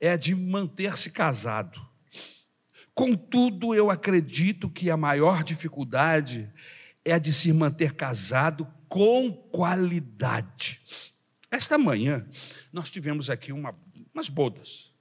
é 0.00 0.10
a 0.10 0.16
de 0.16 0.34
manter-se 0.34 1.10
casado. 1.10 1.80
Contudo, 2.94 3.74
eu 3.74 3.90
acredito 3.90 4.68
que 4.68 4.90
a 4.90 4.96
maior 4.96 5.42
dificuldade 5.42 6.52
é 7.04 7.14
a 7.14 7.18
de 7.18 7.32
se 7.32 7.52
manter 7.52 7.94
casado 7.94 8.66
com 8.88 9.32
qualidade. 9.32 10.80
Esta 11.50 11.78
manhã, 11.78 12.26
nós 12.72 12.90
tivemos 12.90 13.30
aqui 13.30 13.52
uma, 13.52 13.74
umas 14.12 14.28
bodas. 14.28 14.92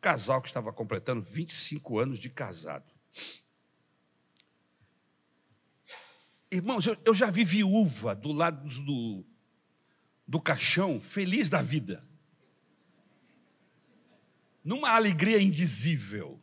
Casal 0.00 0.42
que 0.42 0.48
estava 0.48 0.72
completando 0.72 1.22
25 1.22 1.98
anos 1.98 2.18
de 2.18 2.28
casado. 2.28 2.92
Irmãos, 6.50 6.86
eu, 6.86 6.96
eu 7.04 7.12
já 7.12 7.30
vi 7.30 7.44
viúva 7.44 8.14
do 8.14 8.32
lado 8.32 8.68
do, 8.82 9.24
do 10.26 10.40
caixão, 10.40 11.00
feliz 11.00 11.48
da 11.48 11.60
vida. 11.60 12.04
Numa 14.62 14.90
alegria 14.90 15.40
indizível. 15.40 16.40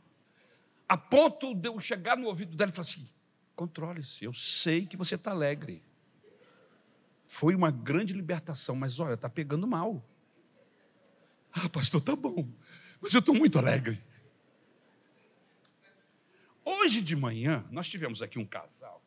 A 0.87 0.97
ponto 0.97 1.55
de 1.55 1.69
eu 1.69 1.79
chegar 1.79 2.17
no 2.17 2.27
ouvido 2.27 2.55
dela 2.55 2.69
e 2.69 2.73
falar 2.73 2.85
assim: 2.85 3.09
controle-se, 3.55 4.25
eu 4.25 4.33
sei 4.33 4.85
que 4.85 4.97
você 4.97 5.15
está 5.15 5.31
alegre. 5.31 5.81
Foi 7.25 7.55
uma 7.55 7.71
grande 7.71 8.13
libertação, 8.13 8.75
mas 8.75 8.99
olha, 8.99 9.13
está 9.13 9.29
pegando 9.29 9.65
mal. 9.65 10.03
Ah, 11.51 11.69
pastor, 11.69 12.01
tá 12.01 12.15
bom, 12.15 12.47
mas 13.01 13.13
eu 13.13 13.19
estou 13.19 13.33
muito 13.33 13.57
alegre. 13.57 14.01
Hoje 16.65 17.01
de 17.01 17.15
manhã, 17.15 17.65
nós 17.71 17.87
tivemos 17.87 18.21
aqui 18.21 18.37
um 18.37 18.45
casal 18.45 19.02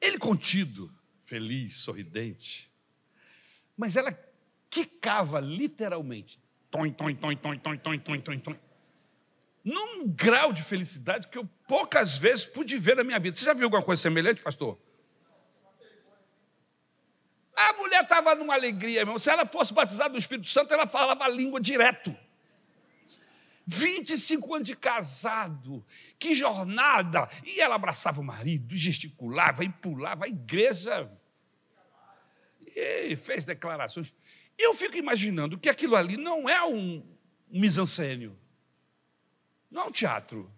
ele 0.00 0.18
contido, 0.18 0.92
feliz, 1.24 1.76
sorridente. 1.76 2.70
Mas 3.76 3.96
ela 3.96 4.16
quicava 4.68 5.40
literalmente. 5.40 6.40
Tom, 6.70 6.90
tom, 6.92 7.14
tom, 7.14 7.36
tom, 7.36 7.58
tom, 7.58 7.76
tom, 7.76 7.98
tom, 7.98 8.18
tom, 8.18 8.38
tom. 8.38 8.56
Num 9.62 10.08
grau 10.08 10.52
de 10.52 10.62
felicidade 10.62 11.28
que 11.28 11.36
eu 11.36 11.46
poucas 11.66 12.16
vezes 12.16 12.46
pude 12.46 12.78
ver 12.78 12.96
na 12.96 13.04
minha 13.04 13.18
vida. 13.18 13.36
Você 13.36 13.44
já 13.44 13.52
viu 13.52 13.64
alguma 13.64 13.82
coisa 13.82 14.00
semelhante, 14.00 14.40
pastor? 14.40 14.78
A 17.54 17.72
mulher 17.74 18.02
estava 18.02 18.34
numa 18.34 18.54
alegria, 18.54 19.00
irmão. 19.00 19.18
Se 19.18 19.28
ela 19.28 19.44
fosse 19.44 19.74
batizada 19.74 20.10
no 20.10 20.18
Espírito 20.18 20.48
Santo, 20.48 20.72
ela 20.72 20.86
falava 20.86 21.24
a 21.24 21.28
língua 21.28 21.60
direto. 21.60 22.16
25 23.70 24.54
anos 24.54 24.66
de 24.66 24.74
casado, 24.74 25.86
que 26.18 26.34
jornada! 26.34 27.28
E 27.44 27.60
ela 27.60 27.76
abraçava 27.76 28.20
o 28.20 28.24
marido, 28.24 28.76
gesticulava 28.76 29.64
e 29.64 29.68
pulava 29.68 30.24
a 30.24 30.28
igreja. 30.28 31.10
E 32.74 33.14
fez 33.14 33.44
declarações. 33.44 34.12
Eu 34.58 34.74
fico 34.74 34.96
imaginando 34.96 35.56
que 35.56 35.68
aquilo 35.68 35.94
ali 35.94 36.16
não 36.16 36.48
é 36.48 36.64
um, 36.64 36.96
um 37.48 37.60
mise-en-scène, 37.60 38.36
não 39.70 39.82
é 39.82 39.84
um 39.86 39.92
teatro. 39.92 40.52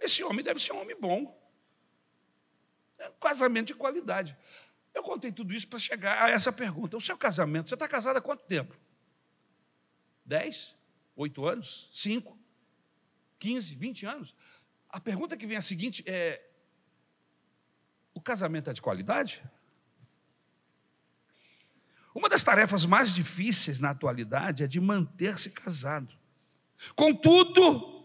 Esse 0.00 0.24
homem 0.24 0.44
deve 0.44 0.58
ser 0.58 0.72
um 0.72 0.80
homem 0.80 0.96
bom. 0.98 1.38
É 2.98 3.08
um 3.08 3.20
casamento 3.20 3.68
de 3.68 3.74
qualidade. 3.74 4.36
Eu 4.92 5.04
contei 5.04 5.30
tudo 5.30 5.54
isso 5.54 5.68
para 5.68 5.78
chegar 5.78 6.24
a 6.24 6.30
essa 6.30 6.52
pergunta. 6.52 6.96
O 6.96 7.00
seu 7.00 7.16
casamento, 7.16 7.68
você 7.68 7.74
está 7.74 7.86
casado 7.86 8.16
há 8.16 8.20
quanto 8.20 8.44
tempo? 8.44 8.76
Dez? 10.24 10.79
Oito 11.20 11.46
anos? 11.46 11.90
Cinco? 11.92 12.34
Quinze? 13.38 13.74
Vinte 13.74 14.06
anos? 14.06 14.34
A 14.88 14.98
pergunta 14.98 15.36
que 15.36 15.46
vem 15.46 15.54
é 15.54 15.58
a 15.58 15.62
seguinte 15.62 16.02
é: 16.06 16.40
o 18.14 18.22
casamento 18.22 18.70
é 18.70 18.72
de 18.72 18.80
qualidade? 18.80 19.44
Uma 22.14 22.26
das 22.26 22.42
tarefas 22.42 22.86
mais 22.86 23.14
difíceis 23.14 23.78
na 23.80 23.90
atualidade 23.90 24.64
é 24.64 24.66
de 24.66 24.80
manter-se 24.80 25.50
casado. 25.50 26.16
Contudo, 26.96 28.02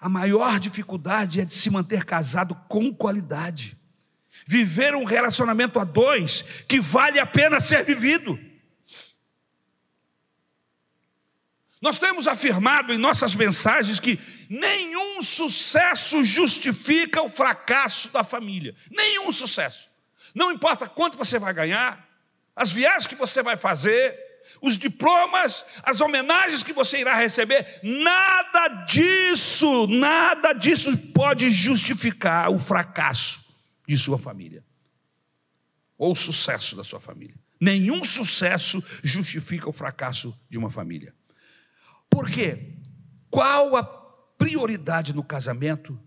a 0.00 0.08
maior 0.08 0.58
dificuldade 0.58 1.40
é 1.40 1.44
de 1.44 1.54
se 1.54 1.70
manter 1.70 2.04
casado 2.04 2.56
com 2.68 2.92
qualidade. 2.92 3.78
Viver 4.44 4.96
um 4.96 5.04
relacionamento 5.04 5.78
a 5.78 5.84
dois 5.84 6.42
que 6.66 6.80
vale 6.80 7.20
a 7.20 7.26
pena 7.26 7.60
ser 7.60 7.84
vivido. 7.84 8.47
Nós 11.80 11.98
temos 11.98 12.26
afirmado 12.26 12.92
em 12.92 12.98
nossas 12.98 13.34
mensagens 13.34 14.00
que 14.00 14.18
nenhum 14.48 15.22
sucesso 15.22 16.24
justifica 16.24 17.22
o 17.22 17.28
fracasso 17.28 18.10
da 18.10 18.24
família. 18.24 18.74
Nenhum 18.90 19.30
sucesso. 19.30 19.88
Não 20.34 20.50
importa 20.52 20.88
quanto 20.88 21.16
você 21.16 21.38
vai 21.38 21.54
ganhar, 21.54 22.06
as 22.54 22.72
viagens 22.72 23.06
que 23.06 23.14
você 23.14 23.42
vai 23.42 23.56
fazer, 23.56 24.18
os 24.60 24.76
diplomas, 24.76 25.64
as 25.82 26.00
homenagens 26.00 26.62
que 26.62 26.72
você 26.72 27.00
irá 27.00 27.14
receber, 27.14 27.80
nada 27.82 28.68
disso, 28.84 29.86
nada 29.86 30.52
disso 30.52 30.96
pode 31.12 31.50
justificar 31.50 32.50
o 32.50 32.58
fracasso 32.58 33.54
de 33.86 33.96
sua 33.96 34.18
família 34.18 34.64
ou 35.96 36.12
o 36.12 36.16
sucesso 36.16 36.76
da 36.76 36.84
sua 36.84 37.00
família. 37.00 37.34
Nenhum 37.60 38.04
sucesso 38.04 38.82
justifica 39.02 39.68
o 39.68 39.72
fracasso 39.72 40.36
de 40.48 40.56
uma 40.58 40.70
família. 40.70 41.14
Por 42.08 42.30
quê? 42.30 42.74
Qual 43.30 43.76
a 43.76 43.82
prioridade 43.82 45.12
no 45.12 45.22
casamento, 45.22 46.00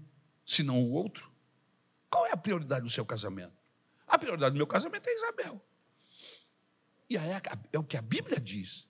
se 0.46 0.64
não 0.64 0.82
o 0.82 0.92
outro? 0.92 1.32
Qual 2.10 2.26
é 2.26 2.32
a 2.32 2.38
prioridade 2.38 2.84
do 2.84 2.90
seu 2.90 3.06
casamento? 3.06 3.54
A 4.08 4.18
prioridade 4.18 4.54
do 4.54 4.58
meu 4.58 4.68
casamento 4.68 5.08
é 5.08 5.14
Isabel. 5.14 5.62
E 7.10 7.18
aí 7.18 7.30
é, 7.30 7.80
o 7.80 7.84
que 7.84 7.98
a 7.98 8.02
Bíblia 8.02 8.40
diz. 8.40 8.88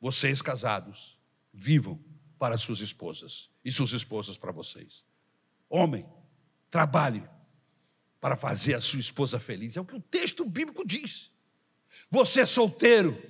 Vocês 0.00 0.40
casados, 0.40 1.18
vivam 1.52 2.02
para 2.38 2.56
suas 2.56 2.80
esposas 2.80 3.50
e 3.64 3.70
suas 3.70 3.92
esposas 3.92 4.38
para 4.38 4.50
vocês. 4.50 5.04
Homem, 5.68 6.06
trabalhe 6.70 7.22
para 8.18 8.36
fazer 8.36 8.74
a 8.74 8.80
sua 8.80 9.00
esposa 9.00 9.38
feliz. 9.38 9.76
É 9.76 9.80
o 9.80 9.84
que 9.84 9.94
o 9.94 10.00
texto 10.00 10.44
bíblico 10.44 10.86
diz. 10.86 11.30
Você 12.10 12.44
solteiro, 12.44 13.20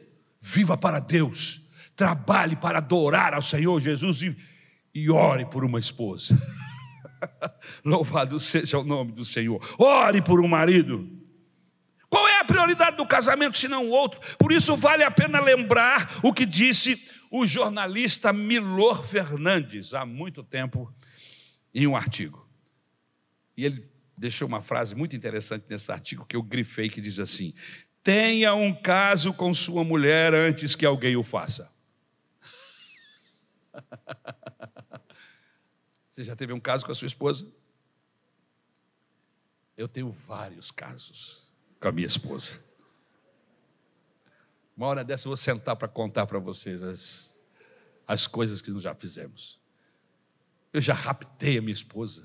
viva 0.40 0.76
para 0.76 1.00
Deus 1.00 1.60
trabalhe 2.00 2.56
para 2.56 2.78
adorar 2.78 3.34
ao 3.34 3.42
Senhor 3.42 3.78
Jesus 3.78 4.22
e, 4.22 4.34
e 4.94 5.10
ore 5.10 5.44
por 5.44 5.62
uma 5.62 5.78
esposa. 5.78 6.34
Louvado 7.84 8.40
seja 8.40 8.78
o 8.78 8.84
nome 8.84 9.12
do 9.12 9.22
Senhor. 9.22 9.62
Ore 9.78 10.22
por 10.22 10.40
um 10.40 10.48
marido. 10.48 11.06
Qual 12.08 12.26
é 12.26 12.40
a 12.40 12.44
prioridade 12.46 12.96
do 12.96 13.06
casamento 13.06 13.58
se 13.58 13.68
não 13.68 13.86
o 13.86 13.90
outro? 13.90 14.18
Por 14.38 14.50
isso 14.50 14.74
vale 14.78 15.04
a 15.04 15.10
pena 15.10 15.42
lembrar 15.42 16.20
o 16.22 16.32
que 16.32 16.46
disse 16.46 17.06
o 17.30 17.46
jornalista 17.46 18.32
Milor 18.32 19.04
Fernandes 19.04 19.92
há 19.92 20.06
muito 20.06 20.42
tempo 20.42 20.90
em 21.74 21.86
um 21.86 21.94
artigo. 21.94 22.48
E 23.58 23.66
ele 23.66 23.86
deixou 24.16 24.48
uma 24.48 24.62
frase 24.62 24.94
muito 24.94 25.14
interessante 25.14 25.66
nesse 25.68 25.92
artigo 25.92 26.24
que 26.24 26.34
eu 26.34 26.42
grifei 26.42 26.88
que 26.88 27.02
diz 27.02 27.20
assim: 27.20 27.52
Tenha 28.02 28.54
um 28.54 28.72
caso 28.72 29.34
com 29.34 29.52
sua 29.52 29.84
mulher 29.84 30.32
antes 30.32 30.74
que 30.74 30.86
alguém 30.86 31.14
o 31.14 31.22
faça. 31.22 31.70
Você 36.10 36.24
já 36.24 36.34
teve 36.34 36.52
um 36.52 36.60
caso 36.60 36.84
com 36.84 36.92
a 36.92 36.94
sua 36.94 37.06
esposa? 37.06 37.50
Eu 39.76 39.88
tenho 39.88 40.10
vários 40.10 40.70
casos 40.70 41.52
com 41.80 41.88
a 41.88 41.92
minha 41.92 42.06
esposa. 42.06 42.62
Uma 44.76 44.86
hora 44.88 45.04
dessa 45.04 45.26
eu 45.26 45.30
vou 45.30 45.36
sentar 45.36 45.76
para 45.76 45.88
contar 45.88 46.26
para 46.26 46.38
vocês 46.38 46.82
as, 46.82 47.40
as 48.06 48.26
coisas 48.26 48.60
que 48.60 48.70
nós 48.70 48.82
já 48.82 48.94
fizemos. 48.94 49.60
Eu 50.72 50.80
já 50.80 50.94
raptei 50.94 51.58
a 51.58 51.62
minha 51.62 51.72
esposa. 51.72 52.24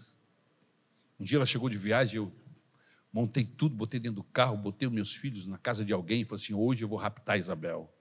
Um 1.20 1.24
dia 1.24 1.38
ela 1.38 1.46
chegou 1.46 1.70
de 1.70 1.78
viagem, 1.78 2.18
eu 2.18 2.32
montei 3.12 3.46
tudo, 3.46 3.76
botei 3.76 4.00
dentro 4.00 4.18
do 4.18 4.24
carro, 4.24 4.58
botei 4.58 4.88
os 4.88 4.94
meus 4.94 5.16
filhos 5.16 5.48
na 5.48 5.58
casa 5.58 5.86
de 5.86 5.94
alguém 5.94 6.22
e 6.22 6.26
falei 6.26 6.44
assim: 6.44 6.54
hoje 6.54 6.84
eu 6.84 6.90
vou 6.90 6.98
raptar 6.98 7.36
a 7.36 7.38
Isabel. 7.38 7.95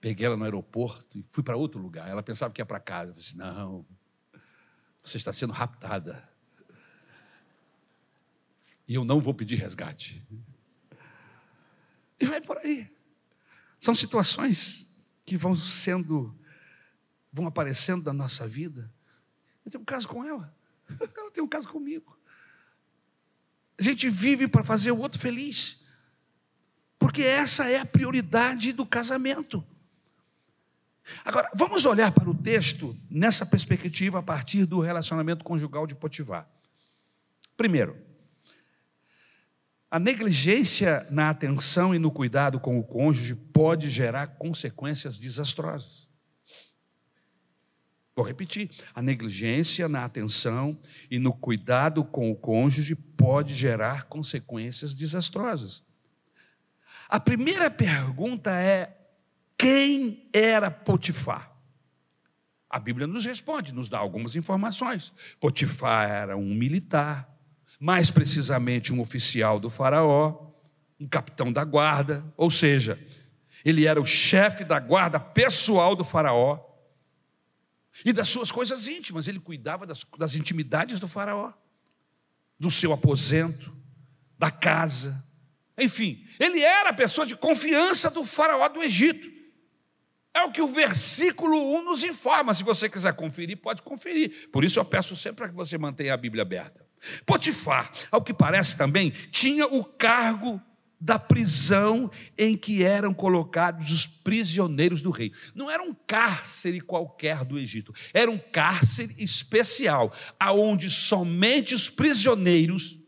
Peguei 0.00 0.26
ela 0.26 0.36
no 0.36 0.44
aeroporto 0.44 1.18
e 1.18 1.22
fui 1.22 1.42
para 1.42 1.56
outro 1.56 1.80
lugar. 1.80 2.08
Ela 2.08 2.22
pensava 2.22 2.52
que 2.52 2.60
ia 2.60 2.66
para 2.66 2.80
casa. 2.80 3.10
Eu 3.10 3.14
disse: 3.14 3.28
assim, 3.30 3.38
Não, 3.38 3.86
você 5.02 5.16
está 5.16 5.32
sendo 5.32 5.52
raptada. 5.52 6.28
E 8.88 8.94
eu 8.94 9.04
não 9.04 9.20
vou 9.20 9.34
pedir 9.34 9.56
resgate. 9.56 10.26
E 12.18 12.24
vai 12.24 12.40
por 12.40 12.58
aí. 12.58 12.90
São 13.78 13.94
situações 13.94 14.92
que 15.24 15.36
vão 15.36 15.54
sendo, 15.54 16.36
vão 17.32 17.46
aparecendo 17.46 18.04
na 18.04 18.12
nossa 18.12 18.48
vida. 18.48 18.92
Eu 19.64 19.70
tenho 19.70 19.82
um 19.82 19.86
caso 19.86 20.08
com 20.08 20.24
ela. 20.24 20.54
Ela 20.98 21.30
tem 21.30 21.42
um 21.42 21.48
caso 21.48 21.68
comigo. 21.68 22.18
A 23.78 23.82
gente 23.82 24.08
vive 24.08 24.48
para 24.48 24.64
fazer 24.64 24.90
o 24.90 24.98
outro 24.98 25.20
feliz. 25.20 25.86
Porque 26.98 27.22
essa 27.22 27.70
é 27.70 27.78
a 27.78 27.86
prioridade 27.86 28.72
do 28.72 28.84
casamento. 28.84 29.64
Agora, 31.24 31.50
vamos 31.54 31.84
olhar 31.86 32.12
para 32.12 32.28
o 32.28 32.34
texto 32.34 32.96
nessa 33.10 33.44
perspectiva 33.44 34.18
a 34.18 34.22
partir 34.22 34.66
do 34.66 34.80
relacionamento 34.80 35.44
conjugal 35.44 35.86
de 35.86 35.94
Potifar. 35.94 36.48
Primeiro, 37.56 37.96
a 39.90 39.98
negligência 39.98 41.06
na 41.10 41.30
atenção 41.30 41.94
e 41.94 41.98
no 41.98 42.12
cuidado 42.12 42.60
com 42.60 42.78
o 42.78 42.84
cônjuge 42.84 43.34
pode 43.34 43.90
gerar 43.90 44.28
consequências 44.38 45.18
desastrosas. 45.18 46.08
Vou 48.14 48.24
repetir: 48.24 48.70
a 48.94 49.02
negligência 49.02 49.88
na 49.88 50.04
atenção 50.04 50.78
e 51.10 51.18
no 51.18 51.32
cuidado 51.32 52.04
com 52.04 52.30
o 52.30 52.36
cônjuge 52.36 52.94
pode 52.94 53.54
gerar 53.54 54.04
consequências 54.04 54.94
desastrosas. 54.94 55.82
A 57.08 57.18
primeira 57.18 57.70
pergunta 57.70 58.52
é: 58.52 58.99
quem 59.60 60.26
era 60.32 60.70
Potifar? 60.70 61.54
A 62.68 62.78
Bíblia 62.78 63.06
nos 63.06 63.26
responde, 63.26 63.74
nos 63.74 63.90
dá 63.90 63.98
algumas 63.98 64.34
informações. 64.34 65.12
Potifar 65.38 66.08
era 66.08 66.34
um 66.34 66.54
militar, 66.54 67.28
mais 67.78 68.10
precisamente 68.10 68.90
um 68.90 69.00
oficial 69.00 69.60
do 69.60 69.68
Faraó, 69.68 70.50
um 70.98 71.06
capitão 71.06 71.52
da 71.52 71.62
guarda, 71.62 72.24
ou 72.38 72.50
seja, 72.50 72.98
ele 73.62 73.86
era 73.86 74.00
o 74.00 74.06
chefe 74.06 74.64
da 74.64 74.80
guarda 74.80 75.20
pessoal 75.20 75.94
do 75.94 76.04
Faraó 76.04 76.58
e 78.02 78.14
das 78.14 78.28
suas 78.28 78.50
coisas 78.50 78.88
íntimas, 78.88 79.28
ele 79.28 79.40
cuidava 79.40 79.84
das, 79.84 80.06
das 80.16 80.34
intimidades 80.34 80.98
do 80.98 81.06
Faraó, 81.06 81.52
do 82.58 82.70
seu 82.70 82.94
aposento, 82.94 83.76
da 84.38 84.50
casa, 84.50 85.22
enfim, 85.78 86.24
ele 86.38 86.62
era 86.62 86.90
a 86.90 86.94
pessoa 86.94 87.26
de 87.26 87.36
confiança 87.36 88.10
do 88.10 88.24
Faraó 88.24 88.66
do 88.68 88.82
Egito. 88.82 89.39
É 90.34 90.42
o 90.42 90.52
que 90.52 90.62
o 90.62 90.68
versículo 90.68 91.56
1 91.78 91.84
nos 91.84 92.04
informa. 92.04 92.54
Se 92.54 92.62
você 92.62 92.88
quiser 92.88 93.12
conferir, 93.14 93.56
pode 93.56 93.82
conferir. 93.82 94.48
Por 94.50 94.64
isso 94.64 94.78
eu 94.78 94.84
peço 94.84 95.16
sempre 95.16 95.38
para 95.38 95.48
que 95.48 95.54
você 95.54 95.76
mantenha 95.76 96.14
a 96.14 96.16
Bíblia 96.16 96.42
aberta. 96.42 96.86
Potifar, 97.26 97.90
ao 98.10 98.22
que 98.22 98.32
parece 98.32 98.76
também, 98.76 99.10
tinha 99.30 99.66
o 99.66 99.84
cargo 99.84 100.60
da 101.00 101.18
prisão 101.18 102.10
em 102.36 102.56
que 102.56 102.84
eram 102.84 103.14
colocados 103.14 103.90
os 103.90 104.06
prisioneiros 104.06 105.00
do 105.00 105.10
rei. 105.10 105.32
Não 105.54 105.70
era 105.70 105.82
um 105.82 105.94
cárcere 105.94 106.80
qualquer 106.80 107.42
do 107.42 107.58
Egito, 107.58 107.92
era 108.12 108.30
um 108.30 108.38
cárcere 108.38 109.14
especial, 109.18 110.12
aonde 110.38 110.90
somente 110.90 111.74
os 111.74 111.88
prisioneiros 111.88 112.98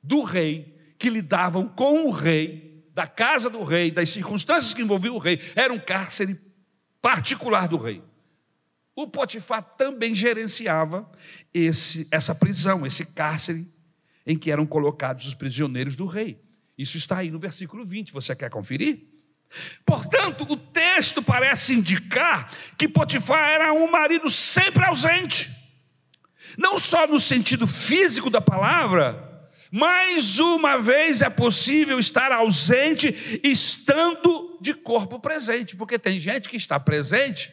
do 0.00 0.22
rei 0.22 0.76
que 0.96 1.10
lidavam 1.10 1.68
com 1.68 2.06
o 2.06 2.10
rei 2.10 2.67
da 2.98 3.06
casa 3.06 3.48
do 3.48 3.62
rei, 3.62 3.92
das 3.92 4.10
circunstâncias 4.10 4.74
que 4.74 4.82
envolviam 4.82 5.14
o 5.14 5.18
rei, 5.18 5.40
era 5.54 5.72
um 5.72 5.78
cárcere 5.78 6.36
particular 7.00 7.68
do 7.68 7.76
rei. 7.76 8.02
O 8.92 9.06
Potifar 9.06 9.62
também 9.62 10.16
gerenciava 10.16 11.08
esse, 11.54 12.08
essa 12.10 12.34
prisão, 12.34 12.84
esse 12.84 13.06
cárcere 13.06 13.72
em 14.26 14.36
que 14.36 14.50
eram 14.50 14.66
colocados 14.66 15.28
os 15.28 15.34
prisioneiros 15.34 15.94
do 15.94 16.06
rei. 16.06 16.42
Isso 16.76 16.96
está 16.96 17.18
aí 17.18 17.30
no 17.30 17.38
versículo 17.38 17.84
20. 17.84 18.12
Você 18.12 18.34
quer 18.34 18.50
conferir? 18.50 19.06
Portanto, 19.86 20.44
o 20.50 20.56
texto 20.56 21.22
parece 21.22 21.74
indicar 21.74 22.50
que 22.76 22.88
Potifar 22.88 23.48
era 23.48 23.72
um 23.72 23.88
marido 23.88 24.28
sempre 24.28 24.84
ausente. 24.84 25.48
Não 26.58 26.76
só 26.76 27.06
no 27.06 27.20
sentido 27.20 27.64
físico 27.64 28.28
da 28.28 28.40
palavra, 28.40 29.27
mais 29.70 30.38
uma 30.38 30.78
vez 30.78 31.22
é 31.22 31.30
possível 31.30 31.98
estar 31.98 32.32
ausente 32.32 33.40
estando 33.42 34.58
de 34.60 34.74
corpo 34.74 35.18
presente, 35.18 35.76
porque 35.76 35.98
tem 35.98 36.18
gente 36.18 36.48
que 36.48 36.56
está 36.56 36.78
presente, 36.80 37.52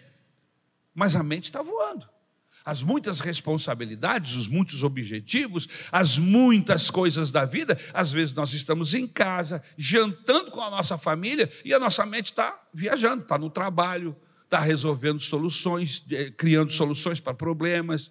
mas 0.93 1.15
a 1.15 1.23
mente 1.23 1.45
está 1.45 1.61
voando. 1.61 2.07
As 2.63 2.81
muitas 2.81 3.19
responsabilidades, 3.19 4.35
os 4.35 4.47
muitos 4.47 4.83
objetivos, 4.83 5.67
as 5.91 6.17
muitas 6.17 6.89
coisas 6.89 7.29
da 7.29 7.45
vida, 7.45 7.77
às 7.93 8.11
vezes 8.11 8.33
nós 8.33 8.53
estamos 8.53 8.95
em 8.95 9.05
casa, 9.05 9.61
jantando 9.77 10.49
com 10.49 10.61
a 10.61 10.71
nossa 10.71 10.97
família 10.97 11.51
e 11.63 11.73
a 11.73 11.79
nossa 11.79 12.05
mente 12.07 12.27
está 12.27 12.59
viajando, 12.73 13.21
está 13.21 13.37
no 13.37 13.51
trabalho, 13.51 14.15
está 14.45 14.59
resolvendo 14.59 15.19
soluções, 15.19 16.03
eh, 16.09 16.31
criando 16.35 16.71
soluções 16.71 17.19
para 17.19 17.35
problemas. 17.35 18.09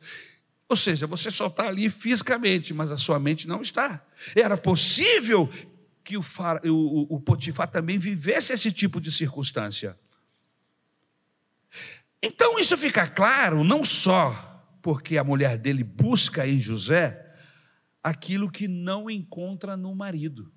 Ou 0.75 0.77
seja, 0.77 1.07
você 1.07 1.31
só 1.31 1.47
está 1.47 1.69
ali 1.69 1.89
fisicamente, 1.89 2.75
mas 2.75 2.91
a 2.91 2.97
sua 2.97 3.21
mente 3.21 3.47
não 3.47 3.63
está. 3.63 4.05
Era 4.35 4.57
possível 4.57 5.49
que 6.03 6.17
o, 6.17 6.21
o, 6.65 7.15
o 7.15 7.21
Potifar 7.21 7.71
também 7.71 7.97
vivesse 7.97 8.53
esse 8.53 8.73
tipo 8.73 9.01
de 9.01 9.13
circunstância. 9.13 9.97
Então 12.21 12.59
isso 12.59 12.77
fica 12.77 13.07
claro 13.07 13.63
não 13.63 13.85
só 13.85 14.33
porque 14.83 15.17
a 15.17 15.23
mulher 15.23 15.59
dele 15.59 15.85
busca 15.85 16.45
em 16.45 16.59
José 16.59 17.25
aquilo 18.03 18.51
que 18.51 18.67
não 18.67 19.09
encontra 19.09 19.77
no 19.77 19.95
marido. 19.95 20.53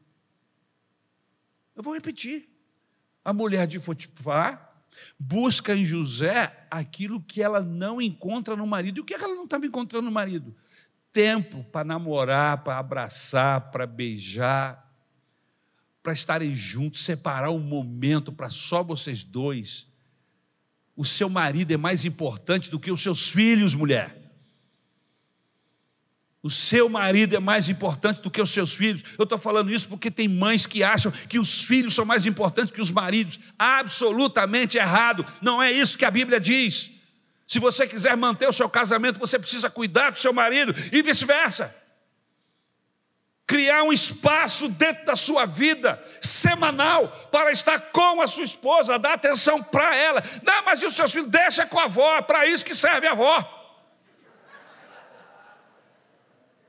Eu 1.76 1.84
vou 1.84 1.93
repetir. 1.93 2.49
A 3.24 3.32
mulher 3.32 3.68
de 3.68 3.80
Potifar 3.80 4.66
busca 5.20 5.76
em 5.76 5.86
José 5.86 6.68
aquilo 6.70 7.22
que 7.22 7.41
ela 7.41 7.62
não 7.62 8.02
encontra 8.02 8.56
no 8.56 8.66
marido. 8.66 8.98
E 8.98 9.02
o 9.02 9.06
que, 9.06 9.14
é 9.14 9.18
que 9.18 9.24
ela 9.24 9.36
não 9.36 9.45
estava 9.45 9.66
encontrando 9.66 10.06
no 10.06 10.12
marido? 10.12 10.56
Tempo 11.12 11.64
para 11.66 11.86
namorar, 11.86 12.64
para 12.64 12.78
abraçar, 12.78 13.72
para 13.72 13.86
beijar, 13.86 14.88
para 16.02 16.14
estarem 16.14 16.56
juntos, 16.56 17.04
separar 17.04 17.52
um 17.52 17.60
momento 17.60 18.32
para 18.32 18.50
só 18.50 18.84
vocês 18.84 19.24
dois. 19.24 19.88
O 20.95 21.06
seu 21.06 21.30
marido 21.30 21.72
é 21.72 21.78
mais 21.78 22.06
importante 22.06 22.72
do 22.72 22.80
que 22.80 22.91
os 22.91 23.02
seus 23.02 23.30
filhos, 23.30 23.76
mulher. 23.76 24.16
O 26.48 26.50
seu 26.50 26.88
marido 26.88 27.36
é 27.36 27.41
mais 27.41 27.68
importante 27.68 28.22
do 28.22 28.32
que 28.32 28.41
os 28.41 28.52
seus 28.52 28.74
filhos. 28.74 29.04
Eu 29.20 29.24
estou 29.24 29.38
falando 29.38 29.70
isso 29.70 29.86
porque 29.89 30.10
tem 30.10 30.30
mães 30.30 30.66
que 30.66 30.82
acham 30.82 31.12
que 31.12 31.38
os 31.38 31.66
filhos 31.66 31.93
são 31.93 32.06
mais 32.06 32.26
importantes 32.26 32.74
que 32.74 32.80
os 32.80 32.89
maridos. 32.89 33.38
Absolutamente 33.60 34.78
errado. 34.78 35.26
Não 35.41 35.62
é 35.62 35.70
isso 35.70 35.98
que 35.98 36.06
a 36.06 36.10
Bíblia 36.10 36.39
diz. 36.39 36.89
Se 37.45 37.60
você 37.60 37.86
quiser 37.86 38.16
manter 38.16 38.48
o 38.48 38.54
seu 38.54 38.70
casamento, 38.70 39.20
você 39.20 39.38
precisa 39.38 39.70
cuidar 39.70 40.12
do 40.12 40.20
seu 40.20 40.32
marido 40.32 40.74
e 40.89 41.02
vice-versa. 41.02 41.76
Criar 43.45 43.84
um 43.84 43.91
espaço 43.91 44.70
dentro 44.70 45.06
da 45.06 45.18
sua 45.18 45.45
vida 45.45 46.02
semanal 46.22 47.10
para 47.30 47.52
estar 47.52 47.91
com 47.91 48.22
a 48.22 48.28
sua 48.28 48.45
esposa, 48.45 48.98
dar 48.98 49.16
atenção 49.16 49.62
para 49.62 49.93
ela. 49.98 50.24
Não, 50.41 50.64
mas 50.64 50.82
e 50.82 50.86
os 50.86 50.95
seus 50.95 51.12
filhos? 51.12 51.28
Deixa 51.28 51.66
com 51.66 51.78
a 51.78 51.84
avó, 51.84 52.20
é 52.20 52.22
para 52.22 52.45
isso 52.45 52.64
que 52.64 52.74
serve 52.74 53.06
a 53.06 53.12
avó. 53.12 53.57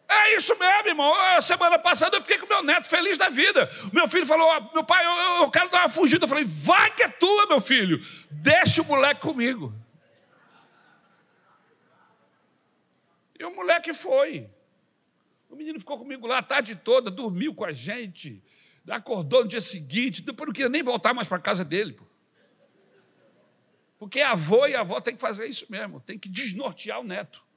É 0.09 0.37
isso 0.37 0.59
mesmo, 0.59 0.89
irmão. 0.89 1.13
Semana 1.43 1.79
passada 1.79 2.17
eu 2.17 2.23
fiquei 2.23 2.39
com 2.39 2.47
meu 2.47 2.63
neto 2.63 2.89
feliz 2.89 3.19
da 3.19 3.29
vida. 3.29 3.69
Meu 3.93 4.09
filho 4.09 4.25
falou: 4.25 4.49
Meu 4.73 4.83
pai, 4.83 5.05
eu, 5.05 5.43
eu 5.43 5.51
quero 5.51 5.69
dar 5.69 5.83
uma 5.83 5.89
fugida. 5.89 6.25
Eu 6.25 6.29
falei: 6.29 6.45
Vai 6.47 6.91
que 6.95 7.03
é 7.03 7.09
tua, 7.09 7.47
meu 7.47 7.61
filho. 7.61 8.01
Deixa 8.31 8.81
o 8.81 8.87
moleque 8.87 9.21
comigo. 9.21 9.75
E 13.39 13.45
o 13.45 13.55
moleque 13.55 13.93
foi. 13.93 14.49
O 15.51 15.57
menino 15.57 15.79
ficou 15.79 15.99
comigo 15.99 16.27
lá 16.27 16.39
a 16.39 16.43
tarde 16.43 16.75
toda, 16.75 17.11
dormiu 17.11 17.55
com 17.55 17.65
a 17.65 17.73
gente, 17.73 18.43
acordou 18.89 19.43
no 19.43 19.49
dia 19.49 19.61
seguinte, 19.61 20.23
depois 20.23 20.47
não 20.47 20.53
queria 20.53 20.69
nem 20.69 20.83
voltar 20.83 21.15
mais 21.15 21.29
para 21.29 21.39
casa 21.39 21.65
dele. 21.65 21.99
Porque 23.99 24.21
avô 24.21 24.67
e 24.67 24.75
avó 24.75 25.01
tem 25.01 25.15
que 25.15 25.21
fazer 25.21 25.47
isso 25.47 25.67
mesmo, 25.69 26.01
tem 26.01 26.19
que 26.19 26.29
desnortear 26.29 27.01
o 27.01 27.05
neto 27.05 27.48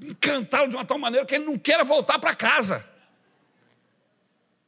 encantá-lo 0.00 0.68
de 0.68 0.76
uma 0.76 0.84
tal 0.84 0.98
maneira 0.98 1.26
que 1.26 1.34
ele 1.34 1.44
não 1.44 1.58
queira 1.58 1.84
voltar 1.84 2.18
para 2.18 2.34
casa. 2.34 2.88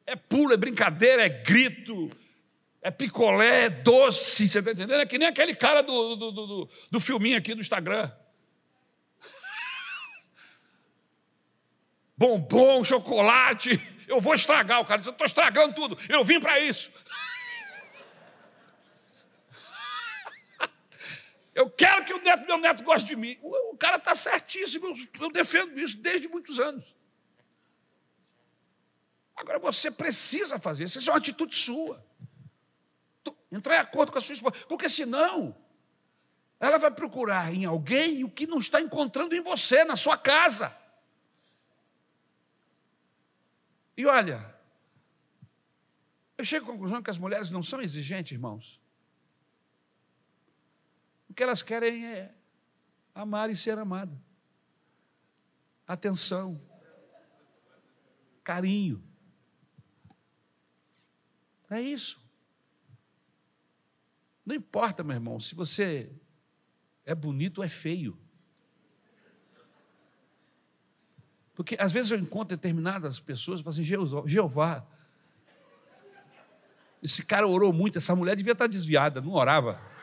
É 0.07 0.14
pulo, 0.14 0.53
é 0.53 0.57
brincadeira, 0.57 1.27
é 1.27 1.29
grito, 1.29 2.11
é 2.81 2.91
picolé, 2.91 3.64
é 3.64 3.70
doce, 3.70 4.49
você 4.49 4.61
está 4.61 4.70
entendendo? 4.70 5.01
É 5.01 5.07
que 5.07 5.18
nem 5.18 5.27
aquele 5.27 5.55
cara 5.55 5.83
do, 5.83 6.14
do, 6.14 6.31
do, 6.31 6.70
do 6.91 7.01
filminho 7.01 7.37
aqui 7.37 7.55
do 7.55 7.61
Instagram. 7.61 8.11
Bombom, 12.16 12.85
chocolate, 12.85 13.81
eu 14.07 14.20
vou 14.20 14.35
estragar. 14.35 14.81
O 14.81 14.85
cara 14.85 15.03
Eu 15.05 15.11
estou 15.11 15.27
estragando 15.27 15.74
tudo, 15.74 15.99
eu 16.09 16.22
vim 16.22 16.39
para 16.39 16.61
isso. 16.61 16.91
Eu 21.57 21.70
quero 21.70 22.05
que 22.05 22.12
o 22.12 22.20
neto, 22.20 22.45
meu 22.45 22.59
neto 22.59 22.83
goste 22.83 23.07
de 23.07 23.16
mim. 23.16 23.39
O 23.77 23.79
cara 23.79 23.97
está 23.99 24.14
certíssimo, 24.14 24.87
eu 25.20 25.31
defendo 25.31 25.79
isso 25.79 25.99
desde 25.99 26.27
muitos 26.29 26.59
anos. 26.59 26.97
Agora 29.37 29.59
você 29.59 29.91
precisa 29.91 30.59
fazer 30.59 30.85
isso, 30.85 30.99
isso 30.99 31.11
é 31.11 31.12
uma 31.12 31.18
atitude 31.18 31.55
sua. 31.55 32.03
Entrar 33.53 33.74
em 33.74 33.81
acordo 33.81 34.11
com 34.11 34.16
a 34.16 34.20
sua 34.22 34.33
esposa, 34.33 34.64
porque 34.66 34.89
senão 34.89 35.55
Ela 36.59 36.79
vai 36.79 36.91
procurar 36.91 37.53
em 37.53 37.66
alguém 37.66 38.24
o 38.24 38.31
que 38.31 38.47
não 38.47 38.59
está 38.59 38.81
encontrando 38.81 39.35
em 39.35 39.43
você, 39.43 39.85
na 39.85 39.95
sua 39.95 40.16
casa. 40.16 40.74
E 43.95 44.07
olha, 44.07 44.55
eu 46.39 46.45
chego 46.45 46.64
à 46.64 46.72
conclusão 46.72 47.03
que 47.03 47.11
as 47.11 47.18
mulheres 47.18 47.51
não 47.51 47.62
são 47.62 47.83
exigentes, 47.83 48.33
irmãos. 48.33 48.81
O 51.29 51.35
que 51.35 51.43
elas 51.43 51.62
querem 51.62 52.07
é 52.07 52.35
amar 53.17 53.49
e 53.51 53.57
ser 53.57 53.79
amada. 53.79 54.21
Atenção, 55.87 56.61
carinho. 58.45 59.03
É 61.71 61.81
isso. 61.81 62.21
Não 64.45 64.55
importa, 64.55 65.03
meu 65.03 65.14
irmão, 65.14 65.41
se 65.41 65.55
você 65.55 66.12
é 67.05 67.14
bonito 67.14 67.59
ou 67.59 67.64
é 67.64 67.69
feio. 67.69 68.19
Porque 71.55 71.75
às 71.81 71.91
vezes 71.91 72.11
eu 72.11 72.19
encontro 72.19 72.55
determinadas 72.55 73.19
pessoas 73.19 73.61
e 73.61 73.62
falo 73.62 73.73
assim: 73.75 73.85
Jeová, 74.27 74.87
esse 77.03 77.25
cara 77.25 77.47
orou 77.47 77.73
muito, 77.73 77.97
essa 77.97 78.14
mulher 78.14 78.37
devia 78.37 78.53
estar 78.53 78.67
desviada, 78.67 79.21
não 79.23 79.33
orava. 79.33 79.95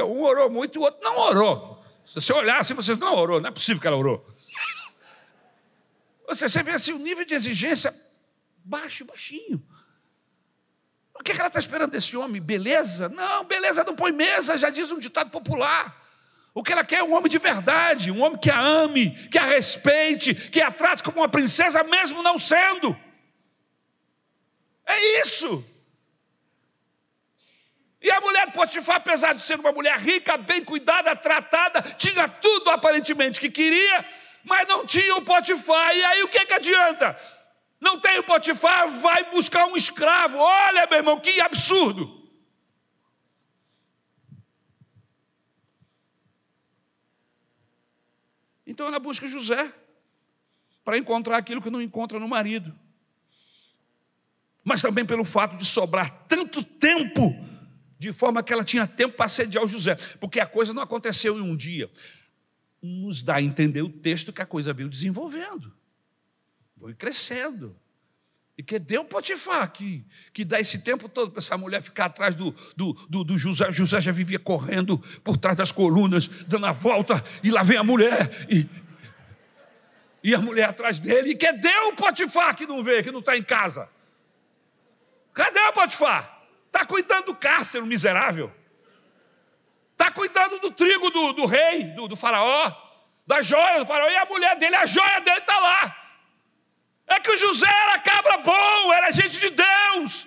Um 0.00 0.22
orou 0.22 0.48
muito 0.48 0.76
e 0.76 0.78
o 0.78 0.82
outro 0.82 1.02
não 1.02 1.18
orou. 1.18 1.84
Se 2.06 2.14
você 2.14 2.32
olhar 2.32 2.60
assim, 2.60 2.74
você 2.74 2.94
não 2.94 3.16
orou, 3.16 3.40
não 3.40 3.48
é 3.48 3.52
possível 3.52 3.80
que 3.80 3.86
ela 3.86 3.96
orou. 3.96 4.24
Você, 6.28 6.48
você 6.48 6.62
vê 6.62 6.70
assim 6.70 6.92
o 6.92 6.98
nível 6.98 7.24
de 7.24 7.34
exigência 7.34 7.92
baixo, 8.64 9.04
baixinho. 9.04 9.62
O 11.14 11.22
que 11.22 11.32
ela 11.32 11.48
está 11.48 11.58
esperando 11.58 11.90
desse 11.90 12.16
homem? 12.16 12.40
Beleza? 12.40 13.08
Não, 13.08 13.44
beleza 13.44 13.84
não 13.84 13.94
põe 13.94 14.12
mesa, 14.12 14.56
já 14.56 14.70
diz 14.70 14.90
um 14.90 14.98
ditado 14.98 15.30
popular. 15.30 16.00
O 16.54 16.62
que 16.62 16.72
ela 16.72 16.84
quer 16.84 17.00
é 17.00 17.02
um 17.02 17.14
homem 17.14 17.30
de 17.30 17.38
verdade, 17.38 18.10
um 18.10 18.22
homem 18.22 18.38
que 18.38 18.50
a 18.50 18.60
ame, 18.60 19.10
que 19.28 19.38
a 19.38 19.44
respeite, 19.44 20.34
que 20.34 20.60
a 20.60 20.70
trate 20.70 21.02
como 21.02 21.18
uma 21.18 21.28
princesa, 21.28 21.82
mesmo 21.82 22.22
não 22.22 22.36
sendo. 22.36 22.96
É 24.84 25.20
isso. 25.20 25.64
E 28.02 28.10
a 28.10 28.20
mulher 28.20 28.46
de 28.48 28.52
Potifar, 28.52 28.96
apesar 28.96 29.32
de 29.32 29.40
ser 29.40 29.60
uma 29.60 29.70
mulher 29.70 29.96
rica, 29.98 30.36
bem 30.36 30.64
cuidada, 30.64 31.14
tratada, 31.14 31.80
tinha 31.82 32.28
tudo 32.28 32.70
aparentemente 32.70 33.38
que 33.38 33.48
queria, 33.48 34.04
mas 34.42 34.66
não 34.66 34.84
tinha 34.84 35.14
o 35.16 35.22
Potifar. 35.22 35.94
E 35.94 36.04
aí 36.04 36.22
o 36.24 36.28
que, 36.28 36.44
que 36.44 36.52
adianta? 36.52 37.16
Não 37.80 38.00
tem 38.00 38.18
o 38.18 38.24
Potifar, 38.24 38.88
vai 38.88 39.30
buscar 39.30 39.66
um 39.66 39.76
escravo. 39.76 40.36
Olha, 40.38 40.86
meu 40.88 40.98
irmão, 40.98 41.20
que 41.20 41.40
absurdo. 41.40 42.20
Então 48.66 48.86
ela 48.86 48.98
busca 48.98 49.28
José 49.28 49.72
para 50.84 50.98
encontrar 50.98 51.36
aquilo 51.36 51.62
que 51.62 51.70
não 51.70 51.80
encontra 51.80 52.18
no 52.18 52.26
marido. 52.26 52.76
Mas 54.64 54.80
também 54.80 55.04
pelo 55.04 55.24
fato 55.24 55.56
de 55.56 55.64
sobrar 55.64 56.10
tanto 56.26 56.64
tempo, 56.64 57.34
de 58.02 58.12
forma 58.12 58.42
que 58.42 58.52
ela 58.52 58.64
tinha 58.64 58.84
tempo 58.84 59.14
para 59.14 59.26
assediar 59.26 59.62
o 59.62 59.68
José, 59.68 59.94
porque 60.18 60.40
a 60.40 60.46
coisa 60.46 60.74
não 60.74 60.82
aconteceu 60.82 61.38
em 61.38 61.40
um 61.40 61.56
dia. 61.56 61.88
Nos 62.82 63.22
dá 63.22 63.36
a 63.36 63.42
entender 63.42 63.80
o 63.82 63.88
texto 63.88 64.32
que 64.32 64.42
a 64.42 64.46
coisa 64.46 64.72
veio 64.72 64.88
desenvolvendo. 64.88 65.72
Foi 66.80 66.94
crescendo. 66.94 67.76
E 68.58 68.62
que 68.62 68.76
deu 68.80 69.04
Potifar, 69.04 69.72
que, 69.72 70.04
que 70.32 70.44
dá 70.44 70.58
esse 70.58 70.80
tempo 70.80 71.08
todo 71.08 71.30
para 71.30 71.38
essa 71.38 71.56
mulher 71.56 71.80
ficar 71.80 72.06
atrás 72.06 72.34
do, 72.34 72.52
do, 72.76 72.92
do, 73.08 73.22
do, 73.22 73.38
José. 73.38 73.70
José 73.70 74.00
já 74.00 74.10
vivia 74.10 74.38
correndo 74.40 74.98
por 75.22 75.36
trás 75.36 75.56
das 75.56 75.70
colunas, 75.70 76.26
dando 76.48 76.66
a 76.66 76.72
volta, 76.72 77.22
e 77.40 77.52
lá 77.52 77.62
vem 77.62 77.78
a 77.78 77.84
mulher, 77.84 78.46
e, 78.50 78.68
e 80.24 80.34
a 80.34 80.38
mulher 80.38 80.68
atrás 80.68 80.98
dele. 80.98 81.30
E 81.30 81.34
que 81.36 81.52
deu 81.52 81.94
Potifar 81.94 82.56
que 82.56 82.66
não 82.66 82.82
vê, 82.82 83.00
que 83.00 83.12
não 83.12 83.20
está 83.20 83.36
em 83.36 83.44
casa? 83.44 83.88
Cadê 85.32 85.60
o 85.60 85.72
Potifar? 85.72 86.31
Está 86.72 86.86
cuidando 86.86 87.26
do 87.26 87.34
cárcere, 87.34 87.84
miserável. 87.84 88.50
Está 89.92 90.10
cuidando 90.10 90.58
do 90.58 90.70
trigo 90.70 91.10
do, 91.10 91.34
do 91.34 91.44
rei, 91.44 91.84
do, 91.84 92.08
do 92.08 92.16
faraó, 92.16 92.72
da 93.26 93.42
joia 93.42 93.80
do 93.80 93.86
faraó, 93.86 94.08
e 94.08 94.16
a 94.16 94.24
mulher 94.24 94.56
dele, 94.56 94.74
a 94.76 94.86
joia 94.86 95.20
dele 95.20 95.36
está 95.36 95.58
lá. 95.58 95.96
É 97.06 97.20
que 97.20 97.30
o 97.30 97.36
José 97.36 97.68
era 97.68 98.00
cabra 98.00 98.38
bom, 98.38 98.92
era 98.94 99.10
gente 99.12 99.38
de 99.38 99.50
Deus. 99.50 100.26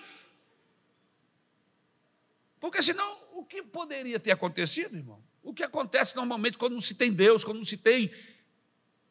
Porque 2.59 2.79
senão, 2.79 3.17
o 3.33 3.43
que 3.43 3.63
poderia 3.63 4.19
ter 4.19 4.31
acontecido, 4.31 4.95
irmão? 4.95 5.23
O 5.41 5.51
que 5.51 5.63
acontece 5.63 6.15
normalmente 6.15 6.59
quando 6.59 6.73
não 6.73 6.79
se 6.79 6.93
tem 6.93 7.11
Deus, 7.11 7.43
quando 7.43 7.57
não 7.57 7.65
se 7.65 7.77
tem 7.77 8.13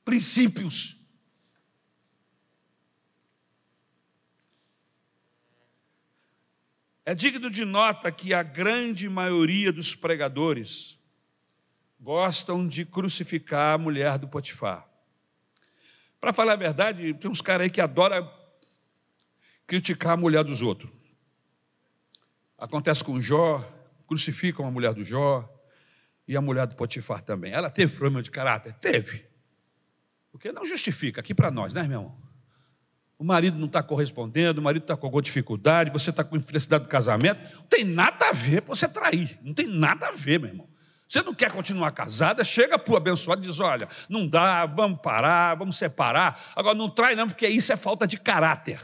princípios? 0.05 1.04
É 7.07 7.15
digno 7.15 7.51
de 7.51 7.65
nota 7.65 8.11
que 8.11 8.33
a 8.33 8.43
grande 8.43 9.09
maioria 9.09 9.71
dos 9.71 9.95
pregadores 9.95 10.99
gostam 12.01 12.67
de 12.67 12.85
crucificar 12.85 13.75
a 13.75 13.79
mulher 13.79 14.19
do 14.19 14.27
Potifar. 14.27 14.89
Para 16.19 16.33
falar 16.33 16.55
a 16.55 16.57
verdade, 16.57 17.13
tem 17.15 17.31
uns 17.31 17.43
caras 17.43 17.65
aí 17.65 17.71
que 17.71 17.81
adoram 17.81 18.31
criticar 19.67 20.13
a 20.13 20.17
mulher 20.17 20.43
dos 20.45 20.63
outros. 20.63 20.91
Acontece 22.57 23.05
com 23.05 23.21
Jó, 23.21 23.61
crucificam 24.07 24.67
a 24.67 24.71
mulher 24.71 24.95
do 24.95 25.05
Jó 25.05 25.47
e 26.27 26.35
a 26.35 26.41
mulher 26.41 26.67
do 26.67 26.75
Potifar 26.75 27.21
também. 27.21 27.53
Ela 27.53 27.69
teve 27.69 27.93
problema 27.97 28.23
de 28.23 28.31
caráter? 28.31 28.73
Teve. 28.75 29.27
Porque 30.33 30.51
não 30.53 30.65
justifica 30.65 31.21
aqui 31.21 31.35
para 31.35 31.51
nós, 31.51 31.75
né, 31.75 31.83
meu 31.83 32.01
irmão? 32.01 32.24
O 33.25 33.27
marido 33.27 33.59
não 33.59 33.65
está 33.65 33.83
correspondendo, 33.83 34.59
o 34.59 34.63
marido 34.63 34.83
está 34.83 34.95
com 34.95 35.07
alguma 35.07 35.23
dificuldade, 35.23 35.91
você 35.91 36.11
está 36.11 36.23
com 36.23 36.37
infelicidade 36.37 36.85
do 36.85 36.91
casamento. 36.91 37.41
Não 37.57 37.63
tem 37.63 37.83
nada 37.83 38.29
a 38.29 38.33
ver 38.33 38.61
para 38.61 38.75
você 38.75 38.87
trair. 38.87 39.41
Não 39.43 39.55
tem 39.55 39.67
nada 39.67 40.09
a 40.09 40.13
ver, 40.13 40.39
meu 40.39 40.51
irmão. 40.51 40.69
Você 41.09 41.23
não 41.23 41.35
quer 41.35 41.51
continuar 41.51 41.91
casada, 41.93 42.45
chega 42.45 42.79
para 42.79 42.93
o 42.93 42.97
abençoado 42.99 43.43
e 43.43 43.47
diz: 43.47 43.61
olha, 43.61 43.89
não 44.11 44.29
dá, 44.29 44.67
vamos 44.67 45.01
parar, 45.01 45.55
vamos 45.55 45.79
separar. 45.79 46.39
Agora 46.55 46.77
não 46.77 46.91
trai, 46.91 47.15
não, 47.15 47.27
porque 47.27 47.49
isso 47.49 47.73
é 47.73 47.77
falta 47.79 48.07
de 48.07 48.19
caráter. 48.19 48.79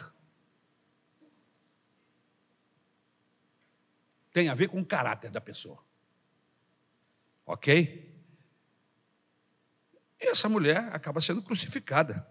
Tem 4.32 4.48
a 4.48 4.54
ver 4.54 4.68
com 4.68 4.80
o 4.80 4.86
caráter 4.86 5.30
da 5.30 5.42
pessoa. 5.42 5.84
Ok? 7.44 8.10
E 10.18 10.28
essa 10.28 10.48
mulher 10.48 10.88
acaba 10.94 11.20
sendo 11.20 11.42
crucificada. 11.42 12.26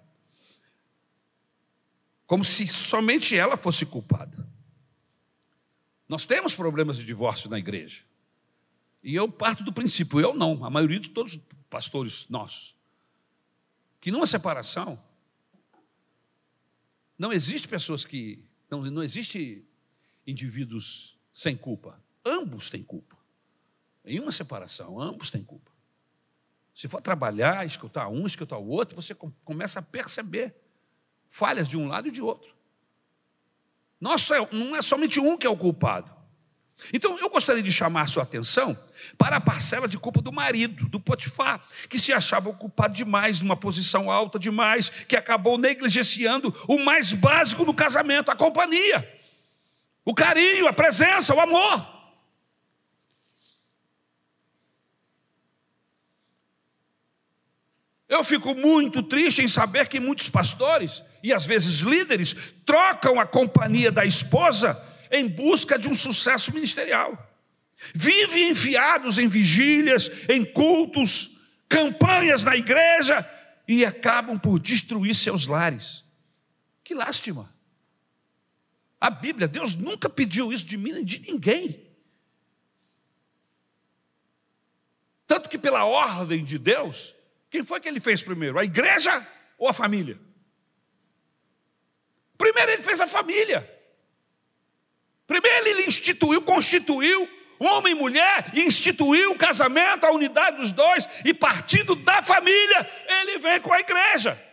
Como 2.30 2.44
se 2.44 2.68
somente 2.68 3.36
ela 3.36 3.58
fosse 3.58 3.88
culpada. 3.88 4.48
Nós 6.08 6.28
temos 6.28 6.54
problemas 6.54 7.00
de 7.00 7.04
divórcio 7.04 7.50
na 7.50 7.58
igreja. 7.58 8.04
E 9.02 9.16
eu 9.16 9.28
parto 9.32 9.64
do 9.64 9.74
princípio, 9.74 10.20
eu 10.20 10.36
não, 10.36 10.64
a 10.64 10.70
maioria 10.70 11.00
de 11.00 11.10
todos 11.10 11.34
os 11.34 11.42
pastores 11.72 12.30
nossos, 12.30 12.76
que 14.00 14.12
numa 14.12 14.28
separação 14.28 15.04
não 17.18 17.34
existe 17.34 17.68
pessoas 17.68 18.06
que 18.06 18.46
não, 18.70 18.84
não 18.84 19.02
existe 19.02 19.66
indivíduos 20.28 21.18
sem 21.34 21.58
culpa. 21.58 22.00
Ambos 22.24 22.70
têm 22.70 22.84
culpa. 22.84 23.18
Em 24.06 24.20
uma 24.20 24.32
separação, 24.32 25.02
ambos 25.02 25.32
têm 25.32 25.44
culpa. 25.44 25.72
Se 26.76 26.88
for 26.88 27.02
trabalhar, 27.02 27.66
escutar 27.66 28.08
um, 28.08 28.28
escutar 28.28 28.60
o 28.60 28.68
outro, 28.68 28.96
você 28.96 29.16
começa 29.16 29.80
a 29.80 29.82
perceber 29.82 30.69
falhas 31.30 31.70
de 31.70 31.78
um 31.78 31.88
lado 31.88 32.08
e 32.08 32.12
de 32.12 32.22
outro. 32.22 32.50
Nossa, 34.00 34.36
não 34.52 34.76
é 34.76 34.82
somente 34.82 35.20
um 35.20 35.38
que 35.38 35.46
é 35.46 35.50
o 35.50 35.58
culpado. 35.58 36.20
Então, 36.94 37.20
eu 37.20 37.30
gostaria 37.30 37.62
de 37.62 37.72
chamar 37.72 38.08
sua 38.08 38.24
atenção 38.24 38.78
para 39.18 39.36
a 39.36 39.42
parcela 39.42 39.88
de 39.88 39.98
culpa 39.98 40.22
do 40.22 40.32
marido, 40.32 40.88
do 40.88 41.00
Potifar, 41.00 41.62
que 41.90 42.00
se 42.00 42.14
achava 42.14 42.50
ocupado 42.50 42.94
demais, 42.94 43.42
numa 43.42 43.58
posição 43.58 44.10
alta 44.10 44.40
demais, 44.40 44.90
que 44.90 45.18
acabou 45.18 45.58
negligenciando 45.58 46.56
o 46.68 46.80
mais 46.80 47.12
básico 47.12 47.66
do 47.66 47.74
casamento, 47.74 48.32
a 48.32 48.36
companhia, 48.36 49.08
o 50.06 50.14
carinho, 50.14 50.68
a 50.68 50.74
presença, 50.74 51.36
o 51.36 51.42
amor. 51.42 51.99
Eu 58.10 58.24
fico 58.24 58.56
muito 58.56 59.04
triste 59.04 59.44
em 59.44 59.48
saber 59.48 59.88
que 59.88 60.00
muitos 60.00 60.28
pastores 60.28 61.04
e 61.22 61.32
às 61.32 61.46
vezes 61.46 61.82
líderes 61.82 62.36
trocam 62.66 63.20
a 63.20 63.26
companhia 63.26 63.92
da 63.92 64.04
esposa 64.04 64.84
em 65.12 65.28
busca 65.28 65.78
de 65.78 65.88
um 65.88 65.94
sucesso 65.94 66.52
ministerial. 66.52 67.28
Vivem 67.94 68.50
enfiados 68.50 69.20
em 69.20 69.28
vigílias, 69.28 70.10
em 70.28 70.44
cultos, 70.44 71.38
campanhas 71.70 72.44
na 72.44 72.56
igreja 72.56 73.30
e 73.68 73.86
acabam 73.86 74.40
por 74.40 74.60
destruir 74.60 75.14
seus 75.14 75.46
lares. 75.46 76.04
Que 76.84 76.96
lástima. 76.96 77.54
A 79.00 79.12
Bíblia, 79.12 79.48
Deus 79.48 79.76
nunca 79.76 80.10
pediu 80.10 80.52
isso 80.52 80.66
de 80.66 80.78
mim 80.78 80.94
nem 80.94 81.06
de 81.06 81.20
ninguém. 81.20 81.88
Tanto 85.28 85.48
que, 85.48 85.60
pela 85.60 85.86
ordem 85.86 86.44
de 86.44 86.58
Deus, 86.58 87.14
quem 87.50 87.64
foi 87.64 87.80
que 87.80 87.88
ele 87.88 88.00
fez 88.00 88.22
primeiro? 88.22 88.60
A 88.60 88.64
igreja 88.64 89.26
ou 89.58 89.68
a 89.68 89.74
família? 89.74 90.20
Primeiro 92.38 92.72
ele 92.72 92.84
fez 92.84 93.02
a 93.02 93.08
família. 93.08 93.70
Primeiro 95.28 95.68
ele 95.68 95.86
instituiu, 95.86 96.42
constituiu 96.42 97.30
homem 97.60 97.94
e 97.94 97.96
mulher, 97.96 98.52
e 98.54 98.62
instituiu 98.62 99.32
o 99.32 99.38
casamento, 99.38 100.06
a 100.06 100.12
unidade 100.12 100.58
dos 100.58 100.72
dois, 100.72 101.08
e 101.26 101.34
partindo 101.34 101.94
da 101.94 102.22
família, 102.22 102.90
ele 103.06 103.38
vem 103.38 103.60
com 103.60 103.74
a 103.74 103.80
igreja. 103.82 104.46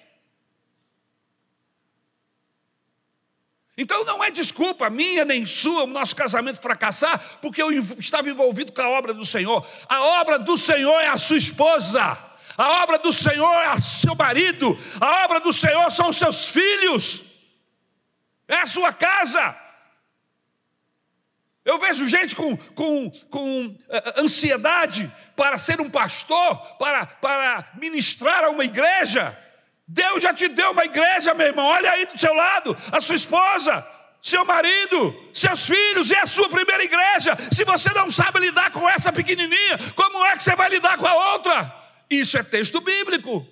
Então 3.78 4.04
não 4.04 4.24
é 4.24 4.30
desculpa 4.30 4.88
minha 4.88 5.24
nem 5.24 5.44
sua 5.44 5.84
o 5.84 5.86
nosso 5.86 6.16
casamento 6.16 6.60
fracassar, 6.60 7.38
porque 7.40 7.62
eu 7.62 7.70
estava 7.98 8.28
envolvido 8.28 8.72
com 8.72 8.80
a 8.80 8.88
obra 8.88 9.12
do 9.12 9.24
Senhor. 9.24 9.66
A 9.86 10.02
obra 10.20 10.38
do 10.38 10.56
Senhor 10.56 10.98
é 10.98 11.08
a 11.08 11.18
sua 11.18 11.36
esposa, 11.36 12.18
a 12.56 12.82
obra 12.82 12.98
do 12.98 13.12
Senhor 13.12 13.54
é 13.62 13.78
seu 13.78 14.14
marido, 14.14 14.78
a 15.00 15.24
obra 15.24 15.40
do 15.40 15.52
Senhor 15.52 15.90
são 15.90 16.12
seus 16.12 16.48
filhos, 16.48 17.22
é 18.48 18.56
a 18.56 18.66
sua 18.66 18.92
casa. 18.92 19.56
Eu 21.64 21.78
vejo 21.78 22.06
gente 22.06 22.36
com, 22.36 22.56
com, 22.56 23.10
com 23.28 23.66
uh, 23.66 24.20
ansiedade 24.20 25.10
para 25.34 25.58
ser 25.58 25.80
um 25.80 25.90
pastor, 25.90 26.56
para, 26.78 27.04
para 27.06 27.68
ministrar 27.74 28.44
a 28.44 28.50
uma 28.50 28.64
igreja. 28.64 29.36
Deus 29.86 30.22
já 30.22 30.32
te 30.32 30.46
deu 30.46 30.70
uma 30.70 30.84
igreja, 30.84 31.34
meu 31.34 31.48
irmão. 31.48 31.66
Olha 31.66 31.90
aí 31.90 32.06
do 32.06 32.16
seu 32.16 32.32
lado, 32.32 32.76
a 32.92 33.00
sua 33.00 33.16
esposa, 33.16 33.84
seu 34.22 34.44
marido, 34.44 35.30
seus 35.32 35.66
filhos, 35.66 36.12
e 36.12 36.16
a 36.16 36.26
sua 36.26 36.48
primeira 36.48 36.84
igreja. 36.84 37.36
Se 37.52 37.64
você 37.64 37.92
não 37.94 38.10
sabe 38.12 38.38
lidar 38.38 38.70
com 38.70 38.88
essa 38.88 39.12
pequenininha, 39.12 39.76
como 39.96 40.24
é 40.24 40.36
que 40.36 40.44
você 40.44 40.54
vai 40.54 40.68
lidar 40.70 40.96
com 40.96 41.06
a 41.06 41.32
outra? 41.32 41.85
Isso 42.08 42.38
é 42.38 42.42
texto 42.42 42.80
bíblico. 42.80 43.46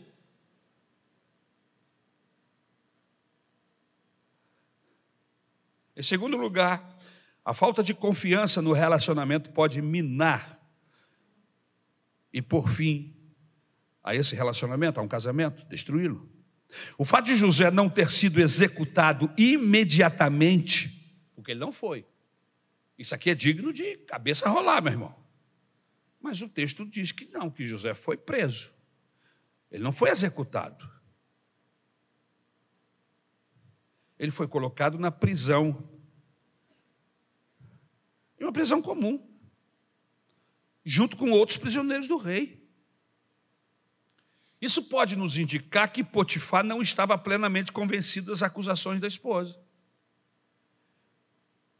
Em 5.96 6.02
segundo 6.02 6.36
lugar, 6.36 6.98
a 7.44 7.54
falta 7.54 7.82
de 7.82 7.94
confiança 7.94 8.60
no 8.60 8.72
relacionamento 8.72 9.50
pode 9.50 9.80
minar 9.80 10.60
e, 12.32 12.42
por 12.42 12.68
fim, 12.68 13.14
a 14.02 14.14
esse 14.14 14.34
relacionamento, 14.34 14.98
a 14.98 15.02
um 15.02 15.08
casamento, 15.08 15.64
destruí-lo. 15.66 16.28
O 16.98 17.04
fato 17.04 17.26
de 17.26 17.36
José 17.36 17.70
não 17.70 17.88
ter 17.88 18.10
sido 18.10 18.40
executado 18.40 19.32
imediatamente, 19.38 20.90
porque 21.34 21.52
ele 21.52 21.60
não 21.60 21.70
foi. 21.70 22.04
Isso 22.98 23.14
aqui 23.14 23.30
é 23.30 23.34
digno 23.34 23.72
de 23.72 23.96
cabeça 23.98 24.48
rolar, 24.48 24.82
meu 24.82 24.92
irmão. 24.92 25.23
Mas 26.24 26.40
o 26.40 26.48
texto 26.48 26.86
diz 26.86 27.12
que 27.12 27.26
não, 27.26 27.50
que 27.50 27.66
José 27.66 27.92
foi 27.92 28.16
preso. 28.16 28.72
Ele 29.70 29.84
não 29.84 29.92
foi 29.92 30.08
executado. 30.08 30.90
Ele 34.18 34.30
foi 34.30 34.48
colocado 34.48 34.98
na 34.98 35.10
prisão. 35.10 35.86
Em 38.40 38.44
uma 38.44 38.54
prisão 38.54 38.80
comum. 38.80 39.22
Junto 40.82 41.14
com 41.14 41.30
outros 41.30 41.58
prisioneiros 41.58 42.08
do 42.08 42.16
rei. 42.16 42.66
Isso 44.62 44.84
pode 44.84 45.16
nos 45.16 45.36
indicar 45.36 45.92
que 45.92 46.02
Potifar 46.02 46.64
não 46.64 46.80
estava 46.80 47.18
plenamente 47.18 47.70
convencido 47.70 48.30
das 48.30 48.42
acusações 48.42 48.98
da 48.98 49.06
esposa. 49.06 49.62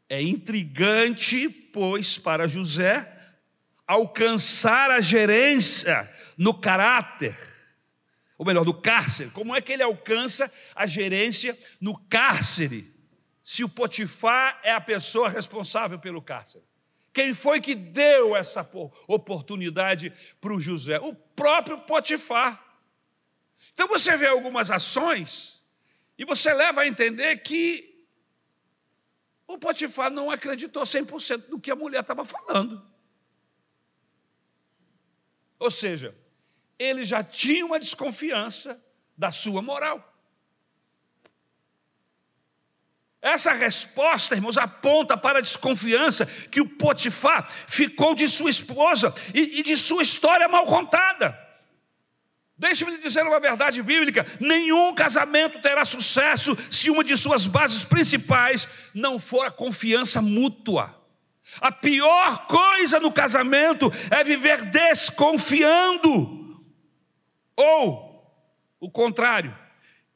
É 0.07 0.21
intrigante, 0.21 1.49
pois, 1.49 2.19
para 2.19 2.47
José 2.47 3.14
alcançar 3.87 4.89
a 4.91 4.99
gerência 4.99 6.09
no 6.37 6.53
caráter, 6.53 7.37
ou 8.37 8.45
melhor, 8.45 8.65
no 8.65 8.73
cárcere. 8.73 9.29
Como 9.29 9.55
é 9.55 9.61
que 9.61 9.73
ele 9.73 9.83
alcança 9.83 10.51
a 10.75 10.85
gerência 10.85 11.57
no 11.79 11.97
cárcere? 12.07 12.93
Se 13.43 13.63
o 13.63 13.69
Potifar 13.69 14.59
é 14.63 14.71
a 14.71 14.81
pessoa 14.81 15.29
responsável 15.29 15.99
pelo 15.99 16.21
cárcere. 16.21 16.63
Quem 17.13 17.33
foi 17.33 17.61
que 17.61 17.75
deu 17.75 18.35
essa 18.35 18.69
oportunidade 19.07 20.11
para 20.41 20.53
o 20.53 20.59
José? 20.59 20.99
O 20.99 21.13
próprio 21.13 21.79
Potifar. 21.79 22.61
Então 23.71 23.87
você 23.87 24.17
vê 24.17 24.27
algumas 24.27 24.69
ações 24.69 25.63
e 26.17 26.25
você 26.25 26.53
leva 26.53 26.81
a 26.81 26.87
entender 26.87 27.37
que 27.37 28.05
o 29.47 29.57
Potifar 29.57 30.09
não 30.09 30.29
acreditou 30.29 30.83
100% 30.83 31.49
no 31.49 31.59
que 31.59 31.71
a 31.71 31.75
mulher 31.75 32.01
estava 32.01 32.25
falando. 32.25 32.94
Ou 35.59 35.71
seja, 35.71 36.15
ele 36.77 37.03
já 37.03 37.23
tinha 37.23 37.65
uma 37.65 37.79
desconfiança 37.79 38.81
da 39.17 39.31
sua 39.31 39.61
moral. 39.61 40.13
Essa 43.21 43.53
resposta, 43.53 44.35
irmãos, 44.35 44.55
aponta 44.55 45.17
para 45.17 45.39
a 45.39 45.41
desconfiança 45.41 46.27
que 46.27 46.61
o 46.61 46.69
Potifar 46.69 47.49
ficou 47.67 48.13
de 48.13 48.27
sua 48.27 48.51
esposa 48.51 49.11
e, 49.33 49.59
e 49.59 49.63
de 49.63 49.75
sua 49.75 50.03
história 50.03 50.47
mal 50.47 50.67
contada. 50.67 51.35
Deixe-me 52.57 52.91
lhe 52.91 53.01
dizer 53.01 53.23
uma 53.23 53.39
verdade 53.39 53.81
bíblica: 53.81 54.25
nenhum 54.39 54.93
casamento 54.93 55.59
terá 55.59 55.83
sucesso 55.83 56.55
se 56.69 56.91
uma 56.91 57.03
de 57.03 57.17
suas 57.17 57.47
bases 57.47 57.83
principais 57.83 58.67
não 58.93 59.17
for 59.17 59.47
a 59.47 59.51
confiança 59.51 60.21
mútua. 60.21 61.04
A 61.61 61.71
pior 61.71 62.47
coisa 62.47 62.99
no 62.99 63.11
casamento 63.11 63.91
é 64.09 64.23
viver 64.23 64.65
desconfiando, 64.65 66.65
ou 67.55 68.15
o 68.79 68.89
contrário, 68.89 69.55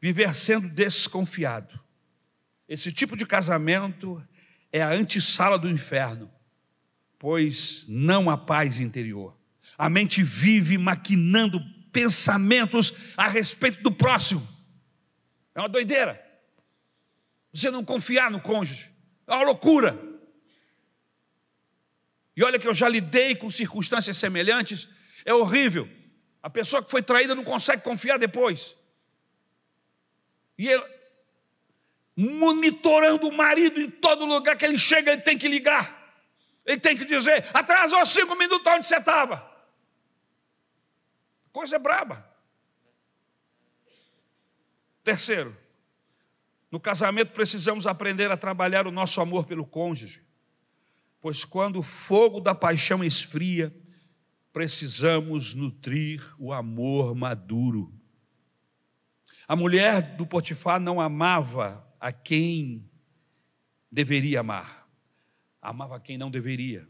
viver 0.01 0.33
sendo 0.33 0.67
desconfiado. 0.67 1.79
Esse 2.67 2.91
tipo 2.91 3.15
de 3.15 3.25
casamento 3.25 4.21
é 4.71 4.81
a 4.81 4.91
antessala 4.91 5.57
do 5.57 5.69
inferno, 5.69 6.29
pois 7.17 7.85
não 7.87 8.29
há 8.29 8.37
paz 8.37 8.79
interior. 8.79 9.37
A 9.77 9.89
mente 9.89 10.23
vive 10.23 10.77
maquinando 10.77 11.61
pensamentos 11.91 12.93
a 13.15 13.27
respeito 13.27 13.81
do 13.81 13.91
próximo. 13.91 14.47
É 15.55 15.59
uma 15.59 15.69
doideira. 15.69 16.23
Você 17.53 17.71
não 17.71 17.83
confiar 17.83 18.29
no 18.29 18.41
cônjuge. 18.41 18.91
É 19.27 19.33
uma 19.33 19.43
loucura. 19.43 20.08
E 22.39 22.43
olha 22.43 22.57
que 22.57 22.69
eu 22.69 22.73
já 22.73 22.87
lidei 22.87 23.35
com 23.35 23.51
circunstâncias 23.51 24.15
semelhantes. 24.15 24.87
É 25.25 25.33
horrível. 25.33 25.89
A 26.41 26.49
pessoa 26.49 26.81
que 26.81 26.89
foi 26.89 27.01
traída 27.01 27.35
não 27.35 27.43
consegue 27.43 27.83
confiar 27.83 28.17
depois. 28.17 28.77
E 30.57 30.65
eu, 30.69 30.81
monitorando 32.15 33.27
o 33.27 33.33
marido 33.33 33.81
em 33.81 33.91
todo 33.91 34.23
lugar 34.23 34.55
que 34.55 34.63
ele 34.63 34.77
chega, 34.77 35.11
ele 35.11 35.21
tem 35.21 35.37
que 35.37 35.49
ligar. 35.49 36.17
Ele 36.65 36.79
tem 36.79 36.95
que 36.95 37.03
dizer: 37.03 37.45
atrasou 37.53 38.05
cinco 38.05 38.33
minutos 38.37 38.71
onde 38.71 38.87
você 38.87 38.95
estava. 38.95 39.45
Coisa 41.51 41.77
braba. 41.77 42.25
Terceiro, 45.03 45.57
no 46.71 46.79
casamento 46.79 47.33
precisamos 47.33 47.85
aprender 47.85 48.31
a 48.31 48.37
trabalhar 48.37 48.87
o 48.87 48.91
nosso 48.91 49.19
amor 49.19 49.45
pelo 49.45 49.65
cônjuge, 49.65 50.28
pois 51.21 51.43
quando 51.43 51.79
o 51.79 51.83
fogo 51.83 52.39
da 52.39 52.55
paixão 52.55 53.03
esfria, 53.03 53.75
precisamos 54.51 55.53
nutrir 55.53 56.23
o 56.37 56.51
amor 56.51 57.15
maduro. 57.15 57.93
A 59.47 59.55
mulher 59.55 60.15
do 60.15 60.25
Potifar 60.25 60.79
não 60.79 61.01
amava 61.01 61.85
a 61.99 62.11
quem 62.11 62.89
deveria 63.91 64.41
amar, 64.41 64.87
amava 65.61 65.99
quem 65.99 66.17
não 66.17 66.29
deveria. 66.29 66.87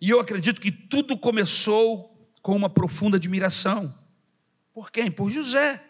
E 0.00 0.10
eu 0.10 0.20
acredito 0.20 0.60
que 0.60 0.70
tudo 0.70 1.18
começou 1.18 2.32
com 2.42 2.54
uma 2.54 2.70
profunda 2.70 3.16
admiração. 3.16 3.96
Por 4.72 4.90
quem? 4.90 5.10
Por 5.10 5.30
José. 5.30 5.82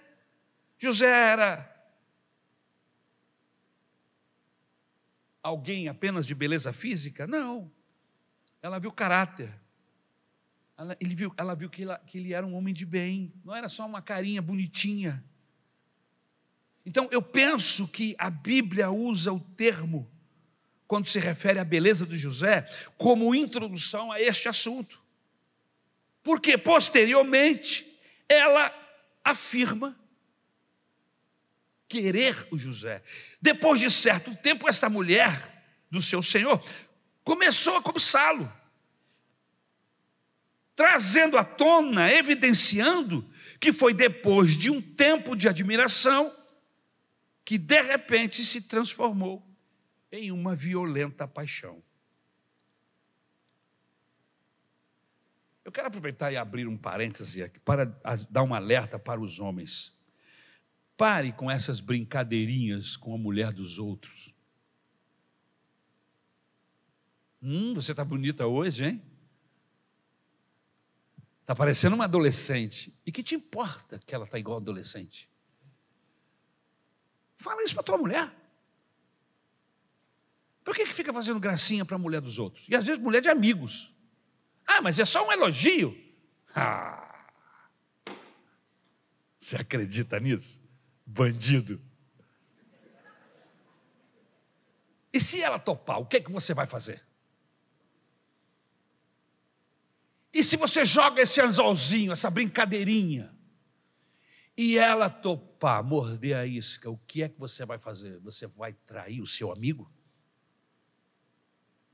José 0.79 1.09
era 1.09 1.78
alguém 5.49 5.89
apenas 5.89 6.27
de 6.27 6.35
beleza 6.35 6.73
física? 6.73 7.27
Não. 7.27 7.71
Ela 8.63 8.79
viu 8.79 8.93
caráter. 8.93 9.53
Ela, 10.77 10.97
ele 11.01 11.15
viu, 11.15 11.35
ela 11.37 11.55
viu 11.55 11.69
que, 11.69 11.83
ela, 11.83 11.99
que 11.99 12.19
ele 12.19 12.33
era 12.33 12.47
um 12.47 12.55
homem 12.55 12.73
de 12.73 12.87
bem, 12.87 13.33
não 13.45 13.55
era 13.55 13.69
só 13.69 13.85
uma 13.85 14.01
carinha 14.01 14.41
bonitinha. 14.41 15.25
Então, 16.87 17.09
eu 17.11 17.21
penso 17.21 17.89
que 17.89 18.15
a 18.19 18.31
Bíblia 18.31 18.91
usa 18.91 19.33
o 19.33 19.41
termo, 19.41 20.11
quando 20.87 21.09
se 21.09 21.19
refere 21.19 21.59
à 21.59 21.65
beleza 21.65 22.07
de 22.07 22.17
José, 22.17 22.63
como 22.97 23.35
introdução 23.35 24.11
a 24.11 24.21
este 24.21 24.49
assunto. 24.49 25.03
Porque 26.23 26.57
posteriormente 26.57 27.99
ela 28.29 28.73
afirma 29.25 29.99
querer 31.89 32.47
o 32.51 32.59
José. 32.59 33.03
Depois 33.41 33.81
de 33.81 33.91
certo 33.91 34.35
tempo, 34.37 34.69
esta 34.69 34.89
mulher 34.89 35.87
do 35.91 36.03
seu 36.03 36.23
senhor 36.23 36.63
começou 37.25 37.77
a 37.77 37.83
cobiçá-lo, 37.83 38.53
trazendo 40.77 41.37
à 41.37 41.45
tona, 41.45 42.13
evidenciando 42.13 43.29
que 43.59 43.73
foi 43.73 43.93
depois 43.93 44.57
de 44.57 44.71
um 44.71 44.81
tempo 44.81 45.35
de 45.35 45.49
admiração 45.49 46.35
que 47.45 47.59
de 47.59 47.81
repente 47.81 48.45
se 48.45 48.61
transformou 48.61 49.45
em 50.13 50.31
uma 50.31 50.55
violenta 50.55 51.27
paixão. 51.27 51.83
Eu 55.65 55.73
quero 55.73 55.89
aproveitar 55.89 56.33
e 56.33 56.37
abrir 56.37 56.67
um 56.67 56.79
parêntese 56.79 57.43
aqui 57.43 57.59
para 57.61 57.85
dar 58.31 58.43
um 58.43 58.55
alerta 58.55 58.99
para 58.99 59.21
os 59.21 59.39
homens. 59.39 59.98
Pare 60.99 61.33
com 61.33 61.49
essas 61.49 61.79
brincadeirinhas 61.79 62.97
com 62.97 63.15
a 63.15 63.17
mulher 63.17 63.53
dos 63.53 63.79
outros. 63.79 64.35
Hum, 67.41 67.73
você 67.73 67.93
está 67.93 68.05
bonita 68.05 68.49
hoje, 68.49 68.85
hein? 68.85 69.03
Está 71.41 71.55
parecendo 71.55 71.95
uma 71.95 72.07
adolescente. 72.07 72.93
E 73.07 73.13
que 73.13 73.23
te 73.23 73.37
importa 73.37 74.01
que 74.05 74.13
ela 74.13 74.25
está 74.25 74.41
igual 74.41 74.57
adolescente? 74.57 75.31
Fala 77.37 77.63
isso 77.63 77.75
para 77.75 77.85
tua 77.85 77.97
mulher. 77.97 78.35
Por 80.65 80.75
que, 80.75 80.85
que 80.85 80.93
fica 80.93 81.13
fazendo 81.13 81.39
gracinha 81.39 81.85
para 81.85 81.95
a 81.95 81.99
mulher 81.99 82.21
dos 82.21 82.41
outros? 82.41 82.69
E 82.69 82.75
às 82.75 82.85
vezes 82.85 83.01
mulher 83.01 83.23
de 83.23 83.29
amigos. 83.29 83.95
Ah, 84.67 84.83
mas 84.83 84.99
é 84.99 85.05
só 85.05 85.25
um 85.25 85.31
elogio. 85.31 85.97
Ah, 86.57 87.31
você 89.39 89.57
acredita 89.57 90.19
nisso? 90.19 90.67
Bandido. 91.11 91.83
E 95.11 95.19
se 95.19 95.41
ela 95.41 95.59
topar, 95.59 95.99
o 95.99 96.07
que, 96.07 96.19
é 96.19 96.21
que 96.21 96.31
você 96.31 96.53
vai 96.53 96.67
fazer? 96.67 97.03
E 100.35 100.45
se 100.45 100.59
você 100.59 100.85
joga 100.85 101.23
esse 101.23 101.41
anzolzinho, 101.41 102.13
essa 102.13 102.29
brincadeirinha, 102.29 103.35
e 104.55 104.77
ela 104.77 105.09
topar, 105.09 105.83
morder 105.83 106.37
a 106.37 106.45
isca, 106.45 106.91
o 106.91 106.99
que 106.99 107.23
é 107.23 107.29
que 107.29 107.41
você 107.41 107.65
vai 107.65 107.79
fazer? 107.79 108.19
Você 108.19 108.47
vai 108.47 108.75
trair 108.75 109.23
o 109.23 109.27
seu 109.27 109.51
amigo? 109.51 109.91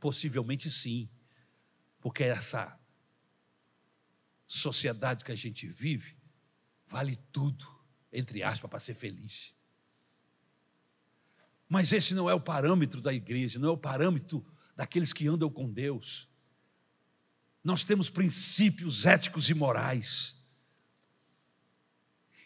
Possivelmente 0.00 0.68
sim, 0.70 1.08
porque 2.00 2.24
essa 2.24 2.78
sociedade 4.48 5.24
que 5.24 5.30
a 5.30 5.36
gente 5.36 5.68
vive 5.68 6.18
vale 6.86 7.16
tudo, 7.30 7.73
entre 8.14 8.42
aspas, 8.42 8.70
para 8.70 8.80
ser 8.80 8.94
feliz. 8.94 9.52
Mas 11.68 11.92
esse 11.92 12.14
não 12.14 12.30
é 12.30 12.34
o 12.34 12.40
parâmetro 12.40 13.00
da 13.00 13.12
igreja, 13.12 13.58
não 13.58 13.68
é 13.68 13.72
o 13.72 13.76
parâmetro 13.76 14.44
daqueles 14.76 15.12
que 15.12 15.26
andam 15.26 15.50
com 15.50 15.70
Deus. 15.70 16.28
Nós 17.62 17.82
temos 17.82 18.10
princípios 18.10 19.06
éticos 19.06 19.50
e 19.50 19.54
morais. 19.54 20.36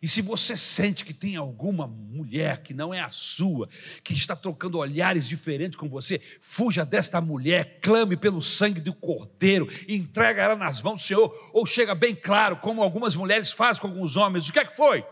E 0.00 0.06
se 0.06 0.22
você 0.22 0.56
sente 0.56 1.04
que 1.04 1.12
tem 1.12 1.34
alguma 1.34 1.86
mulher 1.86 2.62
que 2.62 2.72
não 2.72 2.94
é 2.94 3.00
a 3.00 3.10
sua, 3.10 3.68
que 4.04 4.14
está 4.14 4.36
trocando 4.36 4.78
olhares 4.78 5.28
diferentes 5.28 5.76
com 5.76 5.88
você, 5.88 6.20
fuja 6.40 6.84
desta 6.84 7.20
mulher, 7.20 7.80
clame 7.82 8.16
pelo 8.16 8.40
sangue 8.40 8.80
do 8.80 8.94
cordeiro 8.94 9.68
entrega 9.88 10.42
ela 10.42 10.56
nas 10.56 10.80
mãos 10.80 11.00
do 11.00 11.06
Senhor, 11.06 11.50
ou 11.52 11.66
chega 11.66 11.96
bem 11.96 12.14
claro, 12.14 12.58
como 12.58 12.80
algumas 12.80 13.16
mulheres 13.16 13.50
fazem 13.50 13.82
com 13.82 13.88
alguns 13.88 14.16
homens: 14.16 14.48
o 14.48 14.52
que 14.52 14.60
é 14.60 14.64
que 14.64 14.76
foi? 14.76 15.04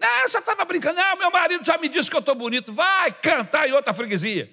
Não, 0.00 0.20
eu 0.22 0.28
só 0.30 0.38
estava 0.38 0.64
brincando, 0.64 0.98
não, 0.98 1.16
meu 1.18 1.30
marido 1.30 1.62
já 1.62 1.76
me 1.76 1.86
disse 1.86 2.08
que 2.08 2.16
eu 2.16 2.20
estou 2.20 2.34
bonito, 2.34 2.72
vai 2.72 3.12
cantar 3.12 3.68
em 3.68 3.72
outra 3.72 3.92
freguesia. 3.92 4.50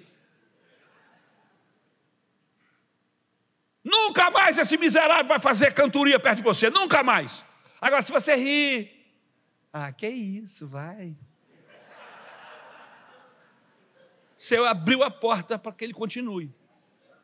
Nunca 3.81 4.29
mais 4.29 4.57
esse 4.57 4.77
miserável 4.77 5.25
vai 5.25 5.39
fazer 5.39 5.73
cantoria 5.73 6.19
perto 6.19 6.37
de 6.37 6.43
você, 6.43 6.69
nunca 6.69 7.01
mais. 7.01 7.45
Agora, 7.79 8.01
se 8.01 8.11
você 8.11 8.35
rir, 8.35 8.91
ah, 9.71 9.89
que 9.93 10.09
isso, 10.09 10.67
vai. 10.67 11.15
Você 14.35 14.57
abriu 14.57 15.01
a 15.01 15.09
porta 15.09 15.57
para 15.57 15.71
que 15.71 15.85
ele 15.85 15.93
continue. 15.93 16.53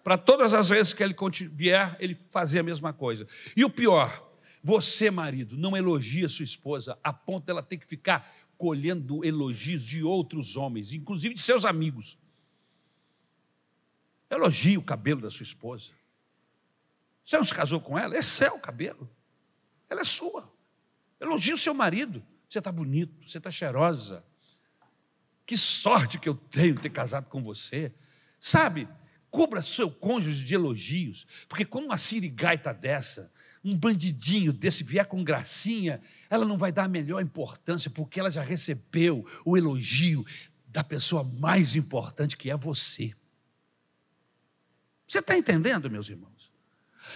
Para 0.01 0.17
todas 0.17 0.53
as 0.53 0.69
vezes 0.69 0.93
que 0.93 1.03
ele 1.03 1.15
vier, 1.51 1.97
ele 1.99 2.15
fazer 2.29 2.59
a 2.59 2.63
mesma 2.63 2.93
coisa. 2.93 3.27
E 3.55 3.65
o 3.65 3.69
pior, 3.69 4.32
você, 4.63 5.11
marido, 5.11 5.57
não 5.57 5.75
elogia 5.75 6.29
sua 6.29 6.45
esposa 6.45 6.97
a 7.03 7.11
ponto 7.11 7.45
dela 7.45 7.61
ter 7.61 7.77
que 7.77 7.85
ficar 7.85 8.33
colhendo 8.57 9.25
elogios 9.25 9.83
de 9.83 10.01
outros 10.03 10.55
homens, 10.55 10.93
inclusive 10.93 11.33
de 11.33 11.41
seus 11.41 11.65
amigos. 11.65 12.17
Elogie 14.29 14.77
o 14.77 14.81
cabelo 14.81 15.21
da 15.21 15.29
sua 15.29 15.43
esposa. 15.43 15.91
Você 17.25 17.37
não 17.37 17.43
se 17.43 17.53
casou 17.53 17.81
com 17.81 17.99
ela? 17.99 18.15
Esse 18.15 18.45
é 18.45 18.51
o 18.51 18.59
cabelo. 18.59 19.09
Ela 19.89 20.01
é 20.01 20.05
sua. 20.05 20.49
Elogie 21.19 21.53
o 21.53 21.57
seu 21.57 21.73
marido. 21.73 22.25
Você 22.47 22.59
está 22.59 22.71
bonito, 22.71 23.29
você 23.29 23.39
está 23.39 23.51
cheirosa. 23.51 24.23
Que 25.45 25.57
sorte 25.57 26.17
que 26.17 26.29
eu 26.29 26.35
tenho 26.35 26.75
de 26.75 26.81
ter 26.81 26.89
casado 26.89 27.27
com 27.27 27.43
você. 27.43 27.93
Sabe, 28.39 28.87
cubra 29.29 29.61
seu 29.61 29.91
cônjuge 29.91 30.43
de 30.43 30.53
elogios, 30.53 31.27
porque 31.49 31.65
quando 31.65 31.85
uma 31.85 31.97
sirigaita 31.97 32.73
dessa, 32.73 33.31
um 33.63 33.77
bandidinho 33.77 34.51
desse 34.51 34.83
vier 34.83 35.05
com 35.05 35.23
gracinha, 35.23 36.01
ela 36.29 36.45
não 36.45 36.57
vai 36.57 36.71
dar 36.71 36.83
a 36.83 36.89
melhor 36.89 37.21
importância, 37.21 37.89
porque 37.89 38.19
ela 38.19 38.29
já 38.29 38.41
recebeu 38.41 39.25
o 39.45 39.57
elogio 39.57 40.25
da 40.67 40.83
pessoa 40.83 41.23
mais 41.23 41.75
importante, 41.75 42.35
que 42.35 42.49
é 42.49 42.57
você. 42.57 43.13
Você 45.07 45.19
está 45.19 45.37
entendendo, 45.37 45.89
meus 45.89 46.09
irmãos? 46.09 46.33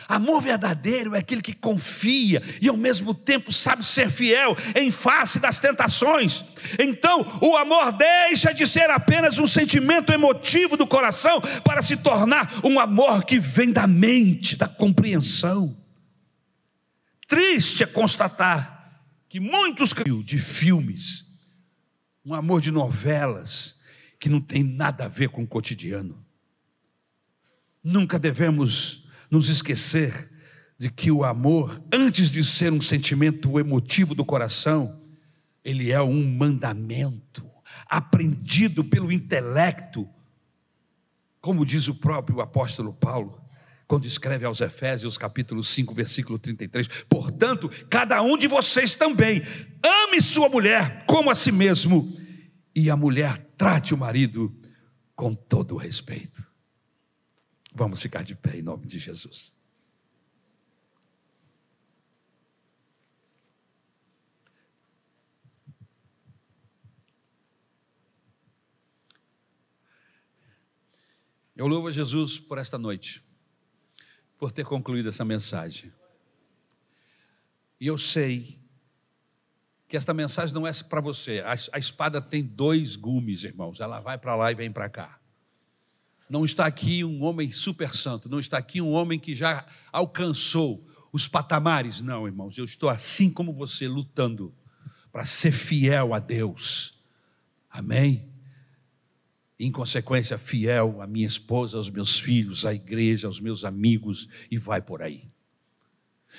Amor 0.07 0.41
verdadeiro 0.41 1.15
é 1.15 1.19
aquele 1.19 1.41
que 1.41 1.53
confia 1.53 2.41
e 2.61 2.69
ao 2.69 2.77
mesmo 2.77 3.13
tempo 3.13 3.51
sabe 3.51 3.85
ser 3.85 4.09
fiel 4.09 4.55
em 4.75 4.91
face 4.91 5.39
das 5.39 5.59
tentações. 5.59 6.45
Então, 6.79 7.25
o 7.41 7.57
amor 7.57 7.91
deixa 7.93 8.53
de 8.53 8.67
ser 8.67 8.89
apenas 8.89 9.39
um 9.39 9.47
sentimento 9.47 10.13
emotivo 10.13 10.77
do 10.77 10.85
coração 10.85 11.41
para 11.63 11.81
se 11.81 11.97
tornar 11.97 12.47
um 12.63 12.79
amor 12.79 13.23
que 13.23 13.39
vem 13.39 13.71
da 13.71 13.87
mente, 13.87 14.55
da 14.55 14.67
compreensão. 14.67 15.75
Triste 17.27 17.83
é 17.83 17.85
constatar 17.85 19.03
que 19.27 19.39
muitos 19.39 19.93
de 20.23 20.39
filmes, 20.39 21.25
um 22.25 22.33
amor 22.33 22.61
de 22.61 22.71
novelas 22.71 23.77
que 24.17 24.29
não 24.29 24.39
tem 24.39 24.63
nada 24.63 25.05
a 25.05 25.07
ver 25.09 25.29
com 25.29 25.43
o 25.43 25.47
cotidiano. 25.47 26.25
Nunca 27.83 28.17
devemos 28.17 29.07
nos 29.29 29.49
esquecer 29.49 30.31
de 30.77 30.89
que 30.89 31.11
o 31.11 31.25
amor, 31.25 31.81
antes 31.91 32.31
de 32.31 32.43
ser 32.43 32.71
um 32.71 32.81
sentimento 32.81 33.59
emotivo 33.59 34.15
do 34.15 34.23
coração, 34.23 35.01
ele 35.63 35.91
é 35.91 36.01
um 36.01 36.37
mandamento 36.37 37.45
aprendido 37.87 38.83
pelo 38.83 39.11
intelecto, 39.11 40.07
como 41.41 41.65
diz 41.65 41.87
o 41.89 41.95
próprio 41.95 42.39
apóstolo 42.39 42.93
Paulo, 42.93 43.41
quando 43.87 44.05
escreve 44.05 44.45
aos 44.45 44.59
Efésios, 44.59 45.17
capítulo 45.17 45.63
5, 45.63 45.93
versículo 45.93 46.37
33. 46.37 46.87
Portanto, 47.09 47.69
cada 47.89 48.21
um 48.21 48.37
de 48.37 48.47
vocês 48.47 48.93
também 48.93 49.41
ame 49.81 50.21
sua 50.21 50.49
mulher 50.49 51.05
como 51.05 51.29
a 51.31 51.35
si 51.35 51.51
mesmo, 51.51 52.13
e 52.75 52.91
a 52.91 52.95
mulher 52.95 53.37
trate 53.57 53.93
o 53.93 53.97
marido 53.97 54.55
com 55.15 55.33
todo 55.33 55.73
o 55.73 55.77
respeito. 55.77 56.45
Vamos 57.73 58.01
ficar 58.01 58.23
de 58.23 58.35
pé 58.35 58.57
em 58.57 58.61
nome 58.61 58.85
de 58.85 58.99
Jesus. 58.99 59.55
Eu 71.55 71.65
louvo 71.65 71.87
a 71.87 71.91
Jesus 71.91 72.37
por 72.37 72.59
esta 72.59 72.77
noite, 72.77 73.26
por 74.37 74.51
ter 74.51 74.65
concluído 74.65 75.09
essa 75.09 75.25
mensagem. 75.25 75.91
E 77.79 77.87
eu 77.87 77.97
sei 77.97 78.59
que 79.87 79.95
esta 79.95 80.13
mensagem 80.13 80.53
não 80.53 80.67
é 80.67 80.71
para 80.87 81.01
você. 81.01 81.39
A, 81.39 81.55
a 81.73 81.79
espada 81.79 82.21
tem 82.21 82.43
dois 82.43 82.95
gumes, 82.95 83.43
irmãos. 83.43 83.79
Ela 83.79 83.99
vai 83.99 84.17
para 84.17 84.35
lá 84.35 84.51
e 84.51 84.55
vem 84.55 84.71
para 84.71 84.89
cá. 84.89 85.19
Não 86.29 86.43
está 86.43 86.65
aqui 86.65 87.05
um 87.05 87.23
homem 87.23 87.51
super 87.51 87.95
santo, 87.95 88.27
não 88.27 88.37
está 88.37 88.57
aqui 88.57 88.81
um 88.81 88.91
homem 88.91 89.17
que 89.17 89.33
já 89.33 89.65
alcançou 89.93 90.85
os 91.11 91.25
patamares. 91.25 92.01
Não, 92.01 92.27
irmãos, 92.27 92.57
eu 92.57 92.65
estou 92.65 92.89
assim 92.89 93.29
como 93.29 93.53
você, 93.53 93.87
lutando 93.87 94.53
para 95.11 95.25
ser 95.25 95.51
fiel 95.51 96.13
a 96.13 96.19
Deus. 96.19 97.01
Amém? 97.69 98.26
Em 99.59 99.71
consequência, 99.71 100.37
fiel 100.37 101.01
à 101.01 101.07
minha 101.07 101.25
esposa, 101.25 101.77
aos 101.77 101.89
meus 101.89 102.19
filhos, 102.19 102.65
à 102.65 102.73
igreja, 102.73 103.27
aos 103.27 103.39
meus 103.39 103.65
amigos 103.65 104.27
e 104.51 104.57
vai 104.57 104.81
por 104.81 105.01
aí. 105.01 105.27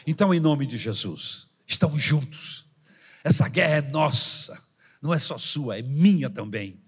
Então, 0.06 0.32
em 0.32 0.38
nome 0.38 0.66
de 0.66 0.76
Jesus, 0.76 1.48
estamos 1.66 2.02
juntos. 2.02 2.66
Essa 3.24 3.48
guerra 3.48 3.76
é 3.76 3.82
nossa. 3.82 4.62
não 5.02 5.12
é 5.12 5.18
só 5.18 5.36
sua, 5.36 5.78
é 5.78 5.82
minha 5.82 6.30
também. 6.30 6.80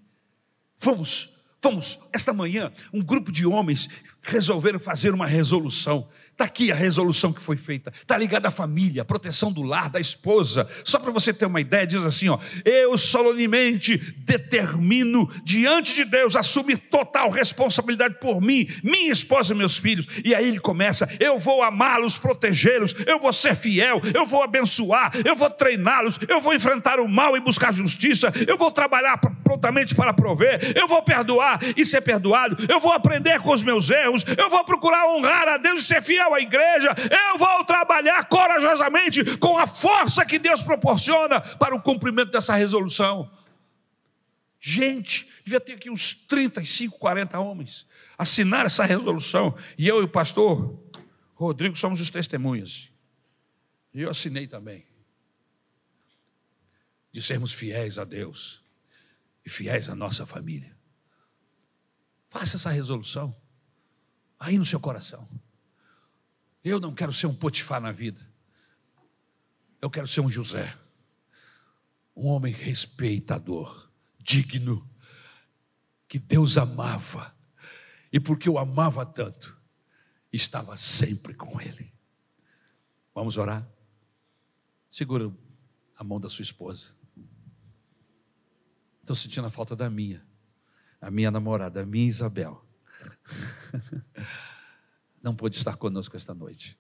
Vamos, 0.79 1.31
vamos, 1.63 1.99
esta 2.13 2.33
manhã, 2.33 2.73
um 2.93 3.03
grupo 3.03 3.31
de 3.31 3.47
homens 3.47 3.89
resolveram 4.23 4.79
fazer 4.79 5.13
uma 5.13 5.27
resolução. 5.27 6.09
Está 6.41 6.47
aqui 6.47 6.73
a 6.73 6.75
resolução 6.75 7.35
que 7.35 7.43
foi 7.43 7.59
feita. 7.59 7.93
Está 7.95 8.17
ligada 8.17 8.49
à 8.49 8.51
família, 8.51 9.03
à 9.03 9.05
proteção 9.05 9.53
do 9.53 9.61
lar, 9.61 9.91
da 9.91 10.01
esposa. 10.01 10.67
Só 10.83 10.99
para 10.99 11.11
você 11.11 11.35
ter 11.35 11.45
uma 11.45 11.61
ideia, 11.61 11.87
diz 11.87 12.03
assim: 12.03 12.31
ó, 12.31 12.39
eu 12.65 12.97
solenemente 12.97 13.99
determino 14.17 15.31
diante 15.45 15.95
de 15.95 16.03
Deus 16.03 16.37
assumir 16.37 16.79
total 16.79 17.29
responsabilidade 17.29 18.15
por 18.19 18.41
mim, 18.41 18.67
minha 18.83 19.13
esposa 19.13 19.53
e 19.53 19.57
meus 19.57 19.77
filhos. 19.77 20.07
E 20.25 20.35
aí 20.35 20.49
ele 20.49 20.59
começa: 20.59 21.07
eu 21.21 21.39
vou 21.39 21.63
amá-los, 21.63 22.17
protegê-los, 22.17 22.95
eu 23.07 23.21
vou 23.21 23.35
ser 23.35 23.55
fiel, 23.55 24.01
eu 24.15 24.25
vou 24.25 24.43
abençoar, 24.43 25.13
eu 25.23 25.37
vou 25.37 25.51
treiná-los, 25.51 26.19
eu 26.27 26.41
vou 26.41 26.55
enfrentar 26.55 27.01
o 27.01 27.07
mal 27.07 27.37
e 27.37 27.41
buscar 27.41 27.71
justiça, 27.71 28.33
eu 28.49 28.57
vou 28.57 28.71
trabalhar 28.73 29.19
prontamente 29.45 29.95
para 29.95 30.15
prover, 30.15 30.73
eu 30.75 30.89
vou 30.89 31.03
perdoar 31.03 31.61
e 31.77 31.85
ser 31.85 32.01
perdoado, 32.01 32.57
eu 32.67 32.81
vou 32.81 32.93
aprender 32.93 33.41
com 33.41 33.53
os 33.53 33.63
meus 33.63 33.91
erros, 33.91 34.25
eu 34.39 34.49
vou 34.49 34.65
procurar 34.65 35.07
honrar 35.07 35.47
a 35.47 35.59
Deus 35.59 35.83
e 35.83 35.85
ser 35.85 36.03
fiel 36.03 36.30
à 36.35 36.41
igreja, 36.41 36.95
eu 37.11 37.39
vou 37.39 37.65
trabalhar 37.65 38.25
corajosamente 38.25 39.37
com 39.39 39.57
a 39.59 39.67
força 39.67 40.25
que 40.25 40.39
Deus 40.39 40.63
proporciona 40.63 41.41
para 41.41 41.75
o 41.75 41.83
cumprimento 41.83 42.31
dessa 42.31 42.55
resolução. 42.55 43.31
Gente, 44.61 45.27
devia 45.45 45.61
ter 45.61 45.73
aqui 45.73 45.91
uns 45.91 46.15
35, 46.15 46.99
40 46.99 47.39
homens 47.39 47.87
assinar 48.19 48.67
essa 48.67 48.85
resolução, 48.85 49.57
e 49.79 49.89
eu 49.89 50.03
e 50.03 50.05
o 50.05 50.09
pastor 50.09 50.79
Rodrigo 51.35 51.75
somos 51.75 52.03
os 52.03 52.11
testemunhas. 52.11 52.91
E 53.95 54.03
eu 54.03 54.11
assinei 54.11 54.47
também. 54.47 54.85
De 57.11 57.23
sermos 57.23 57.53
fiéis 57.53 57.99
a 57.99 58.05
Deus 58.05 58.63
e 59.45 59.49
fiéis 59.49 59.89
à 59.89 59.95
nossa 59.95 60.27
família. 60.27 60.77
Faça 62.29 62.57
essa 62.57 62.71
resolução 62.71 63.35
aí 64.39 64.59
no 64.59 64.67
seu 64.67 64.79
coração. 64.79 65.27
Eu 66.63 66.79
não 66.79 66.95
quero 66.95 67.13
ser 67.13 67.27
um 67.27 67.35
Potifar 67.35 67.81
na 67.81 67.91
vida. 67.91 68.21
Eu 69.81 69.91
quero 69.91 70.07
ser 70.07 70.21
um 70.21 70.29
José. 70.29 70.77
Um 72.15 72.27
homem 72.27 72.53
respeitador, 72.53 73.91
digno, 74.19 74.89
que 76.07 76.19
Deus 76.19 76.59
amava. 76.59 77.35
E 78.13 78.21
porque 78.21 78.51
o 78.51 78.59
amava 78.59 79.07
tanto, 79.07 79.57
estava 80.33 80.77
sempre 80.77 81.33
com 81.33 81.61
ele. 81.61 81.93
Vamos 83.15 83.39
orar? 83.39 83.67
Segura 84.91 85.33
a 85.97 86.05
mão 86.05 86.21
da 86.21 86.29
sua 86.29 86.43
esposa. 86.43 86.95
Estou 89.01 89.17
sentindo 89.17 89.47
a 89.47 89.51
falta 89.51 89.75
da 89.75 89.89
minha, 89.89 90.25
a 91.01 91.11
minha 91.11 91.31
namorada, 91.31 91.83
a 91.83 91.87
minha 91.87 92.07
Isabel. 92.07 92.65
não 95.23 95.35
pôde 95.35 95.57
estar 95.57 95.77
conosco 95.77 96.17
esta 96.17 96.35
noite. 96.35 96.79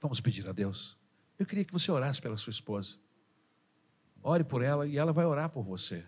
Vamos 0.00 0.20
pedir 0.20 0.46
a 0.48 0.52
Deus. 0.52 0.96
Eu 1.38 1.46
queria 1.46 1.64
que 1.64 1.72
você 1.72 1.90
orasse 1.90 2.20
pela 2.20 2.36
sua 2.36 2.50
esposa. 2.50 2.96
Ore 4.22 4.44
por 4.44 4.62
ela 4.62 4.86
e 4.86 4.96
ela 4.96 5.12
vai 5.12 5.24
orar 5.24 5.50
por 5.50 5.62
você. 5.62 6.04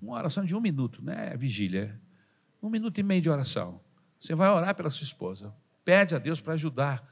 Uma 0.00 0.16
oração 0.16 0.44
de 0.44 0.54
um 0.54 0.60
minuto, 0.60 1.02
né? 1.02 1.36
Vigília. 1.36 2.00
Um 2.62 2.68
minuto 2.68 2.98
e 2.98 3.02
meio 3.02 3.20
de 3.20 3.30
oração. 3.30 3.80
Você 4.20 4.34
vai 4.34 4.48
orar 4.50 4.74
pela 4.74 4.90
sua 4.90 5.04
esposa. 5.04 5.54
Pede 5.84 6.14
a 6.14 6.18
Deus 6.18 6.40
para 6.40 6.54
ajudar, 6.54 7.06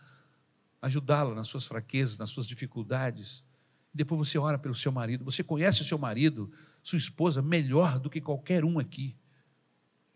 ajudá-la 0.81 1.35
nas 1.35 1.49
suas 1.49 1.67
fraquezas, 1.67 2.17
nas 2.17 2.31
suas 2.31 2.47
dificuldades. 2.47 3.45
Depois 3.93 4.29
você 4.29 4.39
ora 4.39 4.59
pelo 4.59 4.75
seu 4.75 4.93
marido. 4.93 5.25
Você 5.25 5.43
conhece 5.43 5.83
o 5.83 5.85
seu 5.85 5.99
marido, 5.99 6.51
sua 6.83 6.99
esposa, 6.99 7.43
melhor 7.43 7.99
do 7.99 8.09
que 8.09 8.21
qualquer 8.21 8.65
um 8.65 8.79
aqui. 8.79 9.17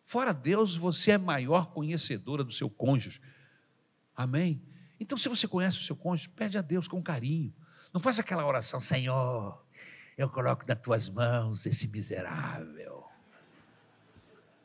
Fora 0.05 0.33
Deus, 0.33 0.77
você 0.77 1.13
é 1.13 1.19
maior 1.19 1.69
conhecedora 1.69 2.45
do 2.45 2.53
seu 2.53 2.69
cônjuge. 2.69 3.21
Amém? 4.17 4.61
Então, 5.01 5.19
se 5.19 5.29
você 5.29 5.49
conhece 5.49 5.79
o 5.79 5.83
seu 5.83 5.97
cônjuge, 5.97 6.29
pede 6.29 6.57
a 6.59 6.63
Deus 6.63 6.87
com 6.87 7.03
carinho. 7.03 7.53
Não 7.93 8.01
faça 8.01 8.21
aquela 8.21 8.47
oração, 8.47 8.81
Senhor, 8.81 9.63
eu 10.17 10.29
coloco 10.29 10.65
nas 10.67 10.81
tuas 10.81 11.09
mãos 11.09 11.67
esse 11.67 11.89
miserável. 11.89 13.05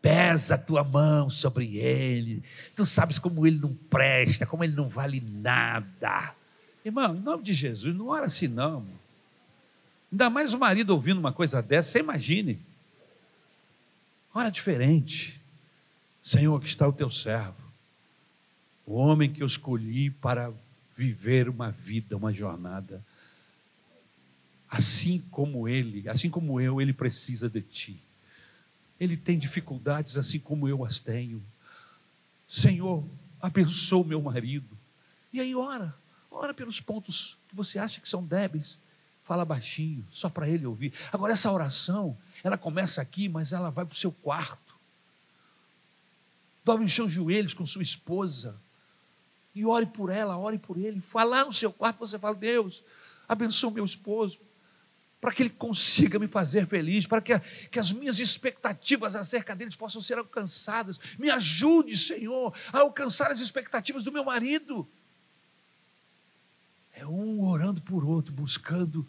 Pesa 0.02 0.56
a 0.56 0.58
tua 0.58 0.84
mão 0.84 1.30
sobre 1.30 1.78
ele. 1.78 2.44
Tu 2.76 2.86
sabes 2.86 3.20
como 3.20 3.46
ele 3.46 3.60
não 3.60 3.74
presta, 3.74 4.46
como 4.46 4.64
ele 4.64 4.74
não 4.74 4.88
vale 4.88 5.20
nada. 5.20 6.34
Irmão, 6.84 7.16
em 7.16 7.20
nome 7.20 7.44
de 7.44 7.54
Jesus, 7.54 7.96
não 7.96 8.08
ora 8.08 8.26
assim 8.26 8.48
não. 8.48 8.86
Ainda 10.12 10.30
mais 10.30 10.54
o 10.54 10.60
marido 10.60 10.92
ouvindo 10.92 11.20
uma 11.20 11.34
coisa 11.34 11.62
dessa, 11.62 11.92
você 11.92 12.00
imagine. 12.00 12.60
Ora 14.34 14.50
diferente. 14.50 15.40
Senhor, 16.22 16.56
aqui 16.56 16.68
está 16.68 16.88
o 16.88 16.94
teu 16.94 17.10
servo, 17.10 17.64
o 18.86 18.94
homem 18.94 19.32
que 19.32 19.42
eu 19.42 19.48
escolhi 19.48 20.12
para 20.12 20.54
viver 20.96 21.48
uma 21.50 21.72
vida, 21.72 22.18
uma 22.18 22.32
jornada. 22.34 23.04
Assim 24.70 25.24
como 25.32 25.68
ele, 25.68 26.08
assim 26.08 26.30
como 26.30 26.62
eu, 26.62 26.80
ele 26.80 26.94
precisa 26.94 27.50
de 27.50 27.62
ti. 27.62 28.00
Ele 29.00 29.16
tem 29.16 29.40
dificuldades 29.40 30.18
assim 30.18 30.40
como 30.40 30.68
eu 30.68 30.84
as 30.84 31.00
tenho. 31.00 31.42
Senhor, 32.48 33.04
abençoa 33.42 34.04
o 34.04 34.08
meu 34.08 34.22
marido. 34.22 34.78
E 35.32 35.40
aí 35.40 35.56
ora, 35.56 35.96
ora 36.30 36.54
pelos 36.54 36.82
pontos 36.82 37.38
que 37.48 37.56
você 37.56 37.80
acha 37.80 38.02
que 38.02 38.10
são 38.10 38.24
débeis. 38.24 38.78
Fala 39.30 39.46
baixinho, 39.46 40.04
só 40.10 40.28
para 40.28 40.50
ele 40.50 40.66
ouvir. 40.66 40.92
Agora 41.14 41.34
essa 41.34 41.52
oração, 41.52 42.18
ela 42.44 42.58
começa 42.58 43.00
aqui, 43.00 43.30
mas 43.30 43.54
ela 43.54 43.70
vai 43.70 43.86
para 43.86 43.94
o 43.94 43.96
seu 43.96 44.12
quarto. 44.12 44.74
Dobre 46.66 46.84
os 46.84 46.92
seus 46.92 47.12
joelhos 47.12 47.54
com 47.54 47.64
sua 47.64 47.84
esposa. 47.84 48.60
E 49.54 49.64
ore 49.64 49.86
por 49.86 50.10
ela, 50.10 50.36
ore 50.36 50.58
por 50.58 50.80
ele. 50.80 51.00
Fala 51.00 51.46
no 51.46 51.54
seu 51.54 51.72
quarto, 51.72 52.00
você 52.00 52.18
fala, 52.18 52.34
Deus, 52.34 52.84
abençoe 53.28 53.72
meu 53.72 53.86
esposo. 53.86 54.40
Para 55.22 55.32
que 55.32 55.44
ele 55.44 55.52
consiga 55.52 56.18
me 56.18 56.28
fazer 56.28 56.66
feliz, 56.66 57.06
para 57.06 57.22
que, 57.22 57.40
que 57.70 57.78
as 57.78 57.92
minhas 57.92 58.18
expectativas 58.18 59.16
acerca 59.16 59.56
deles 59.56 59.76
possam 59.76 60.02
ser 60.02 60.18
alcançadas. 60.18 61.00
Me 61.20 61.30
ajude, 61.30 61.96
Senhor, 61.96 62.52
a 62.74 62.80
alcançar 62.80 63.30
as 63.30 63.42
expectativas 63.42 64.04
do 64.04 64.12
meu 64.12 64.24
marido. 64.24 64.90
É 66.94 67.06
um 67.06 67.48
orando 67.48 67.80
por 67.80 68.04
outro, 68.04 68.34
buscando 68.34 69.08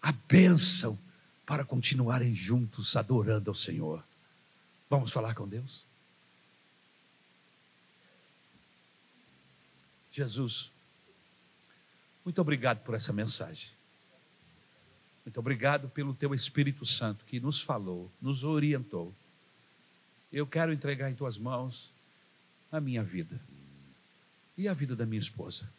a 0.00 0.12
bênção 0.12 0.98
para 1.44 1.64
continuarem 1.64 2.34
juntos 2.34 2.96
adorando 2.96 3.50
ao 3.50 3.54
Senhor. 3.54 4.04
Vamos 4.88 5.10
falar 5.10 5.34
com 5.34 5.48
Deus? 5.48 5.84
Jesus, 10.12 10.72
muito 12.24 12.40
obrigado 12.40 12.82
por 12.82 12.94
essa 12.94 13.12
mensagem. 13.12 13.70
Muito 15.24 15.38
obrigado 15.38 15.88
pelo 15.90 16.14
teu 16.14 16.34
Espírito 16.34 16.84
Santo 16.84 17.24
que 17.24 17.38
nos 17.38 17.60
falou, 17.60 18.10
nos 18.20 18.44
orientou. 18.44 19.14
Eu 20.32 20.46
quero 20.46 20.72
entregar 20.72 21.10
em 21.10 21.14
tuas 21.14 21.38
mãos 21.38 21.92
a 22.72 22.80
minha 22.80 23.02
vida 23.02 23.40
e 24.56 24.66
a 24.66 24.74
vida 24.74 24.96
da 24.96 25.06
minha 25.06 25.20
esposa. 25.20 25.70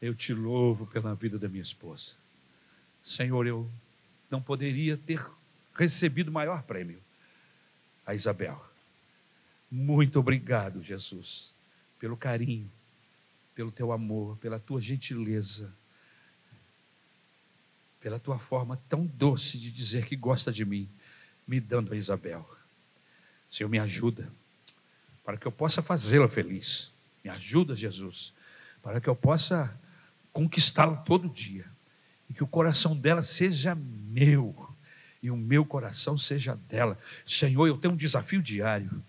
Eu 0.00 0.14
te 0.14 0.32
louvo 0.32 0.86
pela 0.86 1.14
vida 1.14 1.38
da 1.38 1.48
minha 1.48 1.62
esposa. 1.62 2.21
Senhor, 3.02 3.46
eu 3.46 3.68
não 4.30 4.40
poderia 4.40 4.96
ter 4.96 5.20
recebido 5.74 6.30
maior 6.30 6.62
prêmio. 6.62 7.02
A 8.06 8.14
Isabel. 8.14 8.64
Muito 9.70 10.18
obrigado, 10.18 10.82
Jesus, 10.82 11.52
pelo 11.98 12.16
carinho, 12.16 12.70
pelo 13.54 13.70
teu 13.70 13.92
amor, 13.92 14.36
pela 14.38 14.58
tua 14.58 14.80
gentileza, 14.80 15.72
pela 18.00 18.18
tua 18.18 18.38
forma 18.38 18.76
tão 18.88 19.06
doce 19.06 19.58
de 19.58 19.70
dizer 19.70 20.06
que 20.06 20.16
gosta 20.16 20.52
de 20.52 20.64
mim, 20.64 20.88
me 21.46 21.60
dando 21.60 21.92
a 21.92 21.96
Isabel. 21.96 22.48
Senhor, 23.50 23.68
me 23.68 23.78
ajuda 23.78 24.30
para 25.24 25.36
que 25.36 25.46
eu 25.46 25.52
possa 25.52 25.82
fazê-la 25.82 26.28
feliz. 26.28 26.92
Me 27.22 27.30
ajuda, 27.30 27.76
Jesus, 27.76 28.34
para 28.82 29.00
que 29.00 29.08
eu 29.08 29.14
possa 29.14 29.78
conquistá-la 30.32 30.96
todo 30.96 31.28
dia 31.28 31.71
e 32.32 32.34
que 32.34 32.42
o 32.42 32.46
coração 32.46 32.96
dela 32.96 33.22
seja 33.22 33.74
meu 33.74 34.74
e 35.22 35.30
o 35.30 35.36
meu 35.36 35.66
coração 35.66 36.16
seja 36.16 36.56
dela. 36.56 36.98
Senhor, 37.26 37.66
eu 37.66 37.76
tenho 37.76 37.92
um 37.92 37.96
desafio 37.96 38.40
diário 38.40 39.04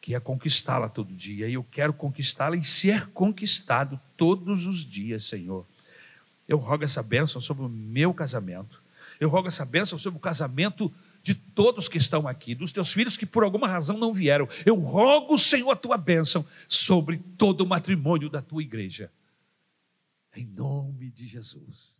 que 0.00 0.14
é 0.14 0.20
conquistá-la 0.20 0.88
todo 0.88 1.12
dia 1.12 1.48
e 1.48 1.54
eu 1.54 1.64
quero 1.64 1.92
conquistá-la 1.92 2.54
e 2.54 2.62
ser 2.62 3.08
conquistado 3.08 4.00
todos 4.16 4.64
os 4.64 4.86
dias, 4.86 5.24
Senhor. 5.24 5.66
Eu 6.46 6.56
rogo 6.56 6.84
essa 6.84 7.02
bênção 7.02 7.40
sobre 7.40 7.64
o 7.64 7.68
meu 7.68 8.14
casamento. 8.14 8.80
Eu 9.18 9.28
rogo 9.28 9.48
essa 9.48 9.64
bênção 9.64 9.98
sobre 9.98 10.18
o 10.18 10.20
casamento 10.20 10.92
de 11.20 11.34
todos 11.34 11.88
que 11.88 11.98
estão 11.98 12.28
aqui, 12.28 12.54
dos 12.54 12.70
teus 12.70 12.92
filhos 12.92 13.16
que 13.16 13.26
por 13.26 13.42
alguma 13.42 13.66
razão 13.66 13.98
não 13.98 14.14
vieram. 14.14 14.48
Eu 14.64 14.76
rogo, 14.76 15.36
Senhor, 15.36 15.72
a 15.72 15.76
tua 15.76 15.98
bênção 15.98 16.46
sobre 16.68 17.18
todo 17.36 17.62
o 17.62 17.66
matrimônio 17.66 18.30
da 18.30 18.40
tua 18.40 18.62
igreja. 18.62 19.10
Em 20.36 20.46
nome 20.46 21.10
de 21.10 21.26
Jesus. 21.26 21.98